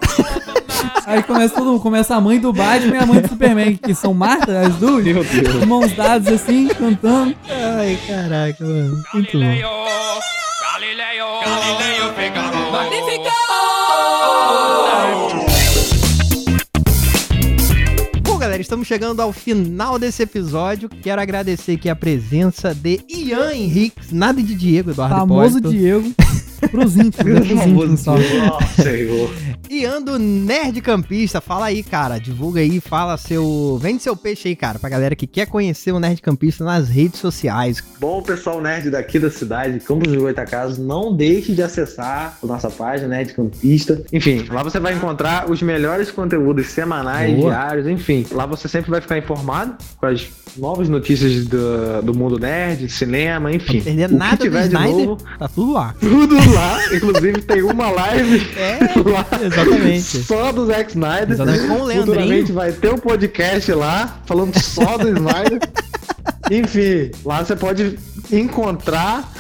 Aí 1.12 1.22
começa 1.24 1.54
todo 1.54 1.66
mundo, 1.72 1.82
começa 1.82 2.16
a 2.16 2.22
mãe 2.22 2.40
do 2.40 2.54
Batman 2.54 2.96
e 2.96 2.98
a 3.00 3.06
mãe 3.06 3.20
do 3.22 3.28
Superman, 3.28 3.76
que 3.76 3.94
são 3.94 4.14
Marta, 4.14 4.62
as 4.62 4.76
duas, 4.76 5.04
Meu 5.04 5.24
Deus. 5.26 5.66
mãos 5.66 5.92
dadas 5.94 6.28
assim, 6.42 6.70
cantando. 6.70 7.36
Ai, 7.50 8.00
caraca, 8.08 8.64
mano. 8.64 9.04
Muito 9.14 9.38
bom. 9.38 9.44
Galileo, 9.44 11.26
Galileo 11.44 12.14
Figaro. 12.16 12.72
Magnifico! 12.72 13.32
Bom, 18.24 18.38
galera, 18.38 18.62
estamos 18.62 18.88
chegando 18.88 19.22
ao 19.22 19.34
final 19.34 20.00
desse 20.00 20.24
episódio. 20.24 20.88
Quero 20.90 21.22
agradecer 21.22 21.74
aqui 21.74 21.90
a 21.90 21.96
presença 21.96 22.74
de 22.74 23.02
Ian 23.10 23.54
Henriques, 23.54 24.12
nada 24.14 24.42
de 24.42 24.56
Diego 24.56 24.92
Eduardo 24.92 25.16
Famoso 25.16 25.58
Hipólito. 25.60 25.70
Diego. 25.78 26.14
Pros 26.70 26.96
íntimos, 26.96 27.34
né? 27.34 27.40
Pros 27.40 27.52
íntimos 27.52 28.00
só. 28.00 28.16
Nossa, 28.18 28.84
Senhor. 28.84 29.34
Ian 29.70 30.02
do 30.02 30.20
Nerd 30.20 30.82
Campista, 30.82 31.40
fala 31.40 31.68
aí, 31.68 31.82
cara. 31.82 32.20
Divulga 32.20 32.60
aí, 32.60 32.80
fala 32.82 33.18
seu. 33.18 33.80
Vende 33.82 34.04
seu 34.04 34.16
peixe 34.16 34.50
aí, 34.50 34.56
cara, 34.56 34.78
pra 34.78 34.90
galera 34.90 35.16
que 35.16 35.26
quer 35.26 35.48
conhecer 35.48 35.92
o 35.92 36.00
Nerd 36.00 36.22
Campista 36.22 36.64
nas 36.64 36.90
redes 36.90 37.20
sociais. 37.20 37.82
Bom, 38.00 38.22
pessoal 38.22 38.62
nerd 38.62 38.90
daqui 38.90 39.18
da 39.20 39.30
cidade, 39.30 39.80
Campos 39.80 40.12
de 40.12 40.18
Goitacazes, 40.18 40.78
não 40.78 41.16
deixe 41.16 41.54
de 41.54 41.62
acessar 41.62 42.38
a 42.42 42.46
nossa 42.46 42.70
página 42.70 43.08
Nerd 43.08 43.34
Campista. 43.34 44.04
Enfim, 44.12 44.46
lá 44.50 44.62
você 44.64 44.80
vai 44.80 44.94
encontrar 44.94 45.50
os 45.50 45.62
melhores 45.62 46.12
conteúdos 46.12 46.68
semanais, 46.68 47.36
Boa. 47.36 47.52
diários, 47.52 47.88
enfim. 47.88 48.26
Lá 48.32 48.46
você 48.46 48.68
sempre 48.68 48.92
vai 48.92 49.02
ficar 49.02 49.18
informado 49.18 49.76
com 49.98 50.06
as 50.06 50.28
novas 50.58 50.90
notícias 50.90 51.46
do, 51.46 52.02
do 52.02 52.14
mundo 52.14 52.38
nerd, 52.40 52.90
cinema, 52.90 53.52
enfim. 53.54 53.78
Não 53.78 53.84
perder 53.84 54.06
O 54.06 54.10
que 54.10 54.16
nada 54.16 54.36
do 54.36 54.44
tiver 54.44 54.62
de 54.62 54.68
Snyder, 54.68 55.06
novo, 55.08 55.24
tá 55.40 55.48
tudo 55.48 55.74
lá. 55.74 55.96
tudo 56.00 56.36
lá. 56.54 56.80
Inclusive 56.96 57.42
tem 57.42 57.62
uma 57.64 57.90
live 57.90 58.48
É, 58.58 58.80
lá 59.10 59.26
exatamente. 59.46 60.02
só 60.24 60.52
do 60.52 60.66
Zack 60.66 60.92
Snyder. 60.92 61.32
Exatamente, 61.32 61.68
com 61.68 61.74
o 61.74 61.84
Leandrinho. 61.86 62.06
Futuramente 62.06 62.52
vai 62.52 62.72
ter 62.72 62.94
um 62.94 62.98
podcast 62.98 63.72
lá 63.74 64.22
falando 64.26 64.58
só 64.60 64.98
do 64.98 65.10
Snyder. 65.16 65.60
Enfim, 66.52 67.12
lá 67.26 67.44
você 67.44 67.56
pode 67.56 67.98
encontrar 68.32 69.32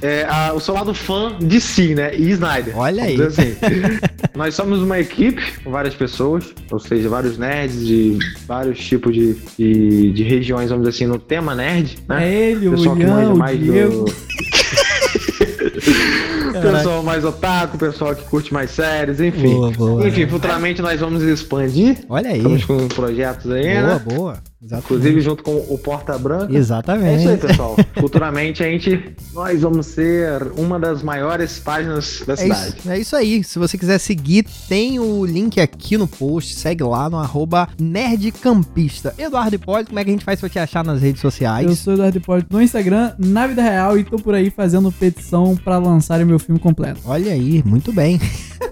é, 0.00 0.24
a- 0.28 0.52
o 0.54 0.60
seu 0.60 0.74
lado 0.74 0.94
fã 0.94 1.36
de 1.40 1.60
si, 1.60 1.94
né? 1.94 2.14
E 2.14 2.30
Snyder. 2.30 2.76
Olha 2.78 3.04
aí. 3.04 3.16
Dizer 3.16 3.26
assim. 3.26 3.56
Nós 4.34 4.54
somos 4.54 4.80
uma 4.80 4.98
equipe 4.98 5.42
com 5.62 5.70
várias 5.70 5.94
pessoas, 5.94 6.44
ou 6.70 6.78
seja, 6.78 7.08
vários 7.08 7.36
nerds 7.36 7.86
de 7.86 8.18
vários 8.46 8.78
tipos 8.78 9.12
de, 9.14 9.34
de, 9.58 10.12
de 10.12 10.22
regiões, 10.22 10.70
vamos 10.70 10.86
dizer 10.86 10.96
assim, 11.04 11.06
no 11.06 11.18
tema 11.18 11.54
nerd, 11.54 11.98
né? 12.08 12.26
É 12.26 12.50
ele, 12.50 12.68
o 12.68 12.70
pessoal 12.72 12.96
que 12.96 13.02
Ian, 13.02 13.14
manja 13.14 13.32
o 13.34 13.36
mais 13.36 13.58
do. 13.58 14.04
Pessoal 16.62 17.02
mais 17.02 17.24
otaku, 17.24 17.78
pessoal 17.78 18.14
que 18.14 18.24
curte 18.24 18.52
mais 18.52 18.70
séries, 18.70 19.20
enfim. 19.20 19.54
Boa, 19.54 19.70
boa. 19.70 20.08
Enfim, 20.08 20.26
futuramente 20.26 20.80
nós 20.80 21.00
vamos 21.00 21.22
expandir. 21.22 21.98
Olha 22.08 22.30
aí. 22.30 22.38
Estamos 22.38 22.64
com 22.64 22.88
projetos 22.88 23.50
aí, 23.50 23.74
Boa, 23.74 23.86
né? 23.86 24.02
boa. 24.04 24.51
Exatamente. 24.64 24.84
Inclusive 24.84 25.20
junto 25.20 25.42
com 25.42 25.56
o 25.68 25.76
Porta 25.76 26.16
Branca. 26.16 26.44
É 26.44 26.46
isso 26.46 26.54
aí, 26.54 26.58
Exatamente. 26.60 27.38
pessoal. 27.38 27.76
Futuramente 27.98 28.62
a 28.62 28.66
gente, 28.66 29.12
nós 29.34 29.60
vamos 29.60 29.86
ser 29.86 30.52
uma 30.56 30.78
das 30.78 31.02
maiores 31.02 31.58
páginas 31.58 32.22
da 32.26 32.34
É 32.34 32.36
cidade. 32.36 32.76
isso, 32.78 32.90
é 32.90 32.98
isso 32.98 33.16
aí. 33.16 33.42
Se 33.42 33.58
você 33.58 33.76
quiser 33.76 33.98
seguir, 33.98 34.44
tem 34.68 35.00
o 35.00 35.24
link 35.26 35.60
aqui 35.60 35.98
no 35.98 36.06
post. 36.06 36.54
Segue 36.54 36.84
lá 36.84 37.10
no 37.10 37.16
arroba 37.18 37.68
nerdcampista. 37.80 39.14
Eduardo 39.18 39.54
Hipólito, 39.56 39.88
como 39.90 39.98
é 39.98 40.04
que 40.04 40.10
a 40.10 40.12
gente 40.12 40.24
faz 40.24 40.38
pra 40.38 40.48
te 40.48 40.58
achar 40.58 40.84
nas 40.84 41.00
redes 41.02 41.20
sociais? 41.20 41.66
Eu 41.66 41.74
sou 41.74 41.92
o 41.92 41.96
Eduardo 41.96 42.18
Hipólito 42.18 42.48
no 42.54 42.62
Instagram, 42.62 43.12
na 43.18 43.46
vida 43.46 43.62
real, 43.62 43.98
e 43.98 44.04
tô 44.04 44.16
por 44.16 44.34
aí 44.34 44.48
fazendo 44.50 44.92
petição 44.92 45.56
pra 45.56 45.78
lançarem 45.78 46.24
meu 46.24 46.38
filme 46.38 46.60
completo. 46.60 47.00
Olha 47.04 47.32
aí, 47.32 47.62
muito 47.66 47.92
bem. 47.92 48.20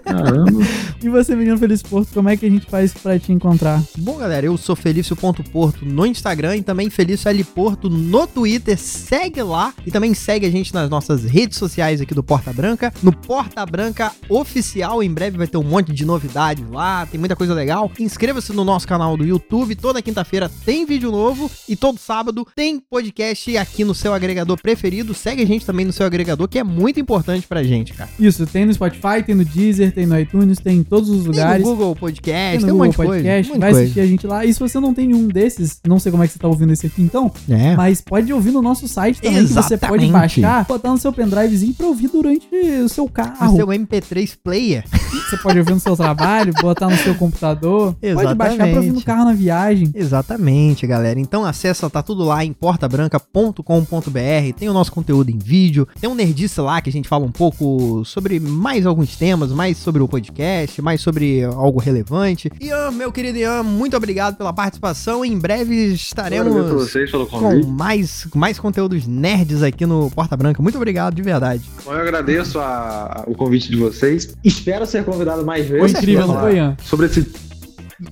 Caramba. 0.05 0.61
E 1.03 1.09
você, 1.09 1.35
menino 1.35 1.57
Feliz 1.57 1.83
Porto, 1.83 2.13
como 2.13 2.29
é 2.29 2.37
que 2.37 2.47
a 2.47 2.51
gente 2.51 2.67
faz 2.67 2.93
pra 2.93 3.19
te 3.19 3.33
encontrar? 3.33 3.83
Bom, 3.99 4.19
galera, 4.19 4.47
eu 4.47 4.57
sou 4.59 4.77
Felício.porto 4.77 5.85
no 5.85 6.05
Instagram 6.05 6.57
e 6.57 6.63
também 6.63 6.91
Felício 6.91 7.29
L 7.29 7.43
Porto 7.45 7.89
no 7.89 8.27
Twitter. 8.27 8.79
Segue 8.79 9.43
lá 9.43 9.73
e 9.87 9.91
também 9.91 10.13
segue 10.13 10.47
a 10.47 10.51
gente 10.51 10.75
nas 10.75 10.91
nossas 10.91 11.25
redes 11.25 11.59
sociais 11.59 12.01
aqui 12.01 12.15
do 12.15 12.23
Porta 12.23 12.53
Branca. 12.53 12.93
No 13.03 13.13
Porta 13.13 13.65
Branca 13.65 14.13
Oficial, 14.29 15.03
em 15.03 15.13
breve 15.13 15.39
vai 15.39 15.47
ter 15.47 15.57
um 15.57 15.63
monte 15.63 15.93
de 15.93 16.05
novidades 16.05 16.69
lá, 16.71 17.07
tem 17.07 17.19
muita 17.19 17.37
coisa 17.37 17.55
legal. 17.55 17.91
Inscreva-se 17.99 18.53
no 18.53 18.65
nosso 18.65 18.87
canal 18.87 19.17
do 19.17 19.25
YouTube. 19.25 19.75
Toda 19.75 20.03
quinta-feira 20.03 20.51
tem 20.65 20.85
vídeo 20.85 21.11
novo 21.11 21.51
e 21.69 21.77
todo 21.77 21.99
sábado 21.99 22.47
tem 22.55 22.79
podcast 22.79 23.57
aqui 23.57 23.85
no 23.85 23.95
seu 23.95 24.13
agregador 24.13 24.61
preferido. 24.61 25.15
Segue 25.15 25.43
a 25.43 25.47
gente 25.47 25.65
também 25.65 25.87
no 25.87 25.93
seu 25.93 26.05
agregador, 26.05 26.47
que 26.49 26.59
é 26.59 26.65
muito 26.65 27.01
importante 27.01 27.47
pra 27.47 27.63
gente, 27.63 27.95
cara. 27.95 28.11
Isso, 28.19 28.47
tem 28.47 28.67
no 28.67 28.75
Spotify, 28.75 29.23
tem 29.25 29.35
no 29.35 29.45
Deezer, 29.45 29.80
tem 29.89 30.07
no 30.07 30.19
iTunes, 30.19 30.59
tem 30.59 30.79
em 30.79 30.83
todos 30.83 31.09
os 31.09 31.19
Tem 31.23 31.27
lugares. 31.29 31.65
no 31.65 31.71
Google 31.77 31.95
Podcast, 31.95 32.57
Tem 32.59 32.67
tem, 32.67 32.75
um 32.75 32.79
monte 32.79 32.91
de 32.91 32.97
coisa. 32.97 33.13
Podcast, 33.13 33.51
um 33.51 33.55
monte 33.55 33.61
vai 33.61 33.71
coisa. 33.71 33.85
assistir 33.85 34.01
a 34.01 34.07
gente 34.07 34.27
lá. 34.27 34.45
E 34.45 34.53
se 34.53 34.59
você 34.59 34.81
não 34.81 34.93
tem 34.93 35.07
nenhum 35.07 35.29
desses, 35.29 35.79
não 35.87 36.01
sei 36.01 36.11
como 36.11 36.25
é 36.25 36.27
que 36.27 36.33
você 36.33 36.39
tá 36.41 36.49
ouvindo 36.49 36.73
esse 36.73 36.87
aqui 36.87 37.01
então, 37.03 37.31
É. 37.49 37.77
mas 37.77 38.01
pode 38.01 38.33
ouvir 38.33 38.51
no 38.51 38.61
nosso 38.61 38.89
site 38.89 39.21
também, 39.23 39.47
que 39.47 39.53
você 39.53 39.77
pode 39.77 40.05
Exatamente. 40.05 40.11
baixar, 40.13 40.65
botar 40.67 40.91
no 40.91 40.99
seu 40.99 41.13
pendrivezinho 41.13 41.75
pra 41.75 41.87
ouvir 41.87 42.09
durante 42.09 42.49
o 42.85 42.89
seu 42.89 43.05
O 43.05 43.09
carro. 43.11 43.55
seu 43.57 43.69
MP3 43.69 44.37
player. 44.43 44.85
Você 45.31 45.37
pode 45.37 45.59
ouvir 45.61 45.75
no 45.75 45.79
seu 45.81 45.97
trabalho, 45.97 46.53
botar 46.61 46.89
no 46.89 46.97
seu 46.97 47.15
computador. 47.15 47.95
Pode 48.15 48.35
baixar 48.35 48.57
pra 48.57 48.67
ouvir 48.67 48.75
no 48.75 48.81
Exatamente. 48.99 49.05
carro 49.05 49.25
na 49.27 49.33
viagem. 49.33 49.91
Exatamente, 49.95 50.87
galera. 50.89 51.21
Então 51.21 51.45
acessa, 51.45 51.89
tá 51.89 52.03
tudo 52.03 52.25
lá 52.25 52.45
em 52.45 52.53
portabranca.com.br. 52.53 54.53
Tem 54.59 54.69
o 54.69 54.73
nosso 54.73 54.93
conteúdo 54.93 55.31
em 55.31 55.39
vídeo. 55.39 55.87
Tem 56.01 56.09
um 56.11 56.15
Nerdice 56.15 56.61
lá 56.61 56.81
que 56.81 56.89
a 56.89 56.93
gente 56.93 57.09
fala 57.09 57.25
um 57.25 57.31
pouco 57.33 58.05
sobre 58.05 58.41
mais 58.41 58.87
alguns 58.87 59.17
temas, 59.17 59.53
mais 59.53 59.70
sobre 59.79 60.03
o 60.03 60.09
podcast, 60.09 60.81
mais 60.83 61.01
sobre 61.01 61.43
algo 61.45 61.79
relevante. 61.81 62.51
Ian, 62.61 62.91
meu 62.91 63.11
querido 63.13 63.39
Ian, 63.39 63.63
muito 63.63 63.97
obrigado 63.97 64.37
pela 64.37 64.53
participação. 64.53 65.25
Em 65.25 65.39
breve 65.39 65.75
estaremos 65.95 66.53
vocês 66.73 67.11
pelo 67.11 67.27
com 67.27 67.65
mais, 67.67 68.27
mais 68.35 68.59
conteúdos 68.59 69.07
nerds 69.07 69.63
aqui 69.63 69.87
no 69.87 70.11
Porta 70.11 70.37
Branca. 70.37 70.63
Muito 70.63 70.77
obrigado, 70.77 71.15
de 71.15 71.23
verdade. 71.23 71.63
Bom, 71.85 71.93
eu 71.93 72.01
agradeço 72.01 72.59
a- 72.59 73.25
a- 73.27 73.27
o 73.27 73.35
convite 73.35 73.71
de 73.71 73.77
vocês. 73.77 74.35
Espero 74.45 74.87
ser 74.87 75.05
convidado 75.05 75.45
mais 75.45 75.67
Foi 75.69 75.81
vezes. 75.81 75.97
incrível, 75.97 76.25
pra 76.27 76.35
não 76.35 76.41
foi, 76.41 76.57
Ian? 76.57 76.77
Sobre 76.85 77.07
esse. 77.07 77.27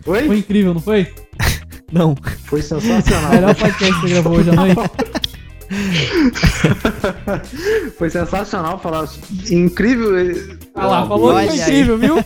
Oi? 0.06 0.26
Foi 0.26 0.38
incrível, 0.38 0.74
não 0.74 0.80
foi? 0.80 1.06
Não. 1.90 2.14
Foi 2.44 2.60
sensacional. 2.60 3.30
Melhor 3.32 3.54
podcast 3.54 3.94
que 3.94 4.00
você 4.02 4.08
gravou 4.12 4.34
hoje 4.36 4.50
à 4.50 4.54
noite. 4.54 4.76
Foi 7.96 8.10
sensacional 8.10 8.78
falar. 8.78 9.08
Incrível. 9.50 10.10
Ah 10.78 10.86
lá, 10.86 11.06
falou 11.06 11.34
que 11.34 11.46
foi 11.46 11.48
aí. 11.48 11.60
incrível, 11.60 11.98
viu? 11.98 12.16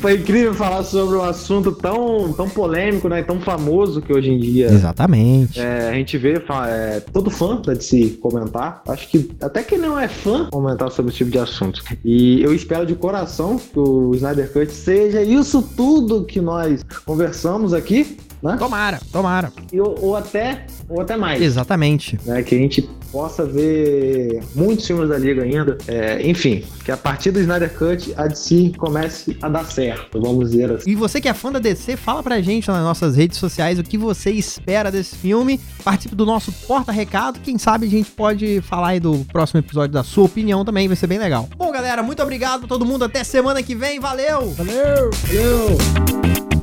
Foi 0.00 0.14
incrível 0.14 0.54
falar 0.54 0.82
sobre 0.84 1.16
um 1.16 1.22
assunto 1.22 1.72
tão, 1.72 2.32
tão 2.32 2.48
polêmico, 2.48 3.08
né? 3.08 3.22
Tão 3.22 3.40
famoso 3.40 4.02
que 4.02 4.12
hoje 4.12 4.30
em 4.30 4.38
dia 4.38 4.66
Exatamente. 4.66 5.60
é, 5.60 5.88
a 5.88 5.94
gente 5.94 6.16
vê 6.18 6.42
é, 6.68 7.00
todo 7.00 7.30
fã 7.30 7.60
né, 7.66 7.74
de 7.74 7.84
se 7.84 8.10
comentar. 8.20 8.82
Acho 8.88 9.08
que 9.08 9.30
até 9.40 9.62
quem 9.62 9.78
não 9.78 9.98
é 9.98 10.08
fã 10.08 10.48
comentar 10.50 10.90
sobre 10.90 11.10
esse 11.10 11.18
tipo 11.18 11.30
de 11.30 11.38
assunto. 11.38 11.82
E 12.04 12.42
eu 12.42 12.54
espero 12.54 12.86
de 12.86 12.94
coração 12.94 13.58
que 13.58 13.78
o 13.78 14.14
Snyder 14.14 14.52
Cut 14.52 14.72
seja 14.72 15.22
isso 15.22 15.62
tudo 15.76 16.24
que 16.24 16.40
nós 16.40 16.84
conversamos 17.04 17.72
aqui, 17.72 18.16
né? 18.44 18.56
Tomara, 18.58 19.00
tomara. 19.10 19.52
E, 19.72 19.80
ou, 19.80 19.96
ou 20.00 20.16
até 20.16 20.66
ou 20.88 21.00
até 21.00 21.16
mais. 21.16 21.40
Exatamente. 21.40 22.18
né, 22.24 22.42
que 22.42 22.54
a 22.54 22.58
gente 22.58 22.82
possa 23.10 23.46
ver 23.46 24.42
muitos 24.54 24.86
filmes 24.86 25.08
da 25.08 25.16
Liga 25.16 25.42
ainda. 25.42 25.78
É, 25.86 26.20
enfim, 26.28 26.64
que 26.84 26.92
a 26.92 26.96
partir 26.96 27.30
do 27.30 27.40
Snyder 27.40 27.72
Cut 27.72 28.12
a 28.16 28.26
DC 28.26 28.72
comece 28.76 29.36
a 29.40 29.48
dar 29.48 29.64
certo, 29.64 30.20
vamos 30.20 30.50
dizer 30.50 30.70
assim. 30.70 30.90
E 30.90 30.94
você 30.94 31.20
que 31.20 31.28
é 31.28 31.34
fã 31.34 31.50
da 31.50 31.58
DC, 31.58 31.96
fala 31.96 32.22
pra 32.22 32.40
gente 32.40 32.68
nas 32.68 32.82
nossas 32.82 33.16
redes 33.16 33.38
sociais 33.38 33.78
o 33.78 33.82
que 33.82 33.96
você 33.96 34.30
espera 34.30 34.90
desse 34.90 35.16
filme. 35.16 35.60
Participe 35.82 36.14
do 36.14 36.26
nosso 36.26 36.52
porta-recado. 36.66 37.40
Quem 37.40 37.56
sabe 37.56 37.86
a 37.86 37.90
gente 37.90 38.10
pode 38.10 38.60
falar 38.62 38.88
aí 38.88 39.00
do 39.00 39.24
próximo 39.32 39.60
episódio 39.60 39.92
da 39.92 40.02
sua 40.04 40.24
opinião 40.24 40.64
também, 40.64 40.88
vai 40.88 40.96
ser 40.96 41.06
bem 41.06 41.18
legal. 41.18 41.48
Bom, 41.56 41.70
galera, 41.70 42.02
muito 42.02 42.22
obrigado 42.22 42.60
pra 42.60 42.68
todo 42.68 42.84
mundo. 42.84 43.04
Até 43.04 43.24
semana 43.24 43.62
que 43.62 43.74
vem. 43.74 44.00
Valeu! 44.00 44.50
Valeu! 44.50 45.10
Valeu! 45.26 46.53